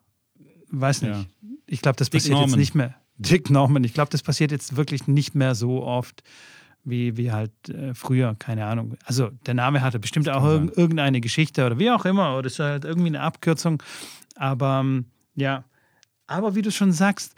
weiß 0.71 1.03
nicht. 1.03 1.15
Ja. 1.15 1.25
Ich 1.73 1.81
glaube, 1.81 1.97
das 1.97 2.11
Dick 2.11 2.21
passiert 2.21 2.35
Norman. 2.35 2.51
jetzt 2.51 2.59
nicht 2.59 2.75
mehr. 2.75 2.95
Dick 3.17 3.49
Norman. 3.49 3.83
Ich 3.83 3.95
glaube, 3.95 4.11
das 4.11 4.23
passiert 4.23 4.51
jetzt 4.53 4.77
wirklich 4.77 5.07
nicht 5.07 5.35
mehr 5.35 5.55
so 5.55 5.83
oft 5.83 6.23
wie, 6.85 7.17
wie 7.17 7.33
halt 7.33 7.53
äh, 7.71 7.95
früher, 7.95 8.37
keine 8.39 8.67
Ahnung. 8.67 8.99
Also 9.07 9.31
der 9.47 9.55
Name 9.55 9.81
hatte 9.81 9.99
bestimmt 9.99 10.29
auch 10.29 10.45
irg 10.45 10.77
irgendeine 10.77 11.23
Geschichte 11.23 11.65
oder 11.65 11.79
wie 11.79 11.91
auch 11.91 12.05
immer, 12.05 12.37
oder 12.37 12.47
es 12.47 12.55
ist 12.55 12.59
halt 12.59 12.85
irgendwie 12.85 13.07
eine 13.07 13.21
Abkürzung. 13.21 13.83
Aber 14.37 14.81
ähm, 14.81 15.07
ja, 15.35 15.65
aber 16.27 16.55
wie 16.55 16.61
du 16.61 16.71
schon 16.71 16.93
sagst, 16.93 17.35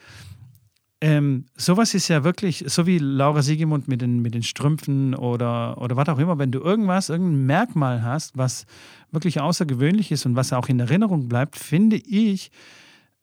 ähm, 1.00 1.46
sowas 1.54 1.94
ist 1.94 2.08
ja 2.08 2.24
wirklich, 2.24 2.64
so 2.66 2.86
wie 2.86 2.98
Laura 2.98 3.42
Siegemund 3.42 3.86
mit 3.86 4.02
den, 4.02 4.20
mit 4.20 4.34
den 4.34 4.42
Strümpfen 4.42 5.14
oder, 5.14 5.80
oder 5.80 5.96
was 5.96 6.08
auch 6.08 6.18
immer, 6.18 6.38
wenn 6.38 6.50
du 6.50 6.58
irgendwas, 6.58 7.08
irgendein 7.08 7.46
Merkmal 7.46 8.02
hast, 8.02 8.36
was 8.36 8.66
wirklich 9.12 9.40
außergewöhnlich 9.40 10.10
ist 10.10 10.26
und 10.26 10.34
was 10.34 10.52
auch 10.52 10.68
in 10.68 10.80
Erinnerung 10.80 11.28
bleibt, 11.28 11.56
finde 11.56 11.96
ich, 11.96 12.50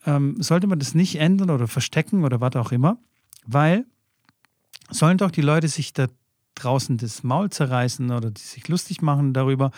ähm, 0.06 0.42
sollte 0.42 0.68
man 0.68 0.80
das 0.80 0.96
nicht 0.96 1.16
ändern 1.16 1.50
oder 1.50 1.68
verstecken 1.68 2.24
oder 2.24 2.42
was 2.42 2.56
auch 2.56 2.72
immer, 2.72 2.98
weil 3.46 3.86
sollen 4.90 5.18
doch 5.18 5.32
die 5.32 5.42
Leute 5.42 5.68
sich 5.68 5.94
da 5.94 6.08
draußen 6.56 6.98
das 6.98 7.24
Maul 7.24 7.50
zerreißen 7.50 8.12
oder 8.12 8.32
die 8.32 8.42
sich 8.42 8.68
lustig 8.68 9.02
machen 9.02 9.34
darüber. 9.34 9.72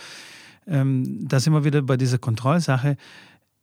Ähm, 0.66 1.28
da 1.28 1.40
sind 1.40 1.54
wir 1.54 1.64
wieder 1.64 1.82
bei 1.82 1.98
dieser 1.98 2.18
Kontrollsache. 2.18 2.98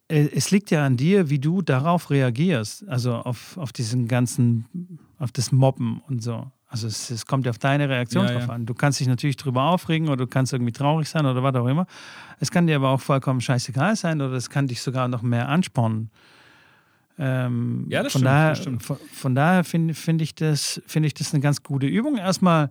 Äh, 0.08 0.28
es 0.34 0.50
liegt 0.50 0.70
ja 0.70 0.84
an 0.84 0.96
dir, 0.96 1.30
wie 1.30 1.38
du 1.38 1.62
darauf 1.62 2.10
reagierst, 2.10 2.88
also 2.88 3.14
auf, 3.14 3.56
auf 3.56 3.72
diesen 3.72 4.08
ganzen, 4.08 4.98
auf 5.18 5.32
das 5.32 5.52
Mobben 5.52 6.02
und 6.08 6.22
so. 6.22 6.50
Also 6.68 6.86
es, 6.86 7.10
es 7.10 7.26
kommt 7.26 7.46
ja 7.46 7.50
auf 7.50 7.58
deine 7.58 7.88
Reaktion 7.88 8.26
ja, 8.26 8.32
drauf 8.32 8.46
ja. 8.46 8.54
an. 8.54 8.64
Du 8.64 8.74
kannst 8.74 9.00
dich 9.00 9.08
natürlich 9.08 9.36
drüber 9.36 9.64
aufregen 9.64 10.06
oder 10.06 10.18
du 10.18 10.26
kannst 10.28 10.52
irgendwie 10.52 10.72
traurig 10.72 11.08
sein 11.08 11.26
oder 11.26 11.42
was 11.42 11.54
auch 11.56 11.66
immer. 11.66 11.86
Es 12.38 12.50
kann 12.50 12.68
dir 12.68 12.76
aber 12.76 12.90
auch 12.90 13.00
vollkommen 13.00 13.40
scheißegal 13.40 13.96
sein 13.96 14.20
oder 14.20 14.34
es 14.34 14.50
kann 14.50 14.68
dich 14.68 14.80
sogar 14.80 15.08
noch 15.08 15.22
mehr 15.22 15.48
anspornen. 15.48 16.10
Ähm, 17.22 17.84
ja, 17.90 18.02
das 18.02 18.12
von 18.12 18.20
stimmt. 18.20 18.26
Daher, 18.26 18.48
das 18.48 18.58
stimmt. 18.60 18.82
Von, 18.82 18.96
von, 19.12 19.34
daher 19.34 19.62
finde 19.62 19.92
find 19.92 20.22
ich, 20.22 20.34
das, 20.34 20.80
find 20.86 21.04
ich 21.04 21.12
das 21.12 21.34
eine 21.34 21.42
ganz 21.42 21.62
gute 21.62 21.86
Übung, 21.86 22.16
erstmal 22.16 22.70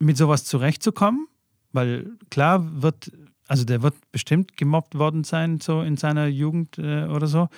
mit 0.00 0.16
sowas 0.16 0.44
zurechtzukommen, 0.44 1.28
weil 1.70 2.10
klar 2.30 2.82
wird, 2.82 3.12
also 3.46 3.64
der 3.64 3.82
wird 3.82 3.94
bestimmt 4.10 4.56
gemobbt 4.56 4.98
worden 4.98 5.22
sein, 5.22 5.60
so 5.60 5.82
in 5.82 5.96
seiner 5.96 6.26
Jugend 6.26 6.78
äh, 6.78 7.04
oder 7.04 7.28
so, 7.28 7.48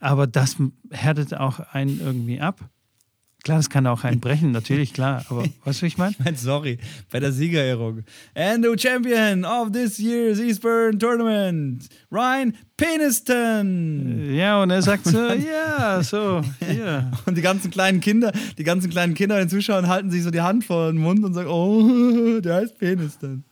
aber 0.00 0.26
das 0.26 0.58
härtet 0.90 1.34
auch 1.34 1.60
einen 1.60 1.98
irgendwie 1.98 2.42
ab. 2.42 2.60
Klar, 3.44 3.58
das 3.58 3.68
kann 3.68 3.86
auch 3.86 4.04
einbrechen, 4.04 4.52
natürlich, 4.52 4.94
klar. 4.94 5.22
Aber 5.28 5.44
weißt 5.64 5.82
du, 5.82 5.86
ich 5.86 5.98
meine? 5.98 6.12
Ich 6.12 6.24
meine, 6.24 6.36
sorry, 6.38 6.78
bei 7.10 7.20
der 7.20 7.30
Siegerehrung. 7.30 8.02
And 8.34 8.64
the 8.64 8.74
champion 8.76 9.44
of 9.44 9.70
this 9.70 9.98
year's 9.98 10.40
Eastburn 10.40 10.98
Tournament, 10.98 11.86
Ryan 12.10 12.56
Peniston. 12.78 14.34
Ja, 14.34 14.62
und 14.62 14.70
er 14.70 14.80
sagt 14.80 15.04
so, 15.04 15.18
ja, 15.32 16.02
so, 16.02 16.40
ja. 16.60 17.12
Und 17.26 17.36
die 17.36 17.42
ganzen 17.42 17.70
kleinen 17.70 18.00
Kinder, 18.00 18.32
die 18.56 18.64
ganzen 18.64 18.88
kleinen 18.90 19.12
Kinder, 19.12 19.38
den 19.38 19.50
Zuschauern 19.50 19.88
halten 19.88 20.10
sich 20.10 20.22
so 20.22 20.30
die 20.30 20.40
Hand 20.40 20.64
vor 20.64 20.90
den 20.90 21.00
Mund 21.00 21.22
und 21.22 21.34
sagen, 21.34 21.48
oh, 21.50 22.40
der 22.40 22.56
heißt 22.56 22.78
Peniston. 22.78 23.44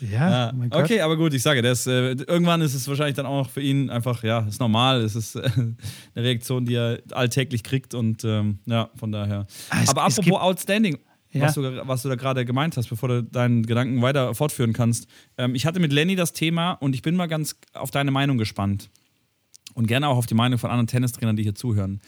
Ja, 0.00 0.30
ja. 0.30 0.52
Gott. 0.52 0.84
okay, 0.84 1.00
aber 1.00 1.16
gut, 1.16 1.34
ich 1.34 1.42
sage, 1.42 1.62
das, 1.62 1.86
äh, 1.86 2.12
irgendwann 2.12 2.60
ist 2.60 2.74
es 2.74 2.86
wahrscheinlich 2.88 3.16
dann 3.16 3.26
auch 3.26 3.48
für 3.48 3.60
ihn 3.60 3.90
einfach, 3.90 4.22
ja, 4.22 4.40
ist 4.40 4.60
normal. 4.60 5.00
Es 5.02 5.16
ist 5.16 5.36
äh, 5.36 5.50
eine 5.56 5.76
Reaktion, 6.16 6.64
die 6.64 6.74
er 6.74 7.00
alltäglich 7.12 7.62
kriegt 7.62 7.94
und 7.94 8.24
ähm, 8.24 8.58
ja, 8.66 8.90
von 8.96 9.12
daher. 9.12 9.46
Ah, 9.70 9.78
es, 9.82 9.88
aber 9.88 10.04
apropos 10.04 10.40
Outstanding, 10.40 10.98
ja. 11.32 11.42
was, 11.42 11.54
du, 11.54 11.62
was 11.86 12.02
du 12.02 12.08
da 12.08 12.14
gerade 12.14 12.44
gemeint 12.44 12.76
hast, 12.76 12.88
bevor 12.88 13.08
du 13.08 13.22
deinen 13.22 13.64
Gedanken 13.64 14.00
weiter 14.02 14.34
fortführen 14.34 14.72
kannst. 14.72 15.08
Ähm, 15.36 15.54
ich 15.54 15.66
hatte 15.66 15.80
mit 15.80 15.92
Lenny 15.92 16.16
das 16.16 16.32
Thema 16.32 16.72
und 16.72 16.94
ich 16.94 17.02
bin 17.02 17.16
mal 17.16 17.26
ganz 17.26 17.56
auf 17.74 17.90
deine 17.90 18.10
Meinung 18.10 18.38
gespannt. 18.38 18.90
Und 19.74 19.86
gerne 19.86 20.08
auch 20.08 20.16
auf 20.16 20.26
die 20.26 20.34
Meinung 20.34 20.58
von 20.58 20.70
anderen 20.70 20.88
Tennistrainern, 20.88 21.36
die 21.36 21.44
hier 21.44 21.54
zuhören. 21.54 22.00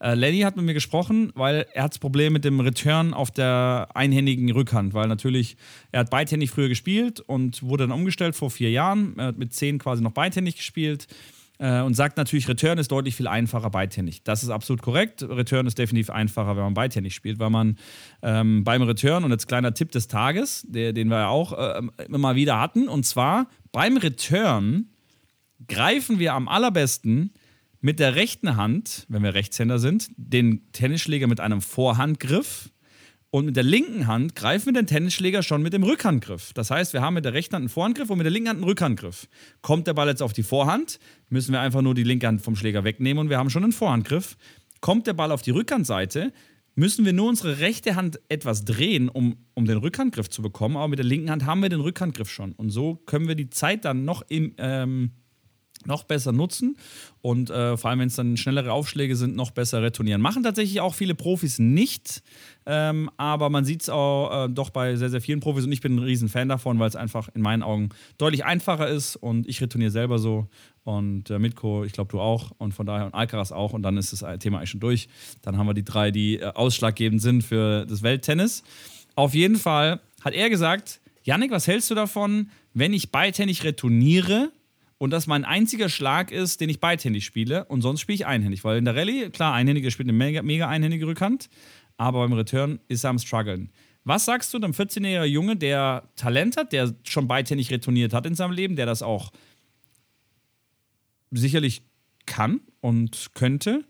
Äh, 0.00 0.14
Lenny 0.14 0.40
hat 0.40 0.56
mit 0.56 0.64
mir 0.64 0.74
gesprochen, 0.74 1.30
weil 1.34 1.66
er 1.72 1.84
hat 1.84 1.92
das 1.92 1.98
Problem 1.98 2.32
mit 2.32 2.44
dem 2.44 2.58
Return 2.60 3.12
auf 3.12 3.30
der 3.30 3.88
einhändigen 3.94 4.50
Rückhand, 4.50 4.94
weil 4.94 5.08
natürlich 5.08 5.56
er 5.92 6.00
hat 6.00 6.10
beidhändig 6.10 6.50
früher 6.50 6.68
gespielt 6.68 7.20
und 7.20 7.62
wurde 7.62 7.84
dann 7.86 7.92
umgestellt 7.92 8.34
vor 8.34 8.50
vier 8.50 8.70
Jahren. 8.70 9.14
Er 9.18 9.26
hat 9.26 9.38
mit 9.38 9.52
zehn 9.52 9.78
quasi 9.78 10.02
noch 10.02 10.12
beidhändig 10.12 10.56
gespielt 10.56 11.06
äh, 11.58 11.82
und 11.82 11.94
sagt 11.94 12.16
natürlich, 12.16 12.48
Return 12.48 12.78
ist 12.78 12.90
deutlich 12.90 13.14
viel 13.14 13.28
einfacher 13.28 13.68
beidhändig. 13.68 14.22
Das 14.24 14.42
ist 14.42 14.48
absolut 14.48 14.80
korrekt. 14.80 15.22
Return 15.22 15.66
ist 15.66 15.78
definitiv 15.78 16.08
einfacher, 16.08 16.56
wenn 16.56 16.64
man 16.64 16.74
beidhändig 16.74 17.14
spielt, 17.14 17.38
weil 17.38 17.50
man 17.50 17.76
ähm, 18.22 18.64
beim 18.64 18.80
Return, 18.82 19.22
und 19.24 19.30
jetzt 19.30 19.48
kleiner 19.48 19.74
Tipp 19.74 19.92
des 19.92 20.08
Tages, 20.08 20.66
der, 20.66 20.94
den 20.94 21.08
wir 21.08 21.18
ja 21.18 21.28
auch 21.28 21.52
äh, 21.52 21.82
immer 22.08 22.34
wieder 22.34 22.58
hatten, 22.58 22.88
und 22.88 23.04
zwar 23.04 23.48
beim 23.70 23.98
Return 23.98 24.86
greifen 25.68 26.18
wir 26.18 26.32
am 26.32 26.48
allerbesten 26.48 27.34
mit 27.80 27.98
der 27.98 28.14
rechten 28.14 28.56
Hand, 28.56 29.06
wenn 29.08 29.22
wir 29.22 29.34
Rechtshänder 29.34 29.78
sind, 29.78 30.08
den 30.16 30.70
Tennisschläger 30.72 31.26
mit 31.26 31.40
einem 31.40 31.62
Vorhandgriff 31.62 32.70
und 33.30 33.46
mit 33.46 33.56
der 33.56 33.62
linken 33.62 34.06
Hand 34.08 34.34
greifen 34.34 34.66
wir 34.66 34.72
den 34.72 34.88
Tennisschläger 34.88 35.42
schon 35.42 35.62
mit 35.62 35.72
dem 35.72 35.84
Rückhandgriff. 35.84 36.52
Das 36.52 36.70
heißt, 36.70 36.92
wir 36.92 37.00
haben 37.00 37.14
mit 37.14 37.24
der 37.24 37.32
rechten 37.32 37.54
Hand 37.54 37.62
einen 37.62 37.68
Vorhandgriff 37.68 38.10
und 38.10 38.18
mit 38.18 38.24
der 38.24 38.32
linken 38.32 38.48
Hand 38.48 38.58
einen 38.58 38.68
Rückhandgriff. 38.68 39.28
Kommt 39.62 39.86
der 39.86 39.94
Ball 39.94 40.08
jetzt 40.08 40.22
auf 40.22 40.32
die 40.32 40.42
Vorhand, 40.42 40.98
müssen 41.28 41.52
wir 41.52 41.60
einfach 41.60 41.80
nur 41.80 41.94
die 41.94 42.02
linke 42.02 42.26
Hand 42.26 42.42
vom 42.42 42.56
Schläger 42.56 42.82
wegnehmen 42.82 43.20
und 43.20 43.30
wir 43.30 43.38
haben 43.38 43.48
schon 43.48 43.62
einen 43.62 43.72
Vorhandgriff. 43.72 44.36
Kommt 44.80 45.06
der 45.06 45.12
Ball 45.12 45.30
auf 45.30 45.42
die 45.42 45.52
Rückhandseite, 45.52 46.32
müssen 46.74 47.04
wir 47.04 47.12
nur 47.12 47.28
unsere 47.28 47.60
rechte 47.60 47.94
Hand 47.94 48.20
etwas 48.28 48.64
drehen, 48.64 49.08
um, 49.08 49.36
um 49.54 49.64
den 49.64 49.78
Rückhandgriff 49.78 50.28
zu 50.28 50.42
bekommen. 50.42 50.76
Aber 50.76 50.88
mit 50.88 50.98
der 50.98 51.06
linken 51.06 51.30
Hand 51.30 51.46
haben 51.46 51.62
wir 51.62 51.68
den 51.68 51.80
Rückhandgriff 51.80 52.30
schon. 52.30 52.52
Und 52.52 52.70
so 52.70 52.96
können 53.06 53.28
wir 53.28 53.36
die 53.36 53.50
Zeit 53.50 53.84
dann 53.84 54.04
noch 54.04 54.22
im, 54.28 54.54
ähm, 54.58 55.12
noch 55.86 56.04
besser 56.04 56.32
nutzen 56.32 56.76
und 57.22 57.50
äh, 57.50 57.76
vor 57.76 57.90
allem, 57.90 58.00
wenn 58.00 58.08
es 58.08 58.16
dann 58.16 58.36
schnellere 58.36 58.72
Aufschläge 58.72 59.16
sind, 59.16 59.34
noch 59.34 59.50
besser 59.50 59.82
retournieren. 59.82 60.20
Machen 60.20 60.42
tatsächlich 60.42 60.80
auch 60.80 60.94
viele 60.94 61.14
Profis 61.14 61.58
nicht, 61.58 62.22
ähm, 62.66 63.10
aber 63.16 63.50
man 63.50 63.64
sieht 63.64 63.82
es 63.82 63.88
auch 63.88 64.46
äh, 64.46 64.48
doch 64.48 64.70
bei 64.70 64.96
sehr, 64.96 65.10
sehr 65.10 65.20
vielen 65.20 65.40
Profis 65.40 65.64
und 65.64 65.72
ich 65.72 65.80
bin 65.80 65.96
ein 65.96 66.00
riesen 66.00 66.28
Fan 66.28 66.48
davon, 66.48 66.78
weil 66.78 66.88
es 66.88 66.96
einfach 66.96 67.28
in 67.34 67.42
meinen 67.42 67.62
Augen 67.62 67.90
deutlich 68.18 68.44
einfacher 68.44 68.88
ist 68.88 69.16
und 69.16 69.48
ich 69.48 69.60
retourniere 69.60 69.90
selber 69.90 70.18
so 70.18 70.48
und 70.84 71.30
äh, 71.30 71.38
Mitko, 71.38 71.84
ich 71.84 71.92
glaube 71.92 72.10
du 72.10 72.20
auch 72.20 72.52
und 72.58 72.72
von 72.72 72.86
daher 72.86 73.06
und 73.06 73.14
Alcaraz 73.14 73.52
auch 73.52 73.72
und 73.72 73.82
dann 73.82 73.96
ist 73.96 74.12
das 74.12 74.38
Thema 74.38 74.58
eigentlich 74.58 74.70
schon 74.70 74.80
durch. 74.80 75.08
Dann 75.42 75.56
haben 75.56 75.66
wir 75.66 75.74
die 75.74 75.84
drei, 75.84 76.10
die 76.10 76.38
äh, 76.38 76.46
ausschlaggebend 76.46 77.22
sind 77.22 77.42
für 77.42 77.86
das 77.86 78.02
Welttennis. 78.02 78.62
Auf 79.14 79.34
jeden 79.34 79.56
Fall 79.56 80.00
hat 80.22 80.34
er 80.34 80.50
gesagt, 80.50 81.00
Yannick, 81.22 81.50
was 81.50 81.66
hältst 81.66 81.90
du 81.90 81.94
davon, 81.94 82.50
wenn 82.72 82.92
ich 82.92 83.10
beidhändig 83.10 83.64
retourniere 83.64 84.50
und 85.00 85.10
das 85.10 85.26
mein 85.26 85.46
einziger 85.46 85.88
Schlag 85.88 86.30
ist, 86.30 86.60
den 86.60 86.68
ich 86.68 86.78
beidhändig 86.78 87.24
spiele 87.24 87.64
und 87.64 87.80
sonst 87.80 88.02
spiele 88.02 88.16
ich 88.16 88.26
einhändig. 88.26 88.64
Weil 88.64 88.76
in 88.76 88.84
der 88.84 88.94
Rallye, 88.94 89.30
klar, 89.30 89.54
Einhändiger 89.54 89.90
spielt 89.90 90.10
eine 90.10 90.16
mega, 90.16 90.42
mega 90.42 90.68
einhändige 90.68 91.06
Rückhand, 91.06 91.48
aber 91.96 92.20
beim 92.20 92.34
Return 92.34 92.80
ist 92.86 93.04
er 93.04 93.10
am 93.10 93.18
struggeln. 93.18 93.72
Was 94.04 94.26
sagst 94.26 94.52
du 94.52 94.58
einem 94.58 94.72
14-jährigen 94.72 95.32
Junge, 95.32 95.56
der 95.56 96.10
Talent 96.16 96.58
hat, 96.58 96.74
der 96.74 96.94
schon 97.04 97.28
beidhändig 97.28 97.70
retourniert 97.70 98.12
hat 98.12 98.26
in 98.26 98.34
seinem 98.34 98.52
Leben, 98.52 98.76
der 98.76 98.84
das 98.84 99.02
auch 99.02 99.32
sicherlich 101.30 101.80
kann 102.26 102.60
und 102.82 103.30
könnte? 103.32 103.86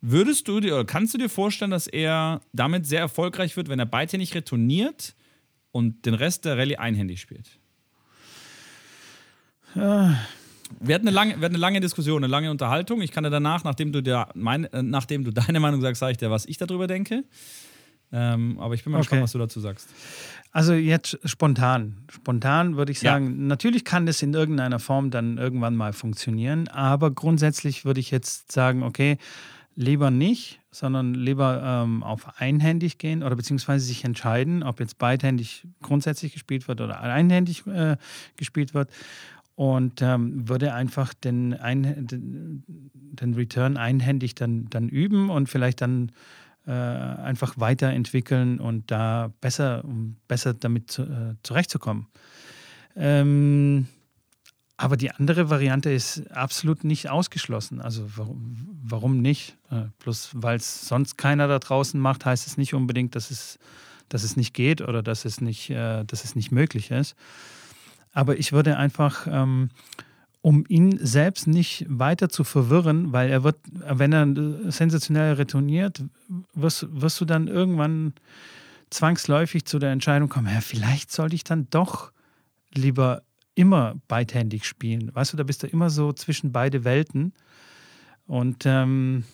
Würdest 0.00 0.46
du 0.46 0.60
dir 0.60 0.74
oder 0.74 0.84
kannst 0.84 1.12
du 1.12 1.18
dir 1.18 1.28
vorstellen, 1.28 1.72
dass 1.72 1.88
er 1.88 2.40
damit 2.52 2.86
sehr 2.86 3.00
erfolgreich 3.00 3.56
wird, 3.56 3.68
wenn 3.68 3.80
er 3.80 3.86
beidhändig 3.86 4.32
retourniert 4.36 5.16
und 5.72 6.06
den 6.06 6.14
Rest 6.14 6.44
der 6.44 6.56
Rallye 6.56 6.76
einhändig 6.76 7.20
spielt? 7.20 7.58
Wir 9.76 10.94
hatten, 10.94 11.06
eine 11.06 11.10
lange, 11.10 11.36
wir 11.36 11.44
hatten 11.44 11.54
eine 11.54 11.58
lange 11.58 11.80
Diskussion, 11.80 12.24
eine 12.24 12.30
lange 12.30 12.50
Unterhaltung. 12.50 13.02
Ich 13.02 13.12
kann 13.12 13.24
dir 13.24 13.30
danach, 13.30 13.62
nachdem 13.64 13.92
du, 13.92 14.02
der, 14.02 14.28
mein, 14.34 14.64
äh, 14.64 14.82
nachdem 14.82 15.24
du 15.24 15.30
deine 15.32 15.60
Meinung 15.60 15.80
sagst, 15.80 16.00
sage 16.00 16.12
ich 16.12 16.18
dir, 16.18 16.30
was 16.30 16.46
ich 16.46 16.56
darüber 16.56 16.86
denke. 16.86 17.24
Ähm, 18.12 18.58
aber 18.60 18.74
ich 18.74 18.84
bin 18.84 18.92
mal 18.92 18.98
okay. 18.98 19.04
gespannt, 19.04 19.22
was 19.22 19.32
du 19.32 19.38
dazu 19.38 19.60
sagst. 19.60 19.88
Also 20.52 20.72
jetzt 20.74 21.18
spontan. 21.24 21.96
Spontan 22.10 22.76
würde 22.76 22.92
ich 22.92 23.00
sagen, 23.00 23.26
ja. 23.26 23.46
natürlich 23.48 23.84
kann 23.84 24.06
das 24.06 24.22
in 24.22 24.32
irgendeiner 24.32 24.78
Form 24.78 25.10
dann 25.10 25.38
irgendwann 25.38 25.76
mal 25.76 25.92
funktionieren, 25.92 26.68
aber 26.68 27.10
grundsätzlich 27.10 27.84
würde 27.84 28.00
ich 28.00 28.10
jetzt 28.10 28.52
sagen, 28.52 28.82
okay, 28.82 29.18
lieber 29.74 30.10
nicht, 30.10 30.60
sondern 30.70 31.14
lieber 31.14 31.62
ähm, 31.62 32.02
auf 32.02 32.40
einhändig 32.40 32.96
gehen 32.96 33.22
oder 33.22 33.36
beziehungsweise 33.36 33.84
sich 33.84 34.04
entscheiden, 34.04 34.62
ob 34.62 34.80
jetzt 34.80 34.98
beidhändig 34.98 35.66
grundsätzlich 35.82 36.32
gespielt 36.32 36.68
wird 36.68 36.80
oder 36.80 37.00
einhändig 37.00 37.66
äh, 37.66 37.96
gespielt 38.36 38.72
wird 38.72 38.88
und 39.56 40.02
ähm, 40.02 40.48
würde 40.48 40.74
einfach 40.74 41.14
den, 41.14 41.54
ein, 41.54 42.06
den 42.06 43.34
Return 43.34 43.76
einhändig 43.78 44.34
dann, 44.34 44.68
dann 44.68 44.88
üben 44.88 45.30
und 45.30 45.48
vielleicht 45.48 45.80
dann 45.80 46.12
äh, 46.66 46.70
einfach 46.70 47.54
weiterentwickeln 47.56 48.60
und 48.60 48.90
da 48.90 49.32
besser, 49.40 49.82
um 49.84 50.16
besser 50.28 50.52
damit 50.52 50.90
zu, 50.90 51.02
äh, 51.02 51.34
zurechtzukommen. 51.42 52.06
Ähm, 52.94 53.86
aber 54.76 54.98
die 54.98 55.10
andere 55.10 55.48
Variante 55.48 55.90
ist 55.90 56.30
absolut 56.32 56.84
nicht 56.84 57.08
ausgeschlossen. 57.08 57.80
Also 57.80 58.04
warum, 58.14 58.78
warum 58.82 59.22
nicht? 59.22 59.56
Äh, 59.70 59.84
bloß 60.00 60.32
weil 60.34 60.56
es 60.56 60.86
sonst 60.86 61.16
keiner 61.16 61.48
da 61.48 61.58
draußen 61.58 61.98
macht, 61.98 62.26
heißt 62.26 62.46
es 62.46 62.58
nicht 62.58 62.74
unbedingt, 62.74 63.14
dass 63.14 63.30
es, 63.30 63.58
dass 64.10 64.22
es 64.22 64.36
nicht 64.36 64.52
geht 64.52 64.82
oder 64.82 65.02
dass 65.02 65.24
es 65.24 65.40
nicht, 65.40 65.70
äh, 65.70 66.04
dass 66.04 66.24
es 66.24 66.34
nicht 66.34 66.52
möglich 66.52 66.90
ist. 66.90 67.16
Aber 68.16 68.38
ich 68.38 68.52
würde 68.52 68.78
einfach, 68.78 69.26
ähm, 69.30 69.68
um 70.40 70.64
ihn 70.68 70.98
selbst 71.04 71.46
nicht 71.46 71.84
weiter 71.86 72.30
zu 72.30 72.44
verwirren, 72.44 73.12
weil 73.12 73.28
er 73.28 73.44
wird, 73.44 73.58
wenn 73.68 74.10
er 74.14 74.72
sensationell 74.72 75.34
retourniert, 75.34 76.02
wirst, 76.54 76.86
wirst 76.90 77.20
du 77.20 77.26
dann 77.26 77.46
irgendwann 77.46 78.14
zwangsläufig 78.88 79.66
zu 79.66 79.78
der 79.78 79.92
Entscheidung 79.92 80.30
kommen, 80.30 80.46
ja, 80.46 80.62
vielleicht 80.62 81.12
sollte 81.12 81.34
ich 81.34 81.44
dann 81.44 81.68
doch 81.68 82.10
lieber 82.72 83.20
immer 83.54 83.96
beidhändig 84.08 84.64
spielen. 84.64 85.14
Weißt 85.14 85.34
du, 85.34 85.36
da 85.36 85.42
bist 85.42 85.62
du 85.62 85.66
immer 85.66 85.90
so 85.90 86.14
zwischen 86.14 86.52
beide 86.52 86.84
Welten. 86.84 87.34
Und 88.26 88.64
ähm, 88.64 89.24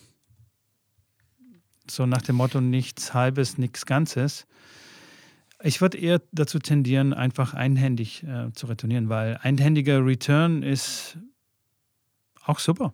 so 1.89 2.05
nach 2.05 2.21
dem 2.21 2.35
Motto 2.35 2.59
nichts 2.59 3.13
Halbes, 3.13 3.57
nichts 3.57 3.85
Ganzes. 3.85 4.45
Ich 5.65 5.79
würde 5.79 5.97
eher 5.97 6.21
dazu 6.33 6.59
tendieren, 6.59 7.13
einfach 7.13 7.53
einhändig 7.53 8.23
äh, 8.23 8.51
zu 8.53 8.67
retournieren, 8.67 9.07
weil 9.07 9.37
einhändiger 9.41 10.05
Return 10.05 10.61
ist 10.61 11.17
auch 12.45 12.59
super. 12.59 12.93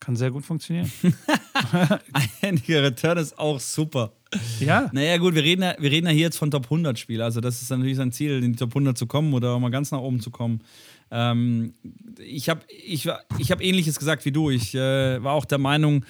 Kann 0.00 0.16
sehr 0.16 0.30
gut 0.30 0.44
funktionieren. 0.44 0.90
einhändiger 2.12 2.82
Return 2.82 3.18
ist 3.18 3.38
auch 3.38 3.60
super. 3.60 4.12
Ja. 4.58 4.90
Naja, 4.92 5.18
gut, 5.18 5.34
wir 5.34 5.42
reden, 5.42 5.62
ja, 5.62 5.74
wir 5.78 5.90
reden 5.90 6.06
ja 6.06 6.12
hier 6.12 6.22
jetzt 6.22 6.38
von 6.38 6.50
Top 6.50 6.64
100 6.64 6.98
Spiel. 6.98 7.20
Also, 7.20 7.40
das 7.40 7.60
ist 7.60 7.70
natürlich 7.70 7.96
sein 7.96 8.12
Ziel, 8.12 8.42
in 8.42 8.52
die 8.52 8.58
Top 8.58 8.70
100 8.70 8.96
zu 8.96 9.06
kommen 9.06 9.34
oder 9.34 9.52
auch 9.52 9.60
mal 9.60 9.70
ganz 9.70 9.90
nach 9.90 10.00
oben 10.00 10.20
zu 10.20 10.30
kommen. 10.30 10.62
Ähm, 11.10 11.74
ich 12.18 12.48
habe 12.48 12.60
ich, 12.68 13.08
ich 13.38 13.50
hab 13.50 13.62
Ähnliches 13.62 13.98
gesagt 13.98 14.24
wie 14.24 14.32
du. 14.32 14.50
Ich 14.50 14.74
äh, 14.74 15.22
war 15.22 15.34
auch 15.34 15.44
der 15.44 15.58
Meinung, 15.58 16.04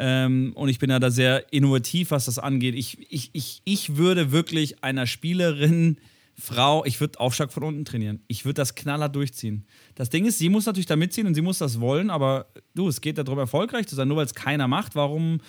ähm, 0.00 0.52
und 0.54 0.68
ich 0.68 0.78
bin 0.78 0.90
ja 0.90 1.00
da 1.00 1.10
sehr 1.10 1.52
innovativ, 1.52 2.12
was 2.12 2.26
das 2.26 2.38
angeht. 2.38 2.76
Ich, 2.76 2.98
ich, 3.12 3.30
ich, 3.32 3.62
ich 3.64 3.96
würde 3.96 4.30
wirklich 4.30 4.84
einer 4.84 5.06
Spielerin, 5.08 5.98
Frau, 6.40 6.84
ich 6.84 7.00
würde 7.00 7.18
Aufschlag 7.18 7.52
von 7.52 7.64
unten 7.64 7.84
trainieren. 7.84 8.22
Ich 8.28 8.44
würde 8.44 8.54
das 8.54 8.76
knaller 8.76 9.08
durchziehen. 9.08 9.66
Das 9.96 10.08
Ding 10.08 10.24
ist, 10.24 10.38
sie 10.38 10.50
muss 10.50 10.66
natürlich 10.66 10.86
da 10.86 10.94
mitziehen 10.94 11.26
und 11.26 11.34
sie 11.34 11.42
muss 11.42 11.58
das 11.58 11.80
wollen, 11.80 12.10
aber 12.10 12.46
du, 12.76 12.86
es 12.86 13.00
geht 13.00 13.18
darum, 13.18 13.40
erfolgreich 13.40 13.88
zu 13.88 13.96
sein. 13.96 14.06
Nur 14.06 14.18
weil 14.18 14.26
es 14.26 14.36
keiner 14.36 14.68
macht, 14.68 14.94
warum, 14.94 15.40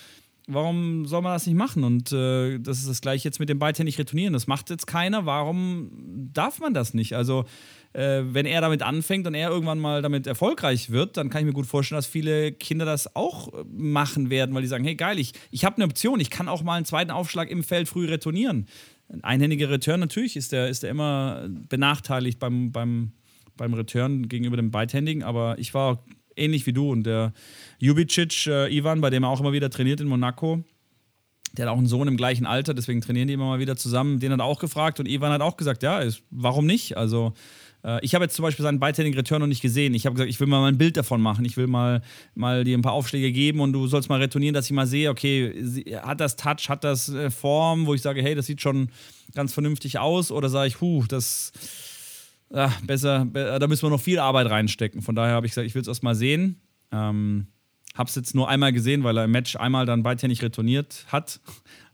warum 0.49 1.05
soll 1.05 1.21
man 1.21 1.33
das 1.33 1.45
nicht 1.45 1.55
machen? 1.55 1.83
Und 1.83 2.11
äh, 2.11 2.59
das 2.59 2.79
ist 2.79 2.89
das 2.89 3.01
gleiche 3.01 3.27
jetzt 3.27 3.39
mit 3.39 3.49
dem 3.49 3.59
beidhändig 3.59 3.97
retournieren. 3.97 4.33
Das 4.33 4.47
macht 4.47 4.69
jetzt 4.69 4.87
keiner. 4.87 5.25
Warum 5.25 5.89
darf 6.33 6.59
man 6.59 6.73
das 6.73 6.93
nicht? 6.93 7.15
Also, 7.15 7.45
äh, 7.93 8.21
wenn 8.23 8.45
er 8.45 8.61
damit 8.61 8.81
anfängt 8.81 9.27
und 9.27 9.35
er 9.35 9.49
irgendwann 9.49 9.79
mal 9.79 10.01
damit 10.01 10.27
erfolgreich 10.27 10.89
wird, 10.89 11.17
dann 11.17 11.29
kann 11.29 11.41
ich 11.41 11.45
mir 11.45 11.53
gut 11.53 11.65
vorstellen, 11.65 11.97
dass 11.97 12.07
viele 12.07 12.51
Kinder 12.51 12.85
das 12.85 13.15
auch 13.15 13.53
äh, 13.53 13.63
machen 13.71 14.29
werden, 14.29 14.53
weil 14.53 14.61
die 14.61 14.67
sagen, 14.67 14.83
hey 14.83 14.95
geil, 14.95 15.19
ich, 15.19 15.33
ich 15.51 15.65
habe 15.65 15.77
eine 15.77 15.85
Option, 15.85 16.19
ich 16.19 16.29
kann 16.29 16.47
auch 16.47 16.63
mal 16.63 16.75
einen 16.75 16.85
zweiten 16.85 17.11
Aufschlag 17.11 17.49
im 17.49 17.63
Feld 17.63 17.87
früh 17.87 18.07
retournieren. 18.07 18.67
Ein 19.07 19.23
einhändiger 19.23 19.69
Return, 19.69 19.99
natürlich 19.99 20.35
ist 20.35 20.51
der, 20.51 20.69
ist 20.69 20.83
der 20.83 20.91
immer 20.91 21.47
benachteiligt 21.67 22.37
beim, 22.39 22.71
beim, 22.71 23.11
beim 23.57 23.73
Return 23.73 24.29
gegenüber 24.29 24.57
dem 24.57 24.71
Beidhändigen, 24.71 25.23
aber 25.23 25.57
ich 25.57 25.73
war 25.73 26.03
ähnlich 26.39 26.65
wie 26.65 26.73
du 26.73 26.91
und 26.91 27.03
der 27.03 27.33
Jubicic, 27.79 28.47
äh, 28.47 28.75
Ivan, 28.75 29.01
bei 29.01 29.09
dem 29.09 29.23
er 29.23 29.29
auch 29.29 29.39
immer 29.39 29.53
wieder 29.53 29.69
trainiert 29.69 30.01
in 30.01 30.07
Monaco, 30.07 30.63
der 31.53 31.65
hat 31.65 31.73
auch 31.73 31.77
einen 31.77 31.87
Sohn 31.87 32.07
im 32.07 32.17
gleichen 32.17 32.45
Alter, 32.45 32.73
deswegen 32.73 33.01
trainieren 33.01 33.27
die 33.27 33.33
immer 33.33 33.47
mal 33.47 33.59
wieder 33.59 33.75
zusammen. 33.75 34.19
Den 34.19 34.31
hat 34.31 34.39
er 34.39 34.45
auch 34.45 34.59
gefragt 34.59 34.99
und 34.99 35.07
Ivan 35.07 35.31
hat 35.31 35.41
auch 35.41 35.57
gesagt, 35.57 35.83
ja, 35.83 35.99
ist, 35.99 36.21
warum 36.29 36.65
nicht? 36.65 36.95
Also 36.95 37.33
äh, 37.83 38.03
ich 38.03 38.13
habe 38.13 38.25
jetzt 38.25 38.35
zum 38.35 38.43
Beispiel 38.43 38.63
seinen 38.63 38.79
beidhändigen 38.79 39.17
Return 39.17 39.41
noch 39.41 39.47
nicht 39.47 39.61
gesehen. 39.61 39.93
Ich 39.93 40.05
habe 40.05 40.15
gesagt, 40.15 40.29
ich 40.29 40.39
will 40.39 40.47
mal 40.47 40.67
ein 40.67 40.77
Bild 40.77 40.97
davon 40.97 41.21
machen. 41.21 41.45
Ich 41.45 41.57
will 41.57 41.67
mal, 41.67 42.01
mal 42.35 42.63
dir 42.63 42.77
ein 42.77 42.81
paar 42.81 42.93
Aufschläge 42.93 43.31
geben 43.31 43.61
und 43.61 43.73
du 43.73 43.87
sollst 43.87 44.09
mal 44.09 44.19
retournieren, 44.19 44.53
dass 44.53 44.65
ich 44.65 44.71
mal 44.71 44.87
sehe, 44.87 45.09
okay, 45.09 45.53
hat 46.01 46.19
das 46.19 46.35
Touch, 46.35 46.69
hat 46.69 46.83
das 46.83 47.09
äh, 47.09 47.29
Form, 47.29 47.85
wo 47.85 47.93
ich 47.93 48.01
sage, 48.01 48.21
hey, 48.21 48.35
das 48.35 48.45
sieht 48.45 48.61
schon 48.61 48.89
ganz 49.33 49.53
vernünftig 49.53 49.99
aus 49.99 50.31
oder 50.31 50.49
sage 50.49 50.67
ich, 50.67 50.81
huh, 50.81 51.03
das 51.07 51.51
ja, 52.51 52.71
besser, 52.85 53.25
da 53.25 53.67
müssen 53.67 53.83
wir 53.83 53.89
noch 53.89 54.01
viel 54.01 54.19
Arbeit 54.19 54.49
reinstecken. 54.49 55.01
Von 55.01 55.15
daher 55.15 55.33
habe 55.33 55.45
ich 55.45 55.51
gesagt, 55.51 55.67
ich 55.67 55.75
will 55.75 55.81
es 55.81 55.87
erst 55.87 56.03
mal 56.03 56.15
sehen. 56.15 56.59
Ähm, 56.91 57.47
habe 57.95 58.09
es 58.09 58.15
jetzt 58.15 58.35
nur 58.35 58.47
einmal 58.49 58.73
gesehen, 58.73 59.03
weil 59.03 59.17
er 59.17 59.25
im 59.25 59.31
Match 59.31 59.55
einmal 59.55 59.85
dann 59.85 60.03
beidhändig 60.03 60.41
retourniert 60.41 61.05
hat 61.07 61.39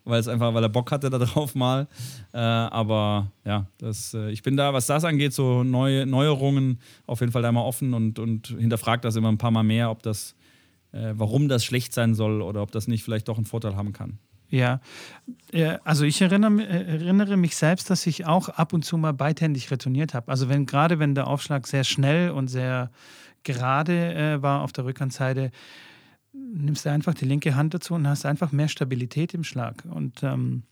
weil 0.05 0.19
es 0.19 0.27
einfach, 0.27 0.53
weil 0.53 0.63
er 0.63 0.69
Bock 0.69 0.91
hatte 0.91 1.09
darauf 1.09 1.55
mal. 1.55 1.87
Äh, 2.31 2.37
aber 2.37 3.31
ja, 3.43 3.67
das, 3.79 4.13
äh, 4.13 4.29
ich 4.29 4.43
bin 4.43 4.55
da, 4.55 4.73
was 4.73 4.85
das 4.85 5.03
angeht, 5.03 5.33
so 5.33 5.63
neue 5.63 6.05
Neuerungen 6.05 6.79
auf 7.07 7.19
jeden 7.19 7.31
Fall 7.31 7.41
da 7.41 7.51
mal 7.51 7.63
offen 7.63 7.93
und, 7.93 8.19
und 8.19 8.47
hinterfragt 8.47 9.03
das 9.03 9.15
immer 9.15 9.31
ein 9.31 9.37
paar 9.37 9.51
Mal 9.51 9.63
mehr, 9.63 9.89
ob 9.89 10.03
das, 10.03 10.35
äh, 10.91 11.13
warum 11.15 11.49
das 11.49 11.65
schlecht 11.65 11.93
sein 11.93 12.13
soll 12.13 12.41
oder 12.41 12.61
ob 12.61 12.71
das 12.71 12.87
nicht 12.87 13.03
vielleicht 13.03 13.27
doch 13.27 13.37
einen 13.37 13.45
Vorteil 13.45 13.75
haben 13.75 13.93
kann. 13.93 14.19
Ja, 14.55 14.79
also 15.83 16.05
ich 16.05 16.21
erinnere, 16.21 16.67
erinnere, 16.67 17.37
mich 17.37 17.55
selbst, 17.55 17.89
dass 17.89 18.05
ich 18.07 18.25
auch 18.25 18.49
ab 18.49 18.73
und 18.73 18.85
zu 18.85 18.97
mal 18.97 19.13
beidhändig 19.13 19.71
retourniert 19.71 20.13
habe. 20.13 20.31
Also 20.31 20.49
wenn 20.49 20.65
gerade 20.65 20.99
wenn 20.99 21.15
der 21.15 21.27
Aufschlag 21.27 21.67
sehr 21.67 21.83
schnell 21.83 22.31
und 22.31 22.47
sehr 22.47 22.91
gerade 23.43 24.13
äh, 24.13 24.41
war 24.41 24.61
auf 24.61 24.71
der 24.73 24.85
Rückhandseite, 24.85 25.51
nimmst 26.33 26.85
du 26.85 26.91
einfach 26.91 27.13
die 27.13 27.25
linke 27.25 27.55
Hand 27.55 27.73
dazu 27.73 27.93
und 27.93 28.07
hast 28.07 28.25
einfach 28.25 28.51
mehr 28.51 28.67
Stabilität 28.67 29.33
im 29.33 29.43
Schlag. 29.43 29.83
Und 29.89 30.23
ähm, 30.23 30.63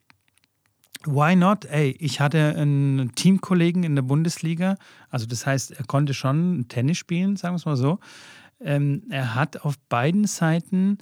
why 1.05 1.35
not? 1.35 1.65
Ey, 1.65 1.95
ich 1.99 2.19
hatte 2.19 2.55
einen 2.57 3.13
Teamkollegen 3.15 3.83
in 3.83 3.95
der 3.95 4.03
Bundesliga, 4.03 4.75
also 5.09 5.25
das 5.25 5.45
heißt, 5.45 5.71
er 5.71 5.85
konnte 5.85 6.13
schon 6.13 6.67
Tennis 6.67 6.97
spielen, 6.97 7.37
sagen 7.37 7.53
wir 7.53 7.57
es 7.57 7.65
mal 7.65 7.77
so. 7.77 7.99
Ähm, 8.59 9.03
er 9.09 9.35
hat 9.35 9.61
auf 9.61 9.77
beiden 9.89 10.25
Seiten 10.25 10.97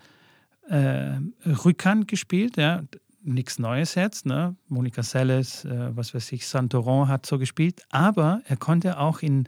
äh, 0.72 1.19
Rückhand 1.45 2.07
gespielt, 2.07 2.57
ja. 2.57 2.84
Nichts 3.24 3.59
Neues 3.59 3.93
jetzt, 3.93 4.26
ne? 4.26 4.55
Monika 4.67 5.03
Seles, 5.03 5.63
äh, 5.65 5.95
was 5.95 6.15
weiß 6.15 6.32
ich, 6.32 6.47
Santoron 6.47 7.07
hat 7.07 7.26
so 7.26 7.38
gespielt, 7.38 7.84
aber 7.91 8.41
er 8.47 8.57
konnte 8.57 8.97
auch 8.97 9.22
in 9.22 9.47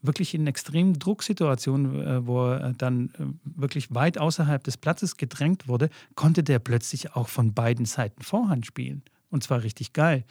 wirklich 0.00 0.34
in 0.34 0.46
extremen 0.46 0.98
Drucksituationen, 0.98 2.02
äh, 2.02 2.26
wo 2.26 2.48
er 2.48 2.72
dann 2.72 3.10
äh, 3.10 3.24
wirklich 3.44 3.94
weit 3.94 4.18
außerhalb 4.18 4.64
des 4.64 4.76
Platzes 4.76 5.16
gedrängt 5.16 5.68
wurde, 5.68 5.88
konnte 6.16 6.42
der 6.42 6.58
plötzlich 6.58 7.14
auch 7.14 7.28
von 7.28 7.54
beiden 7.54 7.84
Seiten 7.84 8.22
Vorhand 8.22 8.66
spielen. 8.66 9.02
Und 9.30 9.44
zwar 9.44 9.62
richtig 9.62 9.92
geil. 9.92 10.24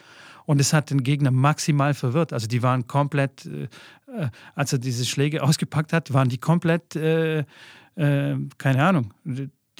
Und 0.45 0.59
es 0.59 0.73
hat 0.73 0.89
den 0.89 1.01
Gegner 1.01 1.31
maximal 1.31 1.93
verwirrt. 1.93 2.33
Also 2.33 2.47
die 2.47 2.61
waren 2.61 2.87
komplett, 2.87 3.45
äh, 3.45 3.69
äh 4.07 4.29
als 4.53 4.73
er 4.73 4.79
diese 4.79 5.05
Schläge 5.05 5.41
ausgepackt 5.43 5.93
hat, 5.93 6.13
waren 6.13 6.29
die 6.29 6.39
komplett, 6.39 6.95
äh, 6.95 7.45
äh, 7.95 8.35
keine 8.57 8.83
Ahnung, 8.83 9.13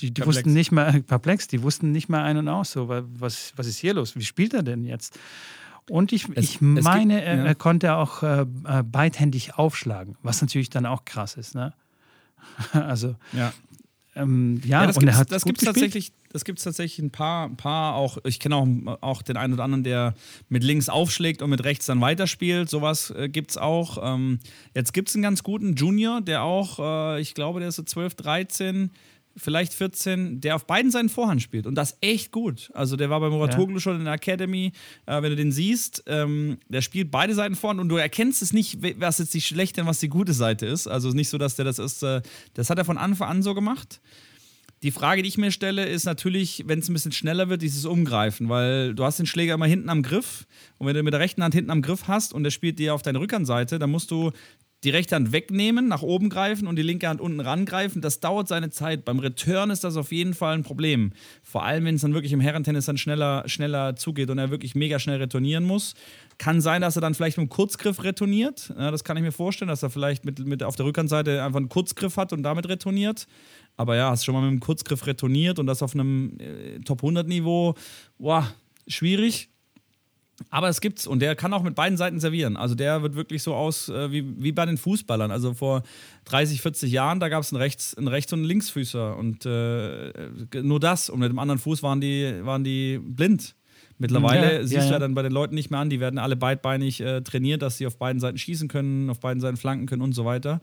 die, 0.02 0.14
die 0.14 0.26
wussten 0.26 0.54
nicht 0.54 0.72
mehr, 0.72 1.02
perplex, 1.08 1.48
die 1.48 1.62
wussten 1.62 1.92
nicht 1.92 2.10
mehr 2.10 2.24
ein 2.24 2.38
und 2.38 2.48
aus. 2.48 2.72
So, 2.72 2.90
was, 2.90 3.54
was 3.56 3.68
ist 3.68 3.78
hier 3.78 3.94
los? 3.94 4.16
Wie 4.16 4.24
spielt 4.24 4.54
er 4.54 4.64
denn 4.64 4.86
jetzt? 4.86 5.20
Und 5.90 6.12
ich, 6.12 6.28
es, 6.36 6.46
ich 6.46 6.62
meine, 6.62 7.16
gibt, 7.16 7.28
ja. 7.28 7.34
er, 7.34 7.56
konnte 7.56 7.96
auch 7.96 8.24
äh, 8.24 8.42
äh, 8.42 8.84
beidhändig 8.84 9.56
aufschlagen, 9.56 10.16
was 10.22 10.42
natürlich 10.42 10.70
dann 10.70 10.86
auch 10.86 11.06
krass 11.06 11.36
ist. 11.36 11.56
Ne? 11.56 11.74
also, 12.74 13.16
ja. 13.34 13.54
Ähm, 14.14 14.62
ja, 14.66 14.82
ja, 14.82 14.88
das 15.24 15.46
gibt 15.46 15.60
es 15.60 15.66
tatsächlich, 15.66 16.12
das 16.32 16.44
gibt 16.44 16.62
tatsächlich 16.62 17.00
ein 17.00 17.12
paar, 17.12 17.48
ein 17.48 17.56
paar 17.56 17.96
auch, 17.96 18.18
ich 18.26 18.42
kenne 18.42 18.58
auch, 18.58 18.68
auch 19.00 19.22
den 19.22 19.38
einen 19.38 19.54
oder 19.54 19.64
anderen, 19.64 19.86
der 19.86 20.16
mit 20.50 20.66
links 20.66 20.90
aufschlägt 20.90 21.42
und 21.42 21.50
mit 21.50 21.64
rechts 21.64 21.86
dann 21.86 22.02
weiterspielt. 22.02 22.70
Sowas 22.70 23.12
äh, 23.12 23.30
gibt 23.30 23.52
es 23.52 23.58
auch. 23.58 23.98
Ähm, 24.02 24.40
jetzt 24.76 24.94
gibt 24.94 25.10
es 25.10 25.16
einen 25.16 25.24
ganz 25.24 25.44
guten 25.44 25.76
Junior, 25.76 26.20
der 26.20 26.44
auch, 26.44 26.80
äh, 26.80 27.22
ich 27.22 27.34
glaube, 27.36 27.60
der 27.60 27.70
ist 27.70 27.78
so 27.78 27.84
12, 27.84 28.16
13, 28.16 28.92
vielleicht 29.38 29.74
14, 29.74 30.42
der 30.42 30.56
auf 30.56 30.66
beiden 30.66 30.92
Seiten 30.92 31.10
Vorhand 31.10 31.42
spielt 31.42 31.68
und 31.68 31.76
das 31.76 31.98
echt 32.02 32.32
gut. 32.32 32.70
Also 32.74 32.96
der 32.96 33.10
war 33.10 33.20
bei 33.20 33.30
Muratoglu 33.30 33.76
ja. 33.76 33.80
schon 33.80 33.98
in 33.98 34.06
der 34.06 34.14
Academy. 34.14 34.72
Äh, 35.06 35.22
wenn 35.22 35.32
du 35.32 35.36
den 35.36 35.52
siehst, 35.52 36.04
ähm, 36.08 36.58
der 36.68 36.82
spielt 36.82 37.12
beide 37.12 37.34
Seiten 37.34 37.56
Vorhand 37.56 37.80
und 37.80 37.90
du 37.90 37.98
erkennst 37.98 38.42
es 38.42 38.54
nicht, 38.54 38.80
was 39.00 39.20
jetzt 39.20 39.34
die 39.34 39.42
schlechte 39.42 39.82
und 39.82 39.88
was 39.88 40.00
die 40.00 40.10
gute 40.10 40.34
Seite 40.34 40.66
ist. 40.66 40.88
Also 40.88 41.10
nicht 41.10 41.30
so, 41.30 41.38
dass 41.38 41.56
der 41.56 41.66
das 41.66 41.80
ist. 41.80 42.04
Äh, 42.04 42.22
das 42.54 42.70
hat 42.70 42.78
er 42.78 42.86
von 42.86 42.98
Anfang 42.98 43.30
an 43.30 43.44
so 43.44 43.54
gemacht. 43.54 44.02
Die 44.84 44.92
Frage, 44.92 45.22
die 45.22 45.30
ich 45.30 45.38
mir 45.38 45.52
stelle, 45.52 45.86
ist 45.86 46.06
natürlich, 46.06 46.64
wenn 46.66 46.80
es 46.80 46.90
ein 46.90 46.94
bisschen 46.94 47.12
schneller 47.12 47.50
wird, 47.50 47.62
dieses 47.62 47.86
Umgreifen, 47.86 48.50
weil 48.50 48.96
du 48.96 49.04
hast 49.04 49.20
den 49.20 49.28
Schläger 49.28 49.54
immer 49.54 49.68
hinten 49.68 49.90
am 49.90 50.02
Griff 50.02 50.48
und 50.80 50.88
wenn 50.88 50.96
du 50.96 51.04
mit 51.04 51.14
der 51.14 51.20
rechten 51.20 51.44
Hand 51.44 51.54
hinten 51.54 51.70
am 51.70 51.84
Griff 51.84 52.08
hast 52.08 52.34
und 52.34 52.44
der 52.44 52.50
spielt 52.50 52.80
dir 52.80 52.96
auf 52.96 53.04
deine 53.04 53.20
Rückhandseite, 53.20 53.78
dann 53.78 53.92
musst 53.92 54.10
du 54.10 54.32
die 54.84 54.90
rechte 54.90 55.16
Hand 55.16 55.32
wegnehmen, 55.32 55.88
nach 55.88 56.02
oben 56.02 56.30
greifen 56.30 56.68
und 56.68 56.76
die 56.76 56.82
linke 56.82 57.08
Hand 57.08 57.22
unten 57.22 57.40
rangreifen. 57.40 58.02
Das 58.02 58.20
dauert 58.20 58.48
seine 58.48 58.72
Zeit. 58.72 59.06
Beim 59.06 59.20
Return 59.20 59.70
ist 59.70 59.84
das 59.84 59.96
auf 59.96 60.12
jeden 60.12 60.34
Fall 60.34 60.56
ein 60.56 60.64
Problem. 60.64 61.14
Vor 61.44 61.64
allem, 61.64 61.86
wenn 61.86 61.96
es 61.96 62.02
dann 62.02 62.16
wirklich 62.16 62.34
im 62.34 62.40
Herrentennis 62.40 62.86
dann 62.86 62.98
schneller, 62.98 63.44
schneller 63.48 63.96
zugeht 63.96 64.32
und 64.32 64.40
er 64.40 64.50
wirklich 64.50 64.74
mega 64.74 64.98
schnell 64.98 65.18
retournieren 65.18 65.66
muss. 65.66 65.94
Kann 66.40 66.62
sein, 66.62 66.82
dass 66.82 66.96
er 66.96 67.02
dann 67.02 67.14
vielleicht 67.14 67.38
mit 67.38 67.44
einem 67.44 67.50
Kurzgriff 67.50 68.04
retourniert. 68.04 68.74
Ja, 68.76 68.90
das 68.90 69.04
kann 69.04 69.18
ich 69.18 69.24
mir 69.24 69.32
vorstellen, 69.32 69.70
dass 69.70 69.84
er 69.84 69.92
vielleicht 69.92 70.26
mit, 70.26 70.40
mit 70.40 70.64
auf 70.64 70.76
der 70.76 70.88
Rückhandseite 70.88 71.44
einfach 71.44 71.60
einen 71.60 71.70
Kurzgriff 71.70 72.18
hat 72.18 72.34
und 72.34 72.42
damit 72.42 72.68
retourniert. 72.68 73.28
Aber 73.78 73.96
ja, 73.96 74.10
hast 74.10 74.26
schon 74.26 74.34
mal 74.34 74.42
mit 74.42 74.50
einem 74.50 74.60
Kurzgriff 74.62 75.06
retourniert 75.06 75.60
und 75.60 75.68
das 75.68 75.84
auf 75.84 75.94
einem 75.94 76.38
äh, 76.40 76.80
Top 76.80 77.04
100 77.04 77.28
Niveau. 77.28 77.76
Boah, 78.18 78.52
schwierig. 78.88 79.51
Aber 80.50 80.70
es 80.70 80.82
gibt's 80.82 81.08
und 81.08 81.20
der 81.20 81.36
kann 81.36 81.54
auch 81.54 81.64
mit 81.64 81.76
beiden 81.76 81.98
Seiten 81.98 82.20
servieren. 82.20 82.58
Also 82.58 82.76
der 82.76 83.02
wird 83.04 83.16
wirklich 83.16 83.44
so 83.44 83.54
aus 83.54 83.90
äh, 83.90 84.12
wie, 84.12 84.42
wie 84.42 84.52
bei 84.52 84.66
den 84.66 84.78
Fußballern. 84.78 85.32
Also 85.32 85.54
vor 85.54 85.84
30, 86.26 86.62
40 86.62 86.92
Jahren, 86.92 87.20
da 87.20 87.30
gab 87.30 87.44
es 87.44 87.54
einen 87.54 87.62
Rechts-, 87.62 87.96
einen 87.96 88.08
Rechts 88.08 88.34
und 88.34 88.40
einen 88.40 88.48
Linksfüßer 88.48 89.16
und 89.18 89.46
äh, 89.46 90.12
nur 90.62 90.80
das. 90.80 91.10
Und 91.10 91.20
mit 91.20 91.30
dem 91.30 91.40
anderen 91.40 91.60
Fuß 91.60 91.84
waren 91.84 92.02
die, 92.02 92.34
waren 92.44 92.64
die 92.64 93.00
blind. 93.00 93.56
Mittlerweile 93.98 94.56
ja, 94.56 94.64
siehst 94.64 94.74
ja, 94.74 94.88
du 94.88 94.94
ja 94.94 95.00
dann 95.00 95.14
bei 95.14 95.22
den 95.22 95.32
Leuten 95.32 95.54
nicht 95.54 95.70
mehr 95.70 95.80
an, 95.80 95.92
die 95.92 96.00
werden 96.00 96.18
alle 96.18 96.36
beidbeinig 96.36 97.02
äh, 97.02 97.22
trainiert, 97.22 97.62
dass 97.62 97.78
sie 97.78 97.86
auf 97.86 97.98
beiden 97.98 98.20
Seiten 98.20 98.40
schießen 98.40 98.68
können, 98.68 99.12
auf 99.12 99.20
beiden 99.20 99.40
Seiten 99.40 99.58
flanken 99.58 99.86
können 99.86 100.02
und 100.02 100.14
so 100.14 100.26
weiter. 100.26 100.60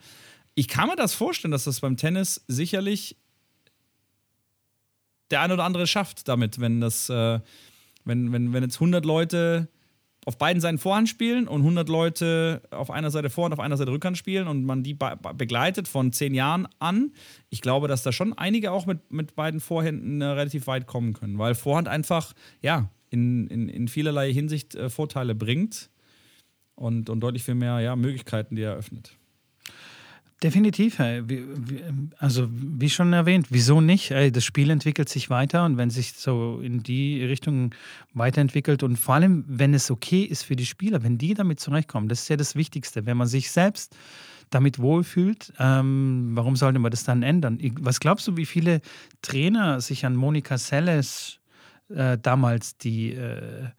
Ich 0.56 0.66
kann 0.66 0.88
mir 0.88 0.96
das 0.96 1.14
vorstellen, 1.14 1.52
dass 1.52 1.62
das 1.62 1.78
beim 1.78 1.96
Tennis 1.96 2.44
sicherlich 2.48 3.16
der 5.30 5.42
ein 5.42 5.52
oder 5.52 5.64
andere 5.64 5.86
schafft 5.86 6.26
damit, 6.26 6.60
wenn 6.60 6.80
das 6.80 7.08
äh, 7.10 7.38
wenn, 8.08 8.32
wenn, 8.32 8.52
wenn 8.52 8.62
jetzt 8.64 8.76
100 8.76 9.04
Leute 9.04 9.68
auf 10.24 10.36
beiden 10.36 10.60
Seiten 10.60 10.78
Vorhand 10.78 11.08
spielen 11.08 11.48
und 11.48 11.60
100 11.60 11.88
Leute 11.88 12.62
auf 12.70 12.90
einer 12.90 13.10
Seite 13.10 13.30
Vor- 13.30 13.46
und 13.46 13.52
auf 13.52 13.60
einer 13.60 13.76
Seite 13.76 13.92
Rückhand 13.92 14.18
spielen 14.18 14.48
und 14.48 14.64
man 14.64 14.82
die 14.82 14.94
begleitet 14.94 15.88
von 15.88 16.12
zehn 16.12 16.34
Jahren 16.34 16.66
an, 16.80 17.12
ich 17.48 17.62
glaube, 17.62 17.88
dass 17.88 18.02
da 18.02 18.12
schon 18.12 18.32
einige 18.34 18.72
auch 18.72 18.84
mit, 18.84 19.10
mit 19.10 19.36
beiden 19.36 19.60
Vorhänden 19.60 20.20
äh, 20.20 20.26
relativ 20.26 20.66
weit 20.66 20.86
kommen 20.86 21.14
können, 21.14 21.38
weil 21.38 21.54
Vorhand 21.54 21.88
einfach, 21.88 22.34
ja, 22.60 22.90
in, 23.10 23.46
in, 23.46 23.68
in 23.68 23.88
vielerlei 23.88 24.32
Hinsicht 24.32 24.74
äh, 24.74 24.90
Vorteile 24.90 25.34
bringt 25.34 25.88
und, 26.74 27.08
und 27.08 27.20
deutlich 27.20 27.44
viel 27.44 27.54
mehr 27.54 27.80
ja, 27.80 27.96
Möglichkeiten, 27.96 28.56
die 28.56 28.62
eröffnet. 28.62 29.17
Definitiv. 30.42 31.00
Also 32.18 32.48
wie 32.52 32.90
schon 32.90 33.12
erwähnt, 33.12 33.48
wieso 33.50 33.80
nicht? 33.80 34.12
Das 34.12 34.44
Spiel 34.44 34.70
entwickelt 34.70 35.08
sich 35.08 35.30
weiter 35.30 35.64
und 35.64 35.78
wenn 35.78 35.90
sich 35.90 36.12
so 36.12 36.60
in 36.62 36.84
die 36.84 37.24
Richtung 37.24 37.74
weiterentwickelt 38.14 38.84
und 38.84 38.98
vor 38.98 39.16
allem, 39.16 39.44
wenn 39.48 39.74
es 39.74 39.90
okay 39.90 40.22
ist 40.22 40.44
für 40.44 40.54
die 40.54 40.66
Spieler, 40.66 41.02
wenn 41.02 41.18
die 41.18 41.34
damit 41.34 41.58
zurechtkommen, 41.58 42.08
das 42.08 42.20
ist 42.20 42.28
ja 42.28 42.36
das 42.36 42.54
Wichtigste. 42.54 43.04
Wenn 43.04 43.16
man 43.16 43.26
sich 43.26 43.50
selbst 43.50 43.96
damit 44.50 44.78
wohlfühlt, 44.78 45.52
ähm, 45.58 46.30
warum 46.34 46.54
sollte 46.54 46.78
man 46.78 46.92
das 46.92 47.02
dann 47.02 47.24
ändern? 47.24 47.58
Was 47.80 47.98
glaubst 47.98 48.28
du, 48.28 48.36
wie 48.36 48.46
viele 48.46 48.80
Trainer 49.22 49.80
sich 49.80 50.06
an 50.06 50.14
Monika 50.14 50.56
Seles 50.56 51.40
äh, 51.88 52.16
damals 52.16 52.78
die 52.78 53.12
äh, 53.12 53.70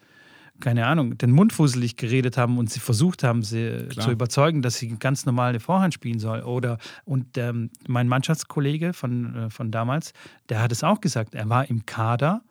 keine 0.60 0.86
Ahnung, 0.86 1.18
den 1.18 1.32
Mund 1.32 1.54
fusselig 1.54 1.96
geredet 1.96 2.38
haben 2.38 2.58
und 2.58 2.70
sie 2.70 2.80
versucht 2.80 3.24
haben, 3.24 3.44
sie 3.44 3.88
Klar. 3.90 4.06
zu 4.06 4.12
überzeugen, 4.12 4.62
dass 4.62 4.78
sie 4.78 4.90
ganz 4.98 5.26
normal 5.26 5.50
eine 5.50 5.60
Vorhand 5.60 5.94
spielen 5.94 6.20
soll. 6.20 6.42
Oder 6.42 6.78
und 7.06 7.38
ähm, 7.38 7.70
mein 7.88 8.08
Mannschaftskollege 8.08 8.94
von, 8.94 9.36
äh, 9.36 9.50
von 9.50 9.72
damals, 9.72 10.14
der 10.50 10.62
hat 10.62 10.72
es 10.72 10.84
auch 10.84 11.02
gesagt. 11.02 11.36
Er 11.36 11.50
war 11.50 11.70
im 11.70 11.86
Kader, 11.86 12.42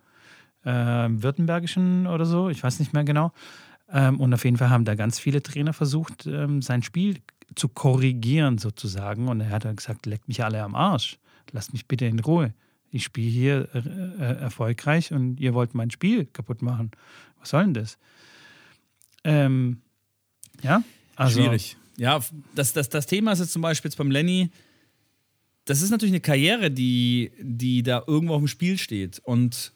äh, 0.65 1.07
im 1.07 1.23
Württembergischen 1.23 2.07
oder 2.07 2.27
so, 2.27 2.49
ich 2.49 2.63
weiß 2.63 2.81
nicht 2.81 2.93
mehr 2.93 3.05
genau. 3.05 3.33
Ähm, 3.91 4.21
und 4.21 4.33
auf 4.35 4.45
jeden 4.45 4.57
Fall 4.57 4.71
haben 4.71 4.85
da 4.85 4.95
ganz 4.95 5.19
viele 5.19 5.43
Trainer 5.43 5.73
versucht, 5.73 6.27
ähm, 6.27 6.63
sein 6.63 6.83
Spiel 6.83 7.19
zu 7.55 7.69
korrigieren 7.69 8.59
sozusagen. 8.59 9.29
Und 9.29 9.41
er 9.41 9.51
hat 9.51 9.65
dann 9.65 9.77
gesagt, 9.77 10.07
leckt 10.07 10.29
mich 10.29 10.45
alle 10.45 10.63
am 10.63 10.75
Arsch. 10.75 11.19
Lasst 11.53 11.73
mich 11.73 11.87
bitte 11.87 12.05
in 12.05 12.21
Ruhe. 12.21 12.53
Ich 12.91 13.05
spiele 13.05 13.31
hier 13.31 13.69
äh, 13.75 13.79
äh 13.79 14.41
erfolgreich 14.41 15.13
und 15.13 15.41
ihr 15.41 15.53
wollt 15.55 15.75
mein 15.75 15.91
Spiel 15.91 16.27
kaputt 16.27 16.63
machen 16.63 16.91
was 17.41 17.51
soll 17.51 17.65
denn 17.65 17.75
das? 17.75 17.99
Ähm, 19.25 19.83
ja, 20.63 20.83
also. 21.17 21.41
Schwierig. 21.41 21.77
Ja, 21.97 22.21
das, 22.55 22.73
das, 22.73 22.89
das 22.89 23.07
Thema 23.07 23.33
ist 23.33 23.41
jetzt 23.41 23.53
zum 23.53 23.63
Beispiel 23.63 23.89
jetzt 23.89 23.99
beim 23.99 24.11
Lenny, 24.11 24.51
das 25.65 25.83
ist 25.83 25.91
natürlich 25.91 26.13
eine 26.13 26.21
Karriere, 26.21 26.71
die, 26.71 27.31
die 27.41 27.83
da 27.83 28.03
irgendwo 28.07 28.35
auf 28.35 28.41
dem 28.41 28.49
Spiel 28.49 28.79
steht. 28.79 29.21
Und 29.25 29.73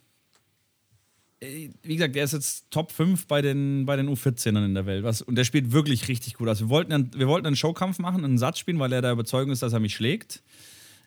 äh, 1.41 1.69
wie 1.83 1.97
gesagt, 1.97 2.17
er 2.17 2.25
ist 2.25 2.33
jetzt 2.33 2.71
Top 2.71 2.93
5 2.93 3.27
bei 3.27 3.43
den, 3.43 3.85
bei 3.85 3.97
den 3.97 4.09
U14ern 4.09 4.65
in 4.65 4.75
der 4.75 4.87
Welt. 4.87 5.05
Was, 5.05 5.21
und 5.21 5.35
der 5.35 5.45
spielt 5.45 5.73
wirklich 5.73 6.09
richtig 6.09 6.35
gut. 6.35 6.49
Also 6.49 6.67
wir 6.67 6.71
wollten, 6.71 6.93
einen, 6.93 7.11
wir 7.15 7.29
wollten 7.29 7.47
einen 7.47 7.57
Showkampf 7.57 7.99
machen, 7.99 8.25
einen 8.25 8.39
Satz 8.39 8.59
spielen, 8.59 8.79
weil 8.79 8.93
er 8.93 9.03
der 9.03 9.13
Überzeugung 9.13 9.53
ist, 9.53 9.63
dass 9.63 9.73
er 9.73 9.81
mich 9.81 9.95
schlägt. 9.95 10.43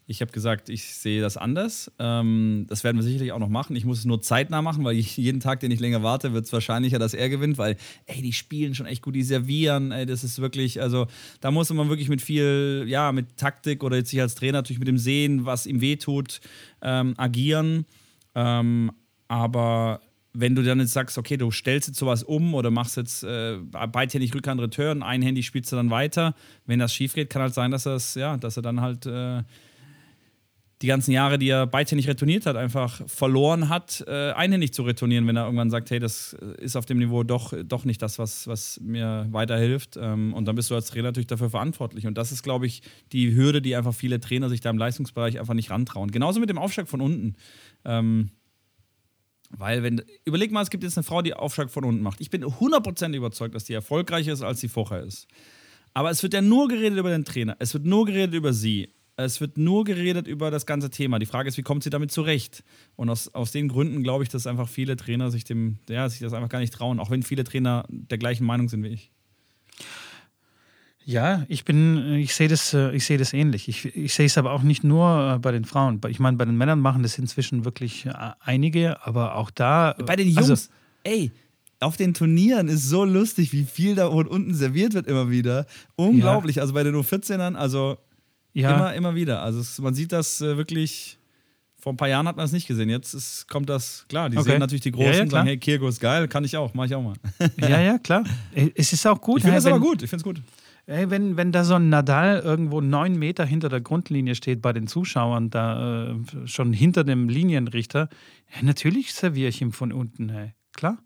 Ich 0.08 0.22
habe 0.22 0.32
gesagt, 0.32 0.70
ich 0.70 0.93
sehe 0.93 1.20
das 1.20 1.36
anders. 1.36 1.91
Ähm, 1.97 2.66
das 2.70 2.84
werden 2.84 2.97
wir 2.97 3.03
sicherlich 3.03 3.32
auch 3.32 3.39
noch 3.39 3.49
machen. 3.49 3.76
Ich 3.76 3.86
muss 3.86 3.99
es 3.99 4.06
nur 4.06 4.22
zeitnah 4.22 4.62
machen, 4.62 4.84
weil 4.84 4.95
ich, 4.97 5.18
jeden 5.18 5.39
Tag, 5.39 5.62
den 5.62 5.72
ich 5.72 5.80
länger 5.80 6.03
warte, 6.03 6.34
wird 6.34 6.45
es 6.45 6.53
wahrscheinlicher, 6.53 6.99
dass 6.99 7.16
er 7.16 7.28
gewinnt, 7.30 7.58
weil, 7.58 7.76
ey, 8.06 8.22
die 8.22 8.34
spielen 8.34 8.76
schon 8.76 8.86
echt 8.86 9.01
gut, 9.01 9.16
die 9.16 9.24
servieren, 9.24 9.91
ey, 9.91 10.06
das 10.06 10.24
ist 10.24 10.39
wirklich, 10.39 10.80
also 10.80 11.08
da 11.41 11.49
muss 11.49 11.74
man 11.74 11.89
wirklich 11.89 12.10
mit 12.10 12.22
viel, 12.22 12.86
ja, 12.88 13.12
mit 13.12 13.38
Taktik 13.38 13.84
oder 13.84 13.97
jetzt 13.97 14.12
sich 14.12 14.22
als 14.22 14.36
Trainer 14.36 14.60
natürlich 14.60 14.80
mit 14.80 14.88
dem 14.88 14.99
Sehen, 14.99 15.45
was 15.45 15.66
ihm 15.66 15.82
wehtut, 15.82 16.39
ähm, 16.84 17.16
agieren. 17.18 17.86
Ähm, 18.36 18.91
aber 19.28 20.01
wenn 20.34 20.53
du 20.53 20.62
dann 20.62 20.80
jetzt 20.80 20.93
sagst, 20.93 21.18
okay, 21.18 21.38
du 21.38 21.49
stellst 21.49 21.88
jetzt 21.88 21.97
sowas 21.97 22.22
um 22.22 22.53
oder 22.53 22.70
machst 22.70 22.97
jetzt 22.97 23.24
äh, 23.24 23.58
beidhändig 23.91 24.36
Rückhand 24.36 24.62
Return, 24.62 25.01
einhändig 25.01 25.45
spielst 25.45 25.72
du 25.72 25.78
dann 25.78 25.89
weiter, 25.89 26.36
wenn 26.66 26.80
das 26.80 26.93
schief 26.93 27.14
geht, 27.14 27.30
kann 27.30 27.41
halt 27.41 27.53
sein, 27.53 27.72
dass 27.72 27.84
das, 27.84 28.16
ja, 28.16 28.38
dass 28.38 28.58
er 28.58 28.64
dann 28.64 28.82
halt 28.82 29.06
äh, 29.06 29.43
die 30.86 30.89
ganzen 30.89 31.11
Jahre, 31.11 31.39
die 31.39 31.49
er 31.49 31.65
beidhändig 31.65 32.07
retourniert 32.07 32.45
hat, 32.45 32.55
einfach 32.55 33.01
verloren 33.07 33.69
hat, 33.69 34.03
äh, 34.07 34.33
einhändig 34.33 34.71
zu 34.71 34.83
retournieren, 34.83 35.25
wenn 35.25 35.36
er 35.36 35.45
irgendwann 35.45 35.71
sagt, 35.71 35.89
hey, 35.89 35.97
das 35.97 36.33
ist 36.59 36.75
auf 36.75 36.86
dem 36.86 36.99
Niveau 36.99 37.23
doch, 37.23 37.53
doch 37.65 37.86
nicht 37.86 38.03
das, 38.03 38.19
was, 38.19 38.47
was 38.47 38.79
mir 38.81 39.25
weiterhilft. 39.31 39.97
Ähm, 39.99 40.31
und 40.36 40.45
dann 40.45 40.55
bist 40.55 40.69
du 40.69 40.75
als 40.75 40.91
Trainer 40.91 41.07
natürlich 41.07 41.25
dafür 41.25 41.49
verantwortlich. 41.49 42.05
Und 42.05 42.19
das 42.19 42.31
ist, 42.31 42.43
glaube 42.43 42.67
ich, 42.67 42.83
die 43.13 43.36
Hürde, 43.36 43.63
die 43.63 43.75
einfach 43.75 43.95
viele 43.95 44.19
Trainer 44.19 44.47
sich 44.47 44.61
da 44.61 44.69
im 44.69 44.77
Leistungsbereich 44.77 45.39
einfach 45.39 45.55
nicht 45.55 45.71
rantrauen. 45.71 46.11
Genauso 46.11 46.39
mit 46.39 46.51
dem 46.51 46.59
Aufschlag 46.59 46.88
von 46.88 47.01
unten. 47.01 47.36
Ähm, 47.83 48.29
weil, 49.49 49.81
wenn, 49.81 50.03
überleg 50.23 50.51
mal, 50.51 50.61
es 50.61 50.69
gibt 50.69 50.83
jetzt 50.83 50.99
eine 50.99 51.03
Frau, 51.03 51.23
die 51.23 51.33
Aufschlag 51.33 51.71
von 51.71 51.83
unten 51.83 52.03
macht. 52.03 52.21
Ich 52.21 52.29
bin 52.29 52.45
100% 52.45 53.15
überzeugt, 53.15 53.55
dass 53.55 53.63
die 53.63 53.73
erfolgreicher 53.73 54.33
ist, 54.33 54.43
als 54.43 54.59
sie 54.59 54.67
vorher 54.67 55.01
ist. 55.01 55.27
Aber 55.95 56.11
es 56.11 56.21
wird 56.21 56.36
ja 56.36 56.41
nur 56.41 56.67
geredet 56.67 56.99
über 56.99 57.09
den 57.09 57.25
Trainer. 57.25 57.55
Es 57.57 57.73
wird 57.73 57.86
nur 57.86 58.05
geredet 58.05 58.36
über 58.36 58.53
sie. 58.53 58.89
Es 59.18 59.39
wird 59.39 59.57
nur 59.57 59.86
geredet 59.86 60.28
über 60.28 60.51
das 60.51 60.66
ganze 60.66 60.89
Thema. 60.89 61.20
Die 61.20 61.26
Frage 61.26 61.47
ist, 61.47 61.57
wie 61.57 61.61
kommt 61.61 61.84
sie 61.84 61.89
damit 61.89 62.11
zurecht? 62.11 62.63
Und 62.97 63.09
aus, 63.09 63.34
aus 63.34 63.51
den 63.51 63.70
Gründen 63.70 64.03
glaube 64.03 64.24
ich, 64.24 64.30
dass 64.30 64.45
einfach 64.45 64.68
viele 64.68 64.97
Trainer 64.97 65.32
sich 65.32 65.45
dem, 65.45 65.78
ja, 65.88 66.09
sich 66.09 66.20
das 66.20 66.34
einfach 66.34 66.49
gar 66.49 66.59
nicht 66.59 66.74
trauen, 66.74 66.99
auch 66.99 67.11
wenn 67.11 67.24
viele 67.24 67.45
Trainer 67.45 67.86
der 67.89 68.18
gleichen 68.18 68.45
Meinung 68.45 68.68
sind 68.68 68.84
wie 68.84 68.89
ich. 68.89 69.11
Ja, 71.05 71.45
ich 71.47 71.66
bin, 71.66 72.16
ich 72.16 72.34
sehe 72.34 72.47
das, 72.47 72.74
äh, 72.74 72.91
ich 72.95 73.05
sehe 73.05 73.20
das 73.20 73.32
ähnlich. 73.32 73.70
Ich, 73.70 73.95
ich 73.95 74.13
sehe 74.13 74.26
es 74.26 74.39
aber 74.39 74.51
auch 74.51 74.63
nicht 74.63 74.84
nur 74.84 75.36
äh, 75.36 75.39
bei 75.39 75.51
den 75.51 75.63
Frauen. 75.63 76.01
Ich 76.09 76.20
meine, 76.20 76.36
bei 76.36 76.45
den 76.45 76.57
Männern 76.57 76.80
machen 76.80 77.03
das 77.03 77.20
inzwischen 77.20 77.63
wirklich 77.63 78.07
äh, 78.07 78.13
einige, 78.39 79.05
aber 79.05 79.36
auch 79.36 79.51
da. 79.51 79.95
Bei 80.03 80.16
den 80.16 80.28
Jungs, 80.28 80.49
also, 80.49 80.68
ey, 81.03 81.32
auf 81.80 81.95
den 81.95 82.16
Turnieren 82.16 82.70
ist 82.70 82.89
so 82.89 83.05
lustig, 83.05 83.53
wie 83.53 83.66
viel 83.66 83.93
da 83.93 84.07
unten 84.07 84.55
serviert 84.55 84.95
wird 84.95 85.05
immer 85.05 85.30
wieder. 85.30 85.68
Unglaublich. 85.95 86.55
Ja. 86.55 86.63
Also 86.63 86.74
bei 86.74 86.84
den 86.84 86.95
U14ern, 86.95 87.53
also 87.53 87.97
ja. 88.56 88.76
immer, 88.76 88.93
immer 88.93 89.16
wieder. 89.16 89.41
Also 89.41 89.60
es, 89.60 89.80
man 89.80 89.93
sieht 89.93 90.12
das 90.12 90.41
wirklich. 90.41 91.18
Vor 91.78 91.93
ein 91.93 91.97
paar 91.97 92.08
Jahren 92.08 92.28
hat 92.28 92.36
man 92.36 92.45
es 92.45 92.51
nicht 92.51 92.66
gesehen. 92.66 92.89
Jetzt 92.89 93.14
ist, 93.14 93.47
kommt 93.47 93.70
das, 93.70 94.08
klar, 94.10 94.32
die 94.32 94.38
okay. 94.38 94.51
sehen 94.51 94.60
natürlich 94.60 94.82
die 94.82 94.91
Großen 94.91 95.08
ja, 95.08 95.18
ja, 95.18 95.22
und 95.22 95.30
sagen, 95.30 95.45
hey, 95.45 95.58
Kirgo 95.60 95.88
ist 95.88 95.99
geil, 95.99 96.28
kann 96.28 96.43
ich 96.43 96.58
auch, 96.58 96.74
mach 96.74 96.86
ich 96.86 96.95
auch 96.95 97.03
mal. 97.03 97.14
ja, 97.62 97.80
ja, 97.80 97.99
klar. 97.99 98.24
Es 98.74 98.91
ist 98.91 99.06
auch 99.06 99.22
gut. 99.22 99.38
Ich 99.38 99.43
finde 99.43 99.60
es 99.60 99.68
aber 99.68 99.80
gut, 99.80 100.01
ich 100.01 100.10
finde 100.10 100.22
es 100.22 100.24
gut. 100.24 100.41
Ey, 100.88 101.10
wenn, 101.10 101.36
wenn 101.38 101.51
da 101.51 101.64
so 101.64 101.76
ein 101.76 101.89
Nadal 101.89 102.39
irgendwo 102.39 102.80
neun 102.80 103.18
Meter 103.18 103.45
hinter 103.45 103.70
der 103.70 103.82
Grundlinie 103.82 104.36
steht 104.36 104.62
bei 104.62 104.72
den 104.72 104.88
Zuschauern, 104.88 105.49
da 105.49 106.12
äh, 106.12 106.16
schon 106.45 106.74
hinter 106.74 107.03
dem 107.03 107.28
Linienrichter, 107.28 108.10
ja, 108.56 108.64
natürlich 108.64 109.14
serviere 109.14 109.49
ich 109.49 109.62
ihm 109.62 109.72
von 109.72 109.91
unten, 109.91 110.30
hey. 110.30 110.53
klar. 110.74 110.97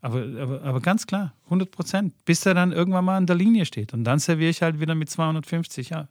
Aber, 0.00 0.24
aber, 0.40 0.62
aber 0.62 0.80
ganz 0.80 1.06
klar, 1.06 1.32
100 1.44 1.70
Prozent, 1.70 2.24
bis 2.24 2.44
er 2.44 2.54
dann 2.54 2.72
irgendwann 2.72 3.04
mal 3.04 3.16
an 3.16 3.26
der 3.26 3.36
Linie 3.36 3.66
steht. 3.66 3.94
Und 3.94 4.02
dann 4.02 4.18
serviere 4.18 4.50
ich 4.50 4.62
halt 4.62 4.80
wieder 4.80 4.96
mit 4.96 5.08
250, 5.08 5.90
ja. 5.90 6.08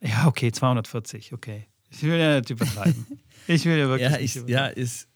Ja, 0.00 0.26
okay, 0.26 0.50
240, 0.50 1.32
okay. 1.32 1.66
Ich 1.90 2.02
will 2.02 2.18
ja 2.18 2.38
nicht 2.38 2.50
übertreiben. 2.50 3.06
ich 3.46 3.64
will 3.64 3.76
ja 3.76 3.88
wirklich 3.88 4.10
ja, 4.10 4.18
ich, 4.18 4.34
Ja, 4.48 4.66
ist, 4.66 5.08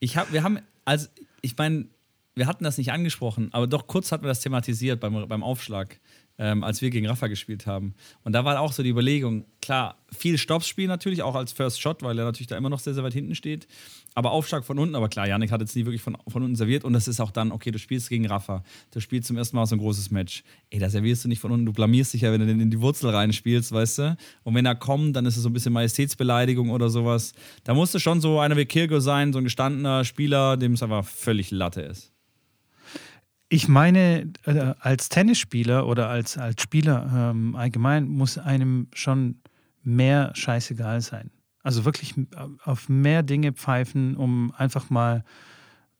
ich 0.00 0.16
hab, 0.16 0.32
wir 0.32 0.42
haben, 0.42 0.58
also, 0.84 1.08
ich 1.40 1.56
meine, 1.56 1.86
wir 2.34 2.46
hatten 2.46 2.64
das 2.64 2.78
nicht 2.78 2.92
angesprochen, 2.92 3.50
aber 3.52 3.66
doch 3.66 3.86
kurz 3.86 4.10
hatten 4.10 4.24
wir 4.24 4.28
das 4.28 4.40
thematisiert 4.40 5.00
beim, 5.00 5.28
beim 5.28 5.42
Aufschlag, 5.42 6.00
ähm, 6.38 6.64
als 6.64 6.82
wir 6.82 6.90
gegen 6.90 7.06
Rafa 7.06 7.28
gespielt 7.28 7.66
haben. 7.66 7.94
Und 8.24 8.32
da 8.32 8.44
war 8.44 8.60
auch 8.60 8.72
so 8.72 8.82
die 8.82 8.90
Überlegung, 8.90 9.44
klar, 9.60 9.96
viel 10.10 10.38
Stoppspiel 10.38 10.88
natürlich, 10.88 11.22
auch 11.22 11.34
als 11.34 11.52
First 11.52 11.80
Shot, 11.80 12.02
weil 12.02 12.18
er 12.18 12.24
natürlich 12.24 12.48
da 12.48 12.56
immer 12.56 12.68
noch 12.68 12.80
sehr, 12.80 12.94
sehr 12.94 13.04
weit 13.04 13.12
hinten 13.12 13.34
steht. 13.34 13.66
Aber 14.14 14.32
Aufschlag 14.32 14.64
von 14.64 14.78
unten, 14.78 14.94
aber 14.94 15.08
klar, 15.08 15.26
Janik 15.26 15.50
hat 15.50 15.60
jetzt 15.60 15.74
nie 15.74 15.86
wirklich 15.86 16.02
von, 16.02 16.18
von 16.28 16.42
unten 16.42 16.56
serviert 16.56 16.84
und 16.84 16.92
das 16.92 17.08
ist 17.08 17.20
auch 17.20 17.30
dann, 17.30 17.50
okay, 17.50 17.70
du 17.70 17.78
spielst 17.78 18.08
gegen 18.08 18.26
Rafa, 18.26 18.62
du 18.90 19.00
spielst 19.00 19.28
zum 19.28 19.36
ersten 19.36 19.56
Mal 19.56 19.66
so 19.66 19.74
ein 19.74 19.78
großes 19.78 20.10
Match. 20.10 20.42
Ey, 20.70 20.78
da 20.78 20.90
servierst 20.90 21.24
du 21.24 21.28
nicht 21.28 21.40
von 21.40 21.50
unten, 21.50 21.64
du 21.64 21.72
blamierst 21.72 22.12
dich 22.12 22.22
ja, 22.22 22.32
wenn 22.32 22.40
du 22.40 22.46
den 22.46 22.60
in 22.60 22.70
die 22.70 22.80
Wurzel 22.80 23.10
reinspielst, 23.10 23.72
weißt 23.72 23.98
du? 23.98 24.16
Und 24.42 24.54
wenn 24.54 24.66
er 24.66 24.74
kommt, 24.74 25.16
dann 25.16 25.24
ist 25.24 25.36
es 25.36 25.42
so 25.42 25.48
ein 25.48 25.52
bisschen 25.52 25.72
Majestätsbeleidigung 25.72 26.70
oder 26.70 26.90
sowas. 26.90 27.32
Da 27.64 27.74
musste 27.74 28.00
schon 28.00 28.20
so 28.20 28.38
einer 28.40 28.56
wie 28.56 28.66
Kirgo 28.66 29.00
sein, 29.00 29.32
so 29.32 29.38
ein 29.38 29.44
gestandener 29.44 30.04
Spieler, 30.04 30.56
dem 30.56 30.74
es 30.74 30.82
einfach 30.82 31.06
völlig 31.06 31.50
Latte 31.50 31.82
ist. 31.82 32.11
Ich 33.52 33.68
meine, 33.68 34.32
äh, 34.46 34.72
als 34.80 35.10
Tennisspieler 35.10 35.86
oder 35.86 36.08
als, 36.08 36.38
als 36.38 36.62
Spieler 36.62 37.32
ähm, 37.34 37.54
allgemein 37.54 38.08
muss 38.08 38.38
einem 38.38 38.86
schon 38.94 39.42
mehr 39.82 40.32
scheißegal 40.34 41.02
sein. 41.02 41.30
Also 41.62 41.84
wirklich 41.84 42.16
äh, 42.16 42.22
auf 42.64 42.88
mehr 42.88 43.22
Dinge 43.22 43.52
pfeifen, 43.52 44.16
um 44.16 44.54
einfach 44.56 44.88
mal, 44.88 45.22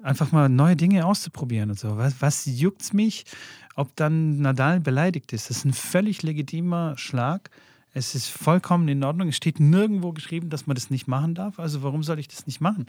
einfach 0.02 0.32
mal 0.32 0.48
neue 0.48 0.76
Dinge 0.76 1.04
auszuprobieren 1.04 1.68
und 1.68 1.78
so. 1.78 1.98
Was, 1.98 2.22
was 2.22 2.46
juckt's 2.46 2.94
mich, 2.94 3.26
ob 3.74 3.94
dann 3.96 4.40
Nadal 4.40 4.80
beleidigt 4.80 5.34
ist? 5.34 5.50
Das 5.50 5.58
ist 5.58 5.66
ein 5.66 5.74
völlig 5.74 6.22
legitimer 6.22 6.96
Schlag. 6.96 7.50
Es 7.92 8.14
ist 8.14 8.28
vollkommen 8.28 8.88
in 8.88 9.04
Ordnung. 9.04 9.28
Es 9.28 9.36
steht 9.36 9.60
nirgendwo 9.60 10.12
geschrieben, 10.12 10.48
dass 10.48 10.66
man 10.66 10.74
das 10.74 10.88
nicht 10.88 11.06
machen 11.06 11.34
darf. 11.34 11.58
Also 11.58 11.82
warum 11.82 12.02
soll 12.02 12.18
ich 12.18 12.28
das 12.28 12.46
nicht 12.46 12.62
machen? 12.62 12.86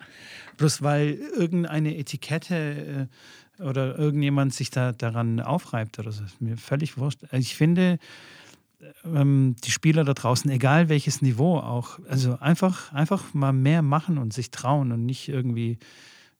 Bloß 0.55 0.81
weil 0.81 1.15
irgendeine 1.35 1.97
Etikette 1.97 2.55
äh, 2.55 3.07
oder 3.59 3.97
irgendjemand 3.97 4.53
sich 4.53 4.69
da 4.69 4.91
daran 4.91 5.39
aufreibt 5.39 5.99
oder 5.99 6.11
so. 6.11 6.23
Ist 6.23 6.41
mir 6.41 6.57
völlig 6.57 6.97
wurscht. 6.97 7.21
Ich 7.31 7.55
finde, 7.55 7.99
ähm, 9.05 9.55
die 9.63 9.71
Spieler 9.71 10.03
da 10.03 10.13
draußen, 10.13 10.49
egal 10.51 10.89
welches 10.89 11.21
Niveau 11.21 11.57
auch, 11.57 11.99
also 12.07 12.37
einfach, 12.39 12.91
einfach 12.93 13.33
mal 13.33 13.53
mehr 13.53 13.81
machen 13.81 14.17
und 14.17 14.33
sich 14.33 14.51
trauen 14.51 14.91
und 14.91 15.05
nicht 15.05 15.29
irgendwie 15.29 15.77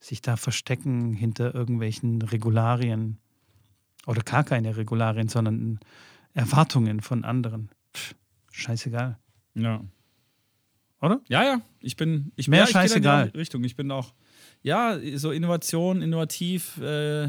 sich 0.00 0.20
da 0.20 0.36
verstecken 0.36 1.14
hinter 1.14 1.54
irgendwelchen 1.54 2.20
Regularien 2.20 3.18
oder 4.06 4.22
gar 4.22 4.44
keine 4.44 4.76
Regularien, 4.76 5.28
sondern 5.28 5.80
Erwartungen 6.34 7.00
von 7.00 7.24
anderen. 7.24 7.70
Pff, 7.94 8.14
scheißegal. 8.50 9.18
Ja. 9.54 9.82
Oder? 11.00 11.20
Ja, 11.28 11.44
ja. 11.44 11.60
Ich 11.80 11.96
bin. 11.96 12.32
Ich, 12.36 12.48
Mehr 12.48 12.60
ja, 12.60 12.64
ich 12.64 12.70
scheißegal. 12.70 13.32
Richtung. 13.34 13.64
Ich 13.64 13.76
bin 13.76 13.90
auch 13.90 14.12
ja, 14.64 14.98
so 15.14 15.30
Innovation, 15.30 16.02
innovativ, 16.02 16.78
äh, 16.78 17.28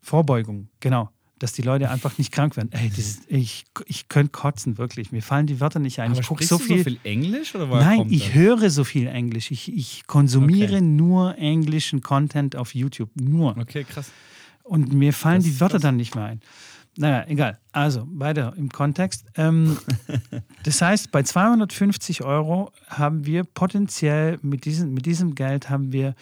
Vorbeugung, 0.00 0.68
genau. 0.80 1.10
Dass 1.38 1.52
die 1.52 1.62
Leute 1.62 1.90
einfach 1.90 2.18
nicht 2.18 2.32
krank 2.32 2.56
werden. 2.56 2.70
Ey, 2.72 2.90
ist, 2.96 3.22
ich, 3.28 3.64
ich 3.86 4.08
könnte 4.08 4.32
kotzen, 4.32 4.76
wirklich. 4.78 5.12
Mir 5.12 5.22
fallen 5.22 5.46
die 5.46 5.60
Wörter 5.60 5.78
nicht 5.78 6.00
ein. 6.00 6.10
Aber 6.10 6.20
ich 6.20 6.26
gucke 6.26 6.44
so 6.44 6.58
viel, 6.58 6.78
so 6.78 6.84
viel 6.84 6.98
Englisch? 7.04 7.54
Oder 7.54 7.66
Nein, 7.66 8.06
ich 8.10 8.34
höre 8.34 8.70
so 8.70 8.84
viel 8.84 9.06
Englisch. 9.06 9.50
Ich, 9.50 9.72
ich 9.72 10.06
konsumiere 10.06 10.76
okay. 10.76 10.80
nur 10.84 11.38
englischen 11.38 12.00
Content 12.00 12.56
auf 12.56 12.74
YouTube. 12.74 13.10
Nur. 13.14 13.56
Okay, 13.56 13.84
krass. 13.84 14.10
Und 14.64 14.92
mir 14.92 15.12
fallen 15.12 15.42
das 15.42 15.44
die 15.44 15.60
Wörter 15.60 15.78
dann 15.78 15.96
nicht 15.96 16.14
mehr 16.14 16.24
ein. 16.24 16.40
Naja, 16.96 17.24
egal. 17.28 17.58
Also, 17.70 18.08
weiter 18.10 18.54
im 18.56 18.70
Kontext. 18.70 19.24
Ähm, 19.36 19.78
das 20.64 20.82
heißt, 20.82 21.12
bei 21.12 21.22
250 21.22 22.24
Euro 22.24 22.72
haben 22.88 23.24
wir 23.24 23.44
potenziell 23.44 24.38
mit 24.42 24.64
diesem, 24.64 24.94
mit 24.94 25.06
diesem 25.06 25.36
Geld 25.36 25.70
haben 25.70 25.92
wir 25.92 26.16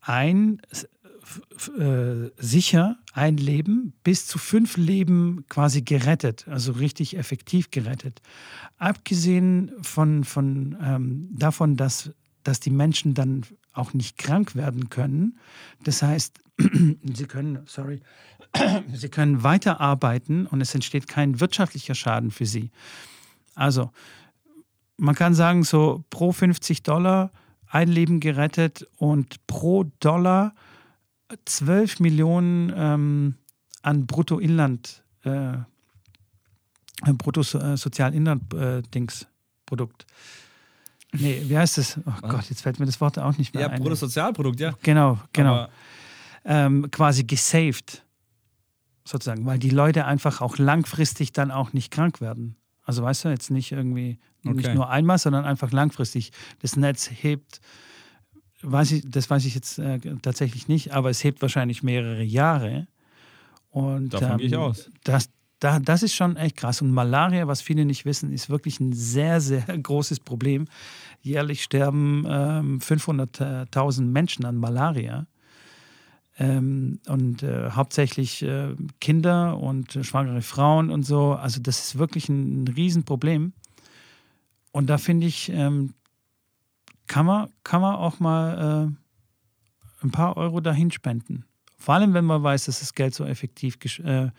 ein 0.00 0.62
äh, 1.78 2.30
sicher 2.36 2.98
ein 3.12 3.36
Leben 3.36 3.92
bis 4.04 4.26
zu 4.26 4.38
fünf 4.38 4.76
Leben 4.76 5.44
quasi 5.48 5.82
gerettet, 5.82 6.46
also 6.48 6.72
richtig 6.72 7.16
effektiv 7.16 7.70
gerettet. 7.70 8.20
Abgesehen 8.78 9.72
von, 9.82 10.24
von 10.24 10.76
ähm, 10.80 11.28
davon, 11.32 11.76
dass 11.76 12.10
dass 12.48 12.60
die 12.60 12.70
Menschen 12.70 13.12
dann 13.12 13.44
auch 13.74 13.92
nicht 13.92 14.16
krank 14.16 14.54
werden 14.54 14.88
können. 14.88 15.38
Das 15.84 16.02
heißt, 16.02 16.38
sie 16.58 17.26
können, 17.26 17.60
sorry, 17.66 18.00
sie 18.92 19.10
können 19.10 19.42
weiterarbeiten 19.42 20.46
und 20.46 20.62
es 20.62 20.74
entsteht 20.74 21.08
kein 21.08 21.40
wirtschaftlicher 21.40 21.94
Schaden 21.94 22.30
für 22.30 22.46
sie. 22.46 22.70
Also, 23.54 23.90
man 24.96 25.14
kann 25.14 25.34
sagen, 25.34 25.62
so 25.62 26.04
pro 26.08 26.32
50 26.32 26.82
Dollar 26.82 27.32
ein 27.66 27.88
Leben 27.88 28.18
gerettet 28.18 28.86
und 28.96 29.46
pro 29.46 29.84
Dollar 30.00 30.54
12 31.44 32.00
Millionen 32.00 32.72
ähm, 32.74 33.34
an 33.82 34.06
Bruttoinland, 34.06 35.02
äh, 35.24 35.58
Bruttosozialinland-Dings, 37.04 39.22
äh, 39.22 39.26
Produkt. 39.66 40.06
Nee, 41.12 41.42
wie 41.46 41.56
heißt 41.56 41.78
das? 41.78 41.98
Oh 41.98 42.12
Was? 42.20 42.30
Gott, 42.30 42.50
jetzt 42.50 42.62
fällt 42.62 42.78
mir 42.78 42.86
das 42.86 43.00
Wort 43.00 43.18
auch 43.18 43.36
nicht 43.38 43.54
mehr 43.54 43.62
ja, 43.62 43.68
ein. 43.68 43.78
Ja, 43.78 43.80
Bruttosozialprodukt, 43.80 44.60
ja. 44.60 44.74
Genau, 44.82 45.18
genau. 45.32 45.68
Ähm, 46.44 46.90
quasi 46.90 47.24
gesaved, 47.24 48.04
sozusagen, 49.04 49.44
weil 49.46 49.58
die 49.58 49.70
Leute 49.70 50.04
einfach 50.04 50.40
auch 50.40 50.58
langfristig 50.58 51.32
dann 51.32 51.50
auch 51.50 51.72
nicht 51.72 51.90
krank 51.90 52.20
werden. 52.20 52.56
Also 52.84 53.02
weißt 53.02 53.24
du, 53.24 53.28
jetzt 53.28 53.50
nicht 53.50 53.72
irgendwie, 53.72 54.18
okay. 54.44 54.54
nicht 54.54 54.74
nur 54.74 54.88
einmal, 54.88 55.18
sondern 55.18 55.44
einfach 55.44 55.72
langfristig. 55.72 56.32
Das 56.60 56.76
Netz 56.76 57.10
hebt, 57.10 57.60
weiß 58.62 58.92
ich, 58.92 59.10
das 59.10 59.30
weiß 59.30 59.44
ich 59.44 59.54
jetzt 59.54 59.78
äh, 59.78 59.98
tatsächlich 60.22 60.68
nicht, 60.68 60.92
aber 60.92 61.10
es 61.10 61.22
hebt 61.22 61.40
wahrscheinlich 61.42 61.82
mehrere 61.82 62.22
Jahre. 62.22 62.86
Und, 63.70 64.14
Davon 64.14 64.32
ähm, 64.32 64.38
gehe 64.38 64.46
ich 64.48 64.56
aus. 64.56 64.90
Das, 65.04 65.30
da, 65.60 65.78
das 65.78 66.02
ist 66.02 66.14
schon 66.14 66.36
echt 66.36 66.56
krass. 66.56 66.82
Und 66.82 66.92
Malaria, 66.92 67.46
was 67.46 67.60
viele 67.60 67.84
nicht 67.84 68.04
wissen, 68.04 68.32
ist 68.32 68.50
wirklich 68.50 68.80
ein 68.80 68.92
sehr, 68.92 69.40
sehr 69.40 69.62
großes 69.82 70.20
Problem. 70.20 70.66
Jährlich 71.22 71.62
sterben 71.62 72.24
ähm, 72.28 72.78
500.000 72.80 74.02
Menschen 74.02 74.44
an 74.44 74.56
Malaria. 74.56 75.26
Ähm, 76.38 77.00
und 77.08 77.42
äh, 77.42 77.70
hauptsächlich 77.70 78.42
äh, 78.42 78.76
Kinder 79.00 79.58
und 79.58 79.96
äh, 79.96 80.04
schwangere 80.04 80.42
Frauen 80.42 80.90
und 80.90 81.02
so. 81.02 81.32
Also 81.32 81.60
das 81.60 81.80
ist 81.80 81.98
wirklich 81.98 82.28
ein, 82.28 82.62
ein 82.62 82.68
Riesenproblem. 82.68 83.52
Und 84.70 84.86
da 84.88 84.98
finde 84.98 85.26
ich, 85.26 85.50
ähm, 85.52 85.94
kann, 87.08 87.26
man, 87.26 87.48
kann 87.64 87.80
man 87.80 87.96
auch 87.96 88.20
mal 88.20 88.88
äh, 88.88 90.04
ein 90.04 90.10
paar 90.10 90.36
Euro 90.36 90.60
dahin 90.60 90.90
spenden. 90.90 91.44
Vor 91.76 91.94
allem, 91.94 92.14
wenn 92.14 92.24
man 92.24 92.42
weiß, 92.42 92.66
dass 92.66 92.80
das 92.80 92.94
Geld 92.94 93.14
so 93.14 93.24
effektiv 93.24 93.78
äh, 94.04 94.30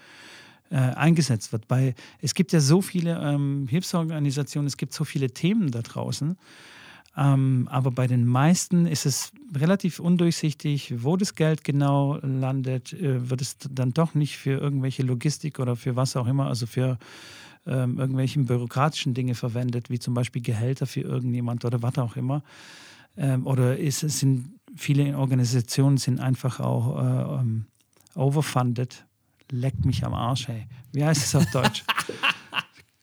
äh, 0.71 0.75
eingesetzt 0.75 1.51
wird. 1.51 1.69
Weil 1.69 1.95
es 2.21 2.33
gibt 2.33 2.51
ja 2.51 2.59
so 2.59 2.81
viele 2.81 3.19
ähm, 3.19 3.67
Hilfsorganisationen, 3.67 4.67
es 4.67 4.77
gibt 4.77 4.93
so 4.93 5.03
viele 5.03 5.31
Themen 5.31 5.71
da 5.71 5.81
draußen. 5.81 6.37
Ähm, 7.17 7.67
aber 7.71 7.91
bei 7.91 8.07
den 8.07 8.25
meisten 8.25 8.85
ist 8.85 9.05
es 9.05 9.31
relativ 9.55 9.99
undurchsichtig, 9.99 11.03
wo 11.03 11.17
das 11.17 11.35
Geld 11.35 11.63
genau 11.63 12.19
landet. 12.21 12.93
Äh, 12.93 13.29
wird 13.29 13.41
es 13.41 13.57
dann 13.57 13.91
doch 13.91 14.13
nicht 14.13 14.37
für 14.37 14.59
irgendwelche 14.59 15.03
Logistik 15.03 15.59
oder 15.59 15.75
für 15.75 15.95
was 15.95 16.15
auch 16.15 16.27
immer, 16.27 16.47
also 16.47 16.67
für 16.67 16.97
ähm, 17.65 17.99
irgendwelchen 17.99 18.45
bürokratischen 18.45 19.13
Dinge 19.13 19.35
verwendet, 19.35 19.89
wie 19.89 19.99
zum 19.99 20.13
Beispiel 20.13 20.41
Gehälter 20.41 20.87
für 20.87 21.01
irgendjemand 21.01 21.65
oder 21.65 21.81
was 21.81 21.97
auch 21.97 22.15
immer. 22.15 22.43
Ähm, 23.17 23.45
oder 23.45 23.77
ist, 23.77 23.99
sind 23.99 24.59
viele 24.75 25.17
Organisationen 25.17 25.97
sind 25.97 26.19
einfach 26.19 26.59
auch 26.59 26.97
äh, 26.97 27.41
ähm, 27.41 27.65
overfunded. 28.15 29.05
Leckt 29.51 29.85
mich 29.85 30.05
am 30.05 30.13
Arsch, 30.13 30.47
hey. 30.47 30.67
Wie 30.91 31.03
heißt 31.03 31.23
es 31.23 31.35
auf 31.35 31.45
Deutsch? 31.51 31.83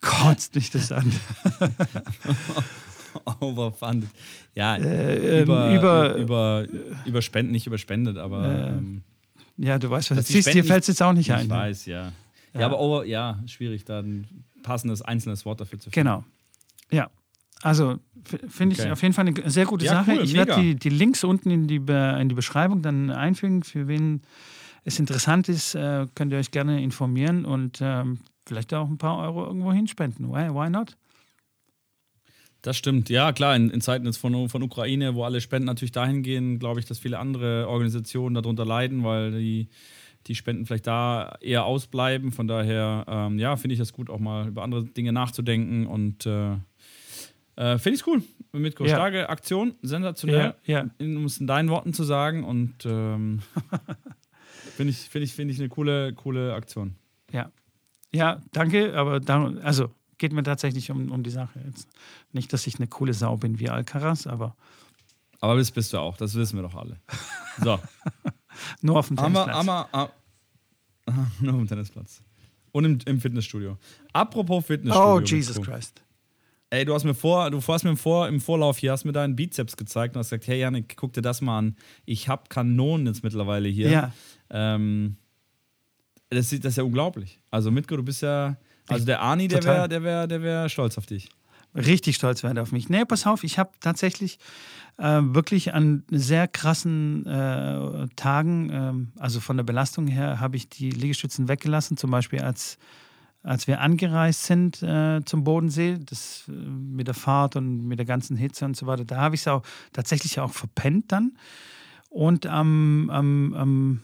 Kotzt 0.01 0.55
mich 0.55 0.71
das 0.71 0.93
an. 0.93 1.13
Overfunded. 3.41 4.11
Ja, 4.55 4.77
äh, 4.77 5.43
über, 5.43 5.75
über, 5.75 6.15
über, 6.15 6.67
über 7.05 7.23
Spenden, 7.23 7.53
nicht 7.53 7.67
überspendet, 7.67 8.17
aber. 8.19 8.45
Äh, 8.45 8.69
ähm, 8.69 9.03
ja, 9.57 9.79
du 9.79 9.89
weißt, 9.91 10.15
was 10.15 10.29
siehst, 10.29 10.53
dir 10.53 10.65
fällt 10.65 10.83
es 10.83 10.89
jetzt 10.89 11.03
auch 11.03 11.13
nicht 11.13 11.29
ich 11.29 11.35
ein. 11.35 11.43
Ich 11.43 11.49
ne? 11.49 11.55
weiß, 11.55 11.87
ja. 11.87 12.13
Ja. 12.57 12.61
ja. 12.61 12.67
aber 12.67 12.81
over, 12.81 13.05
ja, 13.05 13.43
schwierig, 13.47 13.85
da 13.85 14.01
ein 14.01 14.45
passendes 14.63 15.03
einzelnes 15.03 15.45
Wort 15.45 15.61
dafür 15.61 15.79
zu 15.79 15.91
finden. 15.91 16.09
Genau. 16.09 16.25
Ja. 16.91 17.11
Also 17.63 17.99
finde 18.49 18.75
ich 18.75 18.81
okay. 18.81 18.91
auf 18.91 19.03
jeden 19.03 19.15
Fall 19.15 19.27
eine 19.27 19.51
sehr 19.51 19.65
gute 19.65 19.87
ja, 19.87 19.93
Sache. 19.93 20.13
Cool, 20.17 20.25
ich 20.25 20.35
werde 20.35 20.61
die, 20.61 20.75
die 20.75 20.91
Links 20.91 21.25
unten 21.25 21.51
in 21.51 21.67
die, 21.67 21.77
in 21.77 22.29
die 22.29 22.35
Beschreibung 22.35 22.83
dann 22.83 23.11
einfügen. 23.11 23.63
Für 23.63 23.89
wen 23.89 24.23
es 24.85 24.99
interessant 24.99 25.49
ist, 25.49 25.75
äh, 25.75 26.07
könnt 26.15 26.33
ihr 26.33 26.39
euch 26.39 26.51
gerne 26.51 26.83
informieren 26.83 27.45
und 27.45 27.79
ähm, 27.81 28.19
vielleicht 28.47 28.75
auch 28.75 28.89
ein 28.89 28.99
paar 28.99 29.19
Euro 29.19 29.47
irgendwo 29.47 29.73
hinspenden. 29.73 30.29
Why, 30.29 30.51
why 30.51 30.69
not? 30.71 30.97
Das 32.63 32.77
stimmt, 32.77 33.09
ja 33.11 33.33
klar, 33.33 33.55
in, 33.55 33.71
in 33.71 33.81
Zeiten 33.81 34.07
jetzt 34.07 34.17
von, 34.17 34.49
von 34.49 34.63
Ukraine, 34.63 35.15
wo 35.15 35.23
alle 35.25 35.41
Spenden 35.41 35.67
natürlich 35.67 35.93
dahin 35.93 36.23
gehen, 36.23 36.59
glaube 36.59 36.81
ich, 36.81 36.87
dass 36.87 36.99
viele 36.99 37.19
andere 37.19 37.69
Organisationen 37.69 38.35
darunter 38.35 38.65
leiden, 38.65 39.05
weil 39.05 39.31
die, 39.33 39.69
die 40.27 40.35
Spenden 40.35 40.67
vielleicht 40.67 40.87
da 40.87 41.37
eher 41.41 41.65
ausbleiben. 41.65 42.33
Von 42.33 42.49
daher, 42.49 43.05
ähm, 43.09 43.39
ja, 43.39 43.57
finde 43.57 43.75
ich 43.75 43.79
das 43.79 43.93
gut, 43.93 44.11
auch 44.11 44.19
mal 44.19 44.49
über 44.49 44.63
andere 44.63 44.85
Dinge 44.85 45.13
nachzudenken 45.13 45.87
und 45.87 46.27
äh, 46.27 46.53
äh, 47.57 47.79
finde 47.79 47.95
ich 47.95 48.01
es 48.01 48.07
cool. 48.07 48.23
Mit 48.53 48.79
ja. 48.81 48.87
starke 48.87 49.29
Aktion, 49.29 49.75
sensationell, 49.83 50.55
ja, 50.65 50.85
ja. 50.85 50.91
um 50.99 51.25
es 51.27 51.39
in 51.39 51.47
deinen 51.47 51.69
Worten 51.69 51.93
zu 51.93 52.05
sagen 52.05 52.45
und 52.45 52.87
ähm, 52.87 53.41
finde 54.77 54.93
ich, 54.93 54.99
find 55.11 55.25
ich, 55.25 55.35
find 55.35 55.51
ich 55.51 55.59
eine 55.59 55.69
coole, 55.69 56.15
coole 56.15 56.55
Aktion. 56.55 56.97
Ja. 57.33 57.51
Ja, 58.15 58.41
danke, 58.53 58.97
aber 58.97 59.21
da, 59.21 59.53
also 59.63 59.91
geht 60.17 60.33
mir 60.33 60.43
tatsächlich 60.43 60.91
um, 60.91 61.11
um 61.11 61.23
die 61.23 61.31
Sache. 61.31 61.61
Jetzt 61.67 61.89
nicht, 62.33 62.53
dass 62.53 62.67
ich 62.67 62.77
eine 62.77 62.87
coole 62.87 63.13
Sau 63.13 63.37
bin 63.37 63.59
wie 63.59 63.69
Alcaraz, 63.69 64.27
aber. 64.27 64.57
Aber 65.41 65.57
das 65.57 65.71
bist 65.71 65.93
du 65.93 65.99
auch, 65.99 66.17
das 66.17 66.35
wissen 66.35 66.57
wir 66.57 66.63
doch 66.63 66.75
alle. 66.75 66.99
So. 67.63 67.79
Nur 68.83 68.99
auf 68.99 69.09
dem 69.09 69.17
Tennisplatz. 69.17 69.49
Aber, 69.49 69.89
aber, 69.93 70.11
aber, 71.07 71.27
nur 71.41 71.55
auf 71.55 71.61
dem 71.61 71.69
Tennisplatz. 71.69 72.23
Und 72.73 72.85
im, 72.85 72.99
im 73.07 73.21
Fitnessstudio. 73.21 73.79
Apropos 74.13 74.67
Fitnessstudio. 74.67 75.15
Oh, 75.15 75.21
Jesus 75.21 75.61
Christ. 75.61 76.03
Ey, 76.69 76.85
du 76.85 76.95
hast 76.95 77.05
mir 77.05 77.15
vor, 77.15 77.51
du 77.51 77.63
hast 77.67 77.85
mir 77.85 77.91
im, 77.91 77.97
vor, 77.97 78.29
im 78.29 78.41
Vorlauf 78.41 78.79
hier, 78.79 78.91
hast 78.91 79.05
mir 79.05 79.13
deinen 79.13 79.37
Bizeps 79.37 79.77
gezeigt 79.77 80.17
und 80.17 80.19
hast 80.19 80.31
gesagt, 80.31 80.49
hey 80.49 80.59
Janik, 80.59 80.97
guck 80.97 81.13
dir 81.13 81.23
das 81.23 81.41
mal 81.41 81.59
an. 81.59 81.77
Ich 82.05 82.29
habe 82.29 82.43
Kanonen 82.49 83.07
jetzt 83.07 83.23
mittlerweile 83.23 83.69
hier. 83.69 83.89
Ja. 83.89 84.13
Ähm, 84.51 85.17
das, 86.29 86.51
das 86.51 86.65
ist 86.65 86.77
ja 86.77 86.83
unglaublich. 86.83 87.39
Also 87.51 87.71
Mitko, 87.71 87.97
du 87.97 88.03
bist 88.03 88.23
ja, 88.23 88.57
also 88.89 89.07
der 89.07 89.23
Ani, 89.23 89.47
der 89.47 89.63
wäre 89.63 89.89
der 89.89 90.03
wär, 90.03 90.27
der 90.27 90.43
wär 90.43 90.69
stolz 90.69 90.99
auf 90.99 91.07
dich. 91.07 91.29
Richtig 91.77 92.17
stolz 92.17 92.43
wäre 92.43 92.61
auf 92.63 92.73
mich. 92.73 92.89
Nee, 92.89 93.05
pass 93.05 93.27
auf, 93.27 93.45
ich 93.45 93.59
habe 93.59 93.71
tatsächlich 93.81 94.39
äh, 94.97 95.21
wirklich 95.23 95.75
an 95.75 96.05
sehr 96.11 96.49
krassen 96.49 97.27
äh, 97.27 98.09
Tagen, 98.17 98.71
äh, 98.71 99.21
also 99.21 99.41
von 99.41 99.59
der 99.59 99.65
Belastung 99.65 100.07
her, 100.07 100.41
habe 100.41 100.57
ich 100.57 100.71
die 100.71 100.91
Liegestützen 100.91 101.49
weggelassen. 101.49 101.99
Zum 101.99 102.11
Beispiel 102.11 102.41
als, 102.41 102.79
als 103.43 103.67
wir 103.67 103.83
angereist 103.83 104.45
sind 104.45 104.83
äh, 104.83 105.21
zum 105.27 105.45
Bodensee, 105.45 105.99
das 106.01 106.45
äh, 106.49 106.53
mit 106.53 107.09
der 107.09 107.15
Fahrt 107.15 107.57
und 107.57 107.87
mit 107.87 107.99
der 107.99 108.07
ganzen 108.07 108.39
Hitze 108.39 108.65
und 108.65 108.75
so 108.75 108.87
weiter, 108.87 109.05
da 109.05 109.17
habe 109.17 109.35
ich 109.35 109.43
es 109.43 109.49
auch 109.49 109.63
tatsächlich 109.93 110.41
auch 110.41 110.53
verpennt 110.53 111.13
dann. 111.13 111.37
Und 112.09 112.47
am, 112.47 113.11
am, 113.11 113.53
am 113.53 114.01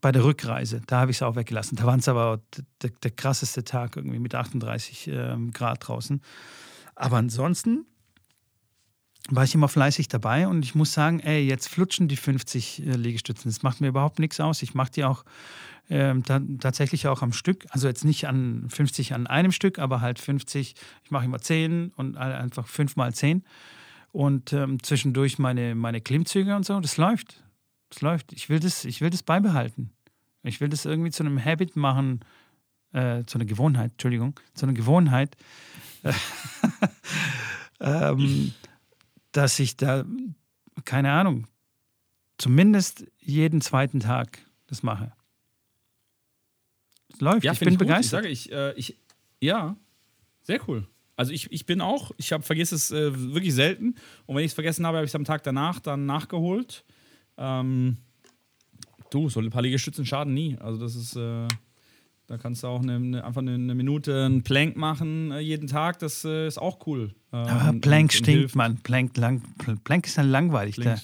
bei 0.00 0.12
der 0.12 0.22
Rückreise, 0.22 0.80
da 0.86 1.00
habe 1.00 1.10
ich 1.10 1.16
es 1.16 1.22
auch 1.22 1.34
weggelassen. 1.34 1.76
Da 1.76 1.84
war 1.84 1.96
es 1.98 2.06
aber 2.06 2.40
der, 2.82 2.90
der, 3.02 3.10
krasseste 3.10 3.64
Tag 3.64 3.96
irgendwie 3.96 4.20
mit 4.20 4.36
38 4.36 5.10
ähm, 5.12 5.50
Grad 5.50 5.88
draußen. 5.88 6.22
Aber 6.98 7.16
ansonsten 7.16 7.86
war 9.30 9.44
ich 9.44 9.54
immer 9.54 9.68
fleißig 9.68 10.08
dabei 10.08 10.48
und 10.48 10.64
ich 10.64 10.74
muss 10.74 10.92
sagen, 10.92 11.20
ey, 11.20 11.46
jetzt 11.46 11.68
flutschen 11.68 12.08
die 12.08 12.16
50 12.16 12.86
äh, 12.86 12.90
Liegestützen. 12.92 13.50
Das 13.50 13.62
macht 13.62 13.80
mir 13.80 13.88
überhaupt 13.88 14.18
nichts 14.18 14.40
aus. 14.40 14.62
Ich 14.62 14.74
mache 14.74 14.90
die 14.90 15.04
auch 15.04 15.24
ähm, 15.90 16.22
tatsächlich 16.24 17.06
auch 17.06 17.22
am 17.22 17.32
Stück. 17.32 17.66
Also 17.70 17.86
jetzt 17.88 18.04
nicht 18.04 18.26
an 18.26 18.66
50 18.68 19.14
an 19.14 19.26
einem 19.26 19.52
Stück, 19.52 19.78
aber 19.78 20.00
halt 20.00 20.18
50. 20.18 20.74
Ich 21.04 21.10
mache 21.10 21.24
immer 21.24 21.40
10 21.40 21.92
und 21.96 22.16
einfach 22.16 22.66
5 22.66 22.96
mal 22.96 23.14
10. 23.14 23.44
Und 24.10 24.52
ähm, 24.52 24.82
zwischendurch 24.82 25.38
meine, 25.38 25.74
meine 25.74 26.00
Klimmzüge 26.00 26.56
und 26.56 26.66
so. 26.66 26.80
Das 26.80 26.96
läuft. 26.96 27.44
Es 27.90 28.00
läuft. 28.00 28.32
Ich 28.32 28.48
will 28.48 28.60
das, 28.60 28.84
ich 28.84 29.00
will 29.00 29.10
das 29.10 29.22
beibehalten. 29.22 29.92
Ich 30.42 30.60
will 30.60 30.68
das 30.68 30.84
irgendwie 30.84 31.10
zu 31.10 31.22
einem 31.22 31.42
Habit 31.42 31.76
machen, 31.76 32.20
äh, 32.92 33.24
zu 33.24 33.38
einer 33.38 33.44
Gewohnheit, 33.44 33.92
Entschuldigung, 33.92 34.40
zu 34.54 34.66
einer 34.66 34.74
Gewohnheit, 34.74 35.36
ähm, 37.80 38.52
dass 39.32 39.58
ich 39.58 39.76
da, 39.76 40.04
keine 40.84 41.12
Ahnung, 41.12 41.46
zumindest 42.38 43.04
jeden 43.18 43.60
zweiten 43.60 44.00
Tag 44.00 44.38
das 44.66 44.82
mache. 44.82 45.12
Es 47.12 47.20
läuft. 47.20 47.44
Ja, 47.44 47.52
ich 47.52 47.58
bin 47.58 47.72
ich 47.72 47.78
begeistert. 47.78 48.24
Ich 48.26 48.44
sage, 48.44 48.72
ich, 48.72 48.76
äh, 48.76 48.78
ich, 48.78 48.98
ja, 49.40 49.76
sehr 50.42 50.60
cool. 50.68 50.86
Also 51.16 51.32
ich, 51.32 51.50
ich 51.50 51.66
bin 51.66 51.80
auch, 51.80 52.12
ich 52.16 52.28
vergesse 52.28 52.76
es 52.76 52.92
äh, 52.92 53.34
wirklich 53.34 53.52
selten. 53.52 53.96
Und 54.26 54.36
wenn 54.36 54.44
ich 54.44 54.52
es 54.52 54.54
vergessen 54.54 54.86
habe, 54.86 54.98
habe 54.98 55.04
ich 55.04 55.10
es 55.10 55.14
am 55.16 55.24
Tag 55.24 55.42
danach 55.42 55.80
dann 55.80 56.06
nachgeholt. 56.06 56.84
Ähm, 57.36 57.96
du, 59.10 59.28
so 59.28 59.40
ein 59.40 59.50
paar 59.50 59.62
Liegestützen 59.62 60.06
schaden 60.06 60.32
nie. 60.32 60.56
Also 60.58 60.78
das 60.78 60.94
ist, 60.94 61.16
äh, 61.16 61.48
Da 62.28 62.36
kannst 62.36 62.62
du 62.62 62.66
auch 62.66 62.82
eine, 62.82 62.96
eine, 62.96 63.24
einfach 63.24 63.40
eine, 63.40 63.54
eine 63.54 63.74
Minute 63.74 64.26
einen 64.26 64.42
Plank 64.42 64.76
machen 64.76 65.32
äh, 65.32 65.38
jeden 65.40 65.66
Tag. 65.66 65.98
Das 65.98 66.24
äh, 66.26 66.46
ist 66.46 66.58
auch 66.58 66.86
cool. 66.86 67.14
Äh, 67.32 67.36
Aber 67.36 67.72
Plank 67.80 68.12
stinkt, 68.12 68.28
hilft. 68.28 68.54
Mann. 68.54 68.76
Plank, 68.82 69.16
lang, 69.16 69.42
Plank 69.84 70.06
ist 70.06 70.18
dann 70.18 70.30
langweilig. 70.30 70.76
Da, 70.76 70.96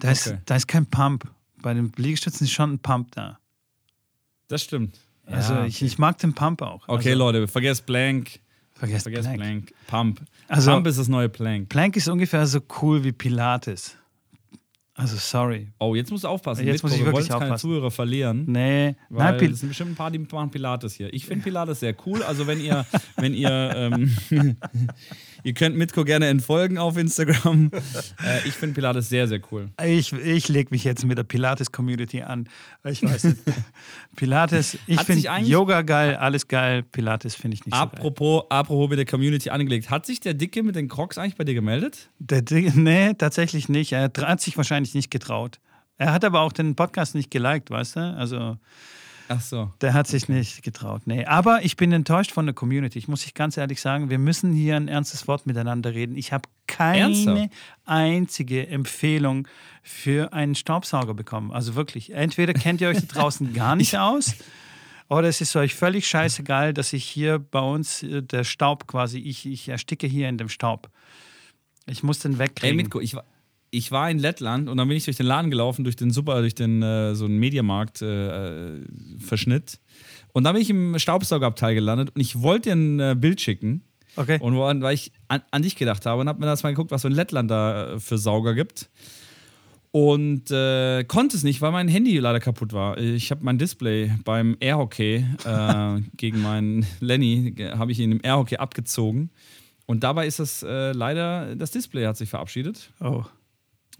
da, 0.00 0.10
ist, 0.12 0.28
Okay. 0.28 0.38
da 0.46 0.54
ist 0.56 0.68
kein 0.68 0.86
Pump. 0.86 1.28
Bei 1.60 1.74
den 1.74 1.90
Liegestützen 1.96 2.44
ist 2.44 2.52
schon 2.52 2.74
ein 2.74 2.78
Pump 2.78 3.10
da. 3.12 3.40
Das 4.46 4.62
stimmt. 4.62 5.00
Also 5.26 5.54
Ja, 5.54 5.66
ich, 5.66 5.82
ich 5.82 5.98
mag 5.98 6.16
den 6.18 6.32
Pump 6.32 6.62
auch. 6.62 6.86
Okay, 6.86 7.08
also, 7.10 7.18
Leute, 7.18 7.48
vergesst 7.48 7.84
Plank. 7.84 8.38
Vergesst 8.74 9.02
Vergesst 9.04 9.24
Plank. 9.34 9.40
Plank. 9.40 9.72
Pump. 9.88 10.22
Also- 10.46 10.70
Pump 10.70 10.86
ist 10.86 10.98
das 10.98 11.08
neue 11.08 11.28
Plank. 11.28 11.68
Plank 11.70 11.96
ist 11.96 12.06
ungefähr 12.08 12.46
so 12.46 12.60
cool 12.82 13.02
wie 13.02 13.10
Pilates. 13.12 13.96
Also 14.96 15.16
sorry. 15.16 15.72
Oh, 15.80 15.96
jetzt 15.96 16.12
musst 16.12 16.22
du 16.22 16.28
aufpassen. 16.28 16.64
Jetzt 16.64 16.84
muss 16.84 16.92
Mitko, 16.92 17.00
ich 17.00 17.06
wir 17.06 17.12
wirklich 17.12 17.26
jetzt 17.26 17.32
keine 17.36 17.44
aufpassen. 17.46 17.68
Zuhörer 17.68 17.90
verlieren. 17.90 18.44
Nee, 18.46 18.94
Weil 19.08 19.36
nein, 19.38 19.50
es 19.50 19.58
sind 19.58 19.68
bestimmt 19.70 19.90
ein 19.90 19.94
paar, 19.96 20.12
die 20.12 20.20
machen 20.20 20.50
Pilates 20.52 20.94
hier. 20.94 21.12
Ich 21.12 21.26
finde 21.26 21.42
Pilates 21.42 21.80
sehr 21.80 21.96
cool. 22.06 22.22
Also 22.22 22.46
wenn 22.46 22.60
ihr, 22.60 22.86
wenn 23.16 23.34
ihr, 23.34 23.72
ähm, 23.74 24.14
ihr 25.42 25.52
könnt 25.54 25.76
Mitko 25.76 26.04
gerne 26.04 26.28
entfolgen 26.28 26.78
auf 26.78 26.96
Instagram. 26.96 27.70
Äh, 28.24 28.46
ich 28.46 28.54
finde 28.54 28.74
Pilates 28.74 29.08
sehr, 29.08 29.26
sehr 29.26 29.40
cool. 29.50 29.70
ich, 29.84 30.12
ich 30.12 30.48
lege 30.48 30.68
mich 30.70 30.84
jetzt 30.84 31.04
mit 31.04 31.18
der 31.18 31.24
Pilates-Community 31.24 32.22
an. 32.22 32.48
Ich 32.84 33.02
weiß 33.02 33.24
nicht. 33.24 33.36
Pilates, 34.16 34.78
ich 34.86 35.00
finde 35.00 35.28
Yoga 35.42 35.82
geil, 35.82 36.14
alles 36.16 36.46
geil. 36.48 36.82
Pilates 36.84 37.34
finde 37.34 37.56
ich 37.56 37.66
nicht 37.66 37.74
so 37.74 37.80
geil. 37.80 37.90
Apropos, 37.92 38.44
apropos 38.50 38.88
mit 38.90 38.98
der 38.98 39.06
Community 39.06 39.50
angelegt. 39.50 39.90
Hat 39.90 40.06
sich 40.06 40.20
der 40.20 40.34
Dicke 40.34 40.62
mit 40.62 40.76
den 40.76 40.88
Crocs 40.88 41.18
eigentlich 41.18 41.36
bei 41.36 41.44
dir 41.44 41.54
gemeldet? 41.54 42.08
Der, 42.18 42.42
Ding- 42.42 42.72
nee, 42.82 43.12
tatsächlich 43.14 43.68
nicht. 43.68 43.92
Er 43.92 44.10
hat 44.16 44.40
sich 44.40 44.56
wahrscheinlich 44.56 44.83
nicht 44.92 45.10
getraut. 45.10 45.60
Er 45.96 46.12
hat 46.12 46.24
aber 46.24 46.40
auch 46.40 46.52
den 46.52 46.74
Podcast 46.74 47.14
nicht 47.14 47.30
geliked, 47.30 47.70
weißt 47.70 47.96
du? 47.96 48.00
Also 48.00 48.58
Ach 49.28 49.40
so. 49.40 49.72
der 49.80 49.94
hat 49.94 50.06
sich 50.06 50.28
nicht 50.28 50.62
getraut. 50.62 51.02
Nee, 51.06 51.24
aber 51.24 51.64
ich 51.64 51.76
bin 51.76 51.92
enttäuscht 51.92 52.32
von 52.32 52.44
der 52.44 52.54
Community. 52.54 52.98
Ich 52.98 53.08
muss 53.08 53.24
ich 53.24 53.32
ganz 53.32 53.56
ehrlich 53.56 53.80
sagen, 53.80 54.10
wir 54.10 54.18
müssen 54.18 54.52
hier 54.52 54.76
ein 54.76 54.88
ernstes 54.88 55.26
Wort 55.28 55.46
miteinander 55.46 55.94
reden. 55.94 56.16
Ich 56.16 56.32
habe 56.32 56.48
keine 56.66 56.98
Ernsthaft? 56.98 57.50
einzige 57.86 58.66
Empfehlung 58.66 59.48
für 59.82 60.32
einen 60.34 60.54
Staubsauger 60.54 61.14
bekommen. 61.14 61.52
Also 61.52 61.74
wirklich, 61.74 62.12
entweder 62.12 62.52
kennt 62.52 62.80
ihr 62.82 62.88
euch 62.88 63.00
da 63.06 63.20
draußen 63.20 63.52
gar 63.54 63.76
nicht 63.76 63.96
aus 63.96 64.34
oder 65.08 65.28
es 65.28 65.40
ist 65.40 65.54
euch 65.56 65.74
völlig 65.74 66.06
scheißegal, 66.06 66.72
dass 66.74 66.92
ich 66.92 67.04
hier 67.04 67.38
bei 67.38 67.60
uns 67.60 68.02
äh, 68.02 68.22
der 68.22 68.44
Staub 68.44 68.86
quasi, 68.86 69.18
ich, 69.18 69.46
ich 69.46 69.68
ersticke 69.68 70.06
hier 70.06 70.28
in 70.28 70.38
dem 70.38 70.48
Staub. 70.48 70.90
Ich 71.86 72.02
muss 72.02 72.18
den 72.20 72.34
Ey, 72.34 72.38
wegkriegen. 72.38 72.76
Mitko, 72.76 73.00
ich 73.00 73.14
war, 73.14 73.24
ich 73.74 73.90
war 73.90 74.10
in 74.10 74.18
Lettland 74.18 74.68
und 74.68 74.76
dann 74.76 74.88
bin 74.88 74.96
ich 74.96 75.04
durch 75.04 75.16
den 75.16 75.26
Laden 75.26 75.50
gelaufen, 75.50 75.84
durch 75.84 75.96
den 75.96 76.10
super, 76.10 76.40
durch 76.40 76.54
den 76.54 76.82
äh, 76.82 77.14
so 77.14 77.24
einen 77.24 77.38
Mediamarkt 77.38 78.02
äh, 78.02 78.76
äh, 78.76 78.80
Verschnitt. 79.18 79.80
Und 80.32 80.44
dann 80.44 80.54
bin 80.54 80.62
ich 80.62 80.70
im 80.70 80.98
Staubsaugerabteil 80.98 81.74
gelandet 81.74 82.10
und 82.14 82.20
ich 82.20 82.40
wollte 82.40 82.70
dir 82.70 82.76
ein 82.76 83.00
äh, 83.00 83.16
Bild 83.18 83.40
schicken. 83.40 83.82
okay. 84.16 84.38
Und 84.40 84.54
wo, 84.54 84.60
weil 84.60 84.94
ich 84.94 85.12
an, 85.28 85.42
an 85.50 85.62
dich 85.62 85.76
gedacht 85.76 86.06
habe 86.06 86.20
und 86.20 86.28
habe 86.28 86.40
mir 86.40 86.46
das 86.46 86.62
mal 86.62 86.70
geguckt, 86.70 86.92
was 86.92 87.02
so 87.02 87.08
in 87.08 87.14
Lettland 87.14 87.50
da 87.50 87.94
äh, 87.94 88.00
für 88.00 88.16
Sauger 88.18 88.54
gibt. 88.54 88.90
Und 89.90 90.48
konnte 90.48 91.36
es 91.36 91.44
nicht, 91.44 91.62
weil 91.62 91.70
mein 91.70 91.86
Handy 91.86 92.18
leider 92.18 92.40
kaputt 92.40 92.72
war. 92.72 92.98
Ich 92.98 93.30
habe 93.30 93.44
mein 93.44 93.58
Display 93.58 94.10
beim 94.24 94.56
Airhockey 94.58 95.24
gegen 96.16 96.42
meinen 96.42 96.84
Lenny, 96.98 97.54
habe 97.78 97.92
ich 97.92 98.00
ihn 98.00 98.10
im 98.10 98.20
Airhockey 98.20 98.56
abgezogen. 98.56 99.30
Und 99.86 100.02
dabei 100.02 100.26
ist 100.26 100.40
das 100.40 100.62
leider, 100.62 101.54
das 101.54 101.70
Display 101.70 102.06
hat 102.06 102.16
sich 102.16 102.28
verabschiedet. 102.28 102.90
Oh. 102.98 103.22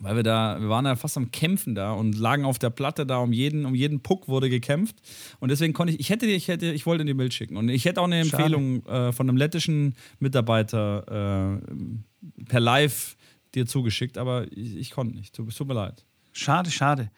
Weil 0.01 0.17
wir 0.17 0.23
da, 0.25 0.61
wir 0.61 0.69
waren 0.69 0.85
da 0.85 0.97
fast 0.97 1.17
am 1.17 1.31
Kämpfen 1.31 1.75
da 1.77 1.93
und 1.93 2.19
lagen 2.19 2.45
auf 2.45 2.59
der 2.59 2.71
Platte 2.71 3.07
da, 3.07 3.19
um 3.19 3.33
jeden, 3.33 3.65
um 3.65 3.75
jeden 3.75 4.01
Puck 4.01 4.27
wurde 4.27 4.51
gekämpft. 4.51 4.97
Und 5.39 5.51
deswegen 5.51 5.73
konnte 5.73 5.93
ich, 5.93 6.01
ich 6.01 6.11
hätte 6.11 6.27
ich 6.27 6.49
hätte, 6.49 6.73
ich 6.73 6.85
wollte 6.85 7.05
dir 7.05 7.15
ein 7.15 7.17
Bild 7.17 7.33
schicken. 7.33 7.57
Und 7.57 7.69
ich 7.69 7.85
hätte 7.85 8.01
auch 8.01 8.07
eine. 8.07 8.21
Empfehlung 8.21 8.85
äh, 8.87 9.13
von 9.13 9.29
einem 9.29 9.37
lettischen 9.37 9.95
Mitarbeiter 10.19 11.61
äh, 11.61 12.45
per 12.45 12.61
Live 12.61 13.17
dir 13.55 13.67
zugeschickt, 13.67 14.19
aber 14.19 14.47
ich, 14.51 14.77
ich 14.77 14.91
konnte 14.91 15.15
nicht. 15.15 15.35
Tut, 15.35 15.57
tut 15.57 15.69
mir 15.69 15.75
leid. 15.75 16.05
Schade, 16.33 16.71
schade. 16.71 17.11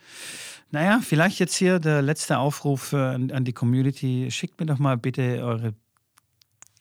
Naja, 0.70 1.01
vielleicht 1.03 1.39
jetzt 1.39 1.57
hier 1.57 1.79
der 1.79 2.03
letzte 2.03 2.39
Aufruf 2.39 2.93
äh, 2.93 2.97
an, 2.97 3.31
an 3.31 3.45
die 3.45 3.53
Community. 3.53 4.29
Schickt 4.31 4.61
mir 4.61 4.66
doch 4.66 4.79
mal 4.79 4.97
bitte 4.99 5.43
eure 5.43 5.74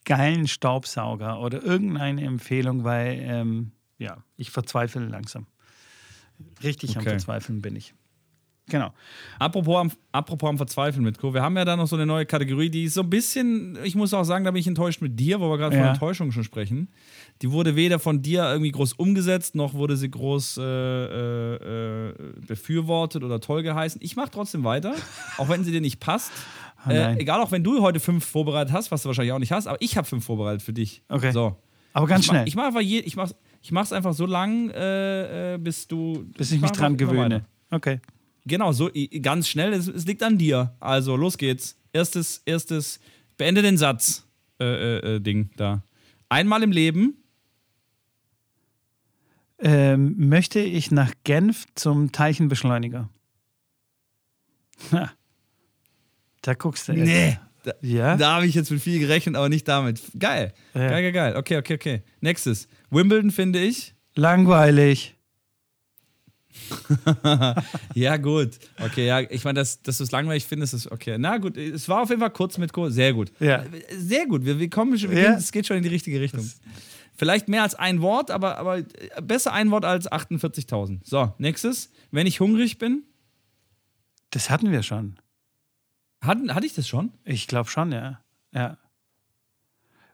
geilen 0.04 0.46
Staubsauger 0.46 1.40
oder 1.40 1.62
irgendeine 1.62 2.22
Empfehlung, 2.22 2.84
weil 2.84 3.18
ähm, 3.22 3.72
ja, 3.98 4.18
ich 4.36 4.50
verzweifle 4.50 5.06
langsam. 5.06 5.46
Richtig 6.62 6.96
am 6.96 7.02
Okay. 7.02 7.10
Verzweifeln 7.10 7.60
bin 7.62 7.76
ich. 7.76 7.94
Genau. 8.68 8.92
Apropos 9.38 9.76
am, 9.76 9.92
apropos 10.10 10.48
am 10.48 10.56
Verzweifeln 10.56 11.04
mit 11.04 11.18
Co. 11.18 11.32
Wir 11.32 11.40
haben 11.40 11.56
ja 11.56 11.64
da 11.64 11.76
noch 11.76 11.86
so 11.86 11.94
eine 11.94 12.04
neue 12.04 12.26
Kategorie, 12.26 12.68
die 12.68 12.82
ist 12.84 12.94
so 12.94 13.02
ein 13.02 13.10
bisschen, 13.10 13.78
ich 13.84 13.94
muss 13.94 14.12
auch 14.12 14.24
sagen, 14.24 14.44
da 14.44 14.50
bin 14.50 14.58
ich 14.58 14.66
enttäuscht 14.66 15.00
mit 15.00 15.20
dir, 15.20 15.38
wo 15.40 15.48
wir 15.48 15.56
gerade 15.56 15.76
Ja. 15.76 15.82
von 15.82 15.90
Enttäuschung 15.92 16.32
schon 16.32 16.42
sprechen. 16.42 16.88
Die 17.42 17.52
wurde 17.52 17.76
weder 17.76 18.00
von 18.00 18.22
dir 18.22 18.42
irgendwie 18.50 18.72
groß 18.72 18.94
umgesetzt, 18.94 19.54
noch 19.54 19.74
wurde 19.74 19.96
sie 19.96 20.10
groß 20.10 20.58
äh, 20.58 20.62
äh, 20.64 22.08
äh, 22.08 22.14
befürwortet 22.44 23.22
oder 23.22 23.40
toll 23.40 23.62
geheißen. 23.62 24.00
Ich 24.02 24.16
mache 24.16 24.30
trotzdem 24.32 24.64
weiter, 24.64 24.94
auch 25.38 25.48
wenn 25.48 25.62
sie 25.62 25.70
dir 25.70 25.80
nicht 25.80 26.00
passt. 26.00 26.32
Ah, 26.84 26.90
äh, 26.90 27.18
egal, 27.20 27.40
auch 27.40 27.52
wenn 27.52 27.62
du 27.62 27.82
heute 27.82 28.00
fünf 28.00 28.24
vorbereitet 28.24 28.72
hast, 28.72 28.90
was 28.90 29.02
du 29.02 29.08
wahrscheinlich 29.08 29.32
auch 29.32 29.38
nicht 29.38 29.52
hast, 29.52 29.68
aber 29.68 29.80
ich 29.80 29.96
habe 29.96 30.06
fünf 30.08 30.24
vorbereitet 30.24 30.62
für 30.62 30.72
dich. 30.72 31.02
Okay. 31.08 31.30
So. 31.30 31.56
Aber 31.92 32.06
ganz 32.08 32.24
ich 32.24 32.28
mach, 32.28 32.34
schnell, 32.34 32.48
Ich 32.48 32.56
mache 32.56 32.66
einfach 32.66 32.80
je, 32.80 32.98
ich 32.98 33.16
mach's, 33.16 33.34
ich 33.66 33.72
mach's 33.72 33.92
einfach 33.92 34.14
so 34.14 34.26
lang, 34.26 34.70
äh, 34.70 35.54
äh, 35.54 35.58
bis 35.58 35.88
du. 35.88 36.24
bis 36.38 36.52
ich 36.52 36.60
mich 36.60 36.70
dran 36.70 36.96
gewöhne. 36.96 37.44
Okay. 37.72 37.98
Genau, 38.44 38.70
so 38.70 38.88
ganz 39.20 39.48
schnell. 39.48 39.72
Es, 39.72 39.88
es 39.88 40.06
liegt 40.06 40.22
an 40.22 40.38
dir. 40.38 40.76
Also 40.78 41.16
los 41.16 41.36
geht's. 41.36 41.76
Erstes, 41.92 42.42
erstes, 42.44 43.00
beende 43.36 43.62
den 43.62 43.76
Satz. 43.76 44.24
Äh, 44.60 44.64
äh, 44.64 45.16
äh, 45.16 45.20
Ding 45.20 45.50
da. 45.56 45.82
Einmal 46.28 46.62
im 46.62 46.70
Leben. 46.70 47.16
Ähm, 49.58 50.14
möchte 50.16 50.60
ich 50.60 50.92
nach 50.92 51.12
Genf 51.24 51.66
zum 51.74 52.12
Teilchenbeschleuniger? 52.12 53.08
Ha. 54.92 55.10
Da 56.42 56.54
guckst 56.54 56.86
du 56.86 56.92
jetzt. 56.92 57.40
Da, 57.66 57.72
Ja? 57.82 58.16
da 58.16 58.36
habe 58.36 58.46
ich 58.46 58.54
jetzt 58.54 58.70
mit 58.70 58.80
viel 58.80 59.00
gerechnet, 59.00 59.34
aber 59.34 59.48
nicht 59.48 59.66
damit. 59.66 60.00
Geil. 60.18 60.52
Ja. 60.72 60.88
Geil, 60.88 61.02
geil, 61.02 61.12
geil. 61.12 61.36
Okay, 61.36 61.56
okay, 61.58 61.74
okay. 61.74 62.02
Nächstes. 62.20 62.68
Wimbledon 62.90 63.32
finde 63.32 63.58
ich. 63.60 63.94
Langweilig. 64.14 65.14
Ja, 67.94 68.16
gut. 68.16 68.50
Okay, 68.80 69.06
ja, 69.06 69.20
ich 69.20 69.44
meine, 69.44 69.58
dass, 69.60 69.82
dass 69.82 69.98
du 69.98 70.04
es 70.04 70.10
langweilig 70.10 70.44
findest, 70.44 70.74
ist 70.74 70.90
okay. 70.90 71.16
Na 71.18 71.38
gut, 71.38 71.56
es 71.56 71.88
war 71.88 72.02
auf 72.02 72.08
jeden 72.08 72.20
Fall 72.20 72.30
kurz 72.30 72.56
mit 72.58 72.72
Co. 72.72 72.88
Sehr 72.88 73.12
gut. 73.12 73.32
Ja. 73.40 73.64
Sehr 73.96 74.26
gut. 74.26 74.44
Wir, 74.44 74.58
wir 74.58 74.70
kommen 74.70 74.98
schon, 74.98 75.10
wir 75.10 75.18
Ja. 75.20 75.30
gehen, 75.30 75.38
es 75.38 75.52
geht 75.52 75.66
schon 75.66 75.76
in 75.76 75.82
die 75.82 75.88
richtige 75.88 76.20
Richtung. 76.20 76.48
Vielleicht 77.16 77.48
mehr 77.48 77.62
als 77.62 77.74
ein 77.74 78.00
Wort, 78.00 78.30
aber, 78.30 78.58
aber 78.58 78.82
besser 79.22 79.52
ein 79.52 79.70
Wort 79.70 79.84
als 79.84 80.10
48.000. 80.10 81.00
So, 81.04 81.34
nächstes. 81.38 81.90
Wenn 82.10 82.26
ich 82.26 82.40
hungrig 82.40 82.78
bin. 82.78 83.02
Das 84.30 84.50
hatten 84.50 84.70
wir 84.70 84.82
schon. 84.82 85.16
Hatten, 86.26 86.54
hatte 86.54 86.66
ich 86.66 86.74
das 86.74 86.88
schon? 86.88 87.12
Ich 87.24 87.46
glaube 87.46 87.68
schon, 87.70 87.92
ja. 87.92 88.20
ja. 88.52 88.76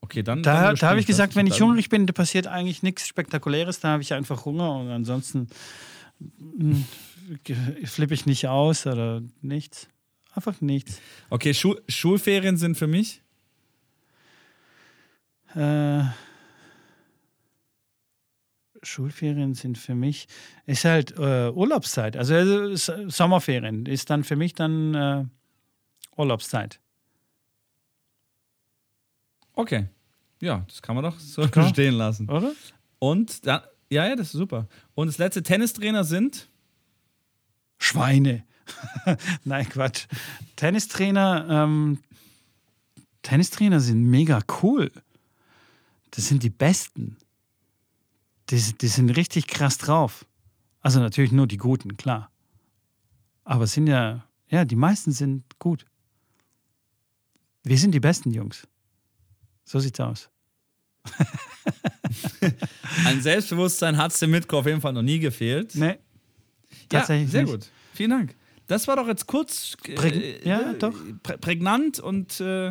Okay, 0.01 0.23
dann. 0.23 0.43
Da, 0.43 0.65
dann 0.69 0.77
da 0.77 0.89
habe 0.91 1.01
ich 1.01 1.07
gesagt, 1.07 1.37
wenn 1.37 1.47
ich 1.47 1.61
hungrig 1.61 1.89
bin, 1.89 2.07
da 2.07 2.13
passiert 2.13 2.47
eigentlich 2.47 2.83
nichts 2.83 3.07
Spektakuläres, 3.07 3.81
da 3.81 3.89
habe 3.91 4.03
ich 4.03 4.13
einfach 4.15 4.45
Hunger 4.45 4.77
und 4.77 4.91
ansonsten 4.91 5.49
ge- 7.45 7.87
flippe 7.87 8.15
ich 8.15 8.27
nicht 8.27 8.49
aus 8.49 8.87
oder 8.87 9.23
nichts. 9.41 9.89
Einfach 10.35 10.61
nichts. 10.61 11.01
Okay, 11.31 11.55
Schu 11.55 11.77
Schulferien 11.89 12.57
sind 12.57 12.77
für 12.77 12.87
mich. 12.87 13.23
Äh, 15.55 16.05
Schulferien 18.83 19.55
sind 19.55 19.79
für 19.79 19.95
mich, 19.95 20.27
ist 20.67 20.85
halt 20.85 21.13
äh, 21.17 21.51
Urlaubszeit. 21.51 22.17
Also 22.17 22.35
S- 22.71 22.91
Sommerferien 23.07 23.87
ist 23.87 24.11
dann 24.11 24.25
für 24.25 24.35
mich 24.37 24.55
dann 24.55 24.95
äh, 24.95 25.25
Urlaubszeit. 26.17 26.81
Okay. 29.55 29.89
Ja, 30.41 30.65
das 30.67 30.83
kann 30.83 30.95
man 30.95 31.05
doch 31.05 31.19
so 31.19 31.47
Klar. 31.49 31.69
stehen 31.71 31.95
lassen. 31.95 32.29
Oder? 32.29 32.53
Und 32.99 33.47
dann. 33.47 33.63
Ja, 33.91 34.07
ja, 34.07 34.17
das 34.17 34.29
ist 34.29 34.33
super. 34.33 34.69
Und 34.95 35.09
das 35.09 35.19
letzte 35.19 35.43
Tennistrainer 35.43 36.05
sind. 36.05 36.49
Schweine. 37.79 38.45
Nein, 39.45 39.69
Quatsch. 39.69 40.07
Tennistrainer, 40.57 41.47
ähm, 41.49 41.99
Tennistrainer 43.23 43.81
sind 43.81 44.05
mega 44.05 44.41
cool. 44.63 44.91
Das 46.13 46.29
sind 46.29 46.43
die 46.43 46.51
Besten. 46.51 47.17
Die, 48.51 48.57
die 48.57 48.89
sind 48.89 49.11
richtig 49.11 49.47
krass 49.47 49.79
drauf. 49.79 50.27
Also 50.81 51.01
natürlich 51.01 51.33
nur 51.33 51.47
die 51.47 51.59
Guten, 51.59 51.97
klar. 51.97 52.31
Aber 53.45 53.65
es 53.65 53.73
sind 53.73 53.87
ja, 53.87 54.25
ja, 54.49 54.65
die 54.65 54.77
meisten 54.77 55.13
sind 55.13 55.45
gut. 55.59 55.87
Wir 57.65 57.79
sind 57.79 57.93
die 57.93 58.01
besten 58.01 58.31
Jungs. 58.33 58.67
So 59.65 59.79
sieht's 59.79 60.01
aus. 60.01 60.29
Ein 63.07 63.21
Selbstbewusstsein 63.21 63.97
hat 63.97 64.13
es 64.13 64.19
dem 64.19 64.31
Mitko 64.31 64.59
auf 64.59 64.67
jeden 64.67 64.81
Fall 64.81 64.93
noch 64.93 65.03
nie 65.03 65.19
gefehlt. 65.19 65.75
Nee, 65.75 65.87
Ja, 65.87 65.97
tatsächlich 67.01 67.31
sehr 67.31 67.43
nicht. 67.45 67.53
gut. 67.53 67.71
Vielen 67.95 68.11
Dank. 68.11 68.35
Das 68.67 68.87
war 68.89 68.97
doch 68.97 69.07
jetzt 69.09 69.27
kurz. 69.27 69.77
Äh, 69.85 69.95
Präg- 69.95 70.47
ja, 70.47 70.73
doch. 70.75 70.95
Prä 71.23 71.37
prägnant 71.39 71.99
und 72.01 72.41
äh, 72.41 72.69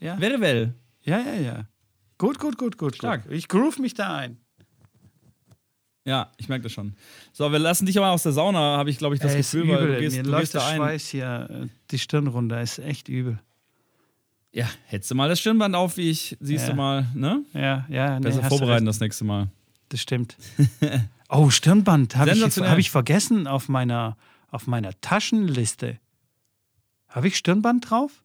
Ja, 0.00 0.16
very 0.18 0.40
well. 0.40 0.74
ja, 1.02 1.18
ja. 1.20 1.34
ja. 1.40 1.68
Gut, 2.18 2.38
gut, 2.38 2.56
gut, 2.58 2.78
gut. 2.78 2.96
Stark. 2.96 3.24
Gut. 3.24 3.32
Ich 3.32 3.48
groove 3.48 3.78
mich 3.78 3.94
da 3.94 4.16
ein. 4.16 4.38
Ja, 6.04 6.30
ich 6.36 6.48
merke 6.48 6.62
das 6.64 6.72
schon. 6.72 6.94
So, 7.32 7.50
wir 7.50 7.58
lassen 7.58 7.84
dich 7.84 7.98
aber 7.98 8.10
aus 8.10 8.22
der 8.22 8.32
Sauna, 8.32 8.76
habe 8.78 8.90
ich, 8.90 8.98
glaube 8.98 9.16
ich, 9.16 9.20
das 9.20 9.32
Ey, 9.34 9.40
ist 9.40 9.50
Gefühl, 9.50 9.68
weil 9.70 9.86
du 9.88 9.98
gehst, 9.98 10.16
Mir 10.16 10.22
du 10.22 10.30
läuft 10.30 10.42
gehst 10.42 10.54
der 10.54 10.60
da 10.62 10.68
ein. 10.68 10.76
Schweiß 10.76 11.08
hier 11.08 11.48
äh, 11.50 11.66
die 11.90 11.98
Stirn 11.98 12.28
runter. 12.28 12.62
Ist 12.62 12.78
echt 12.78 13.08
übel. 13.08 13.38
Ja, 14.56 14.66
hättest 14.86 15.10
du 15.10 15.14
mal 15.14 15.28
das 15.28 15.38
Stirnband 15.40 15.74
auf, 15.74 15.98
wie 15.98 16.08
ich, 16.08 16.34
siehst 16.40 16.64
Ja. 16.64 16.70
du 16.70 16.76
mal, 16.76 17.06
ne? 17.12 17.44
Ja, 17.52 17.84
ja. 17.90 18.18
nee, 18.18 18.22
Besser 18.24 18.40
du 18.40 18.48
vorbereiten 18.48 18.86
das 18.86 19.00
nächste 19.00 19.24
Mal. 19.24 19.48
Das 19.90 20.00
stimmt. 20.00 20.36
Oh, 21.28 21.50
Stirnband 21.50 22.14
habe 22.14 22.30
ich, 22.30 22.40
hab 22.60 22.78
ich 22.78 22.92
vergessen 22.92 23.48
auf 23.48 23.68
meiner, 23.68 24.16
auf 24.52 24.68
meiner 24.68 24.92
Taschenliste. 25.00 25.98
Habe 27.08 27.26
ich 27.26 27.36
Stirnband 27.36 27.90
drauf? 27.90 28.22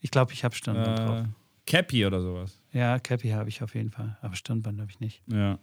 Ich 0.00 0.10
glaube, 0.10 0.34
ich 0.34 0.44
habe 0.44 0.54
Stirnband 0.54 0.98
drauf. 0.98 1.20
Äh, 1.20 1.28
Cappy 1.64 2.04
oder 2.04 2.20
sowas. 2.20 2.58
Ja, 2.74 2.98
Cappy 2.98 3.30
habe 3.30 3.48
ich 3.48 3.62
auf 3.62 3.74
jeden 3.74 3.90
Fall, 3.90 4.18
aber 4.20 4.36
Stirnband 4.36 4.82
habe 4.82 4.90
ich 4.90 5.00
nicht. 5.00 5.22
Ja. 5.32 5.58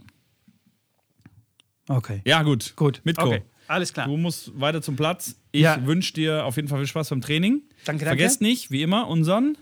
Okay. 1.88 2.22
Ja, 2.26 2.42
gut. 2.42 2.76
Gut. 2.76 3.02
Mitko. 3.04 3.28
Okay. 3.28 3.44
Alles 3.68 3.94
klar. 3.94 4.08
Du 4.08 4.18
musst 4.18 4.52
weiter 4.60 4.82
zum 4.82 4.96
Platz. 4.96 5.36
Ich 5.52 5.62
Ja. 5.62 5.86
wünsche 5.86 6.14
dir 6.14 6.46
auf 6.46 6.56
jeden 6.58 6.68
Fall 6.68 6.80
viel 6.80 6.88
Spaß 6.88 7.10
beim 7.10 7.22
Training. 7.22 7.62
Danke, 7.86 8.06
danke. 8.06 8.06
Vergesst 8.06 8.42
nicht, 8.42 8.72
wie 8.72 8.82
immer, 8.82 9.08
unseren. 9.08 9.58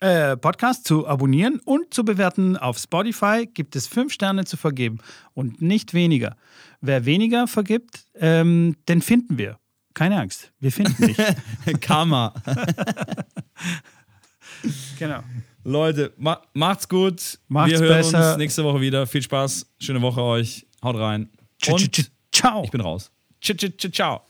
äh, 0.00 0.36
Podcast 0.36 0.86
zu 0.86 1.08
abonnieren 1.08 1.60
und 1.64 1.92
zu 1.92 2.04
bewerten. 2.04 2.56
Auf 2.56 2.78
Spotify 2.78 3.46
gibt 3.52 3.74
es 3.74 3.88
fünf 3.88 4.12
Sterne 4.12 4.44
zu 4.44 4.56
vergeben 4.56 4.98
und 5.34 5.60
nicht 5.60 5.92
weniger. 5.92 6.36
Wer 6.80 7.04
weniger 7.04 7.48
vergibt, 7.48 8.04
ähm, 8.14 8.76
den 8.88 9.02
finden 9.02 9.38
wir. 9.38 9.58
Keine 9.94 10.20
Angst, 10.20 10.52
wir 10.60 10.70
finden 10.70 11.04
dich. 11.08 11.16
Karma. 11.80 12.32
genau. 14.98 15.20
Leute, 15.64 16.12
ma 16.16 16.40
macht's 16.54 16.88
gut. 16.88 17.38
Macht's 17.48 17.72
Wir 17.72 17.80
hören 17.80 17.96
besser. 17.98 18.30
uns 18.32 18.38
nächste 18.38 18.64
Woche 18.64 18.80
wieder. 18.80 19.06
Viel 19.06 19.22
Spaß. 19.22 19.66
Schöne 19.80 20.00
Woche 20.00 20.22
euch. 20.22 20.66
Haut 20.82 20.96
rein. 20.96 21.28
Tsch- 21.60 21.68
tsch- 21.68 21.72
Und 21.72 21.80
tsch- 21.96 22.10
Ciao. 22.32 22.62
ich 22.64 22.70
bin 22.70 22.80
raus. 22.80 23.10
Ciao. 23.40 24.27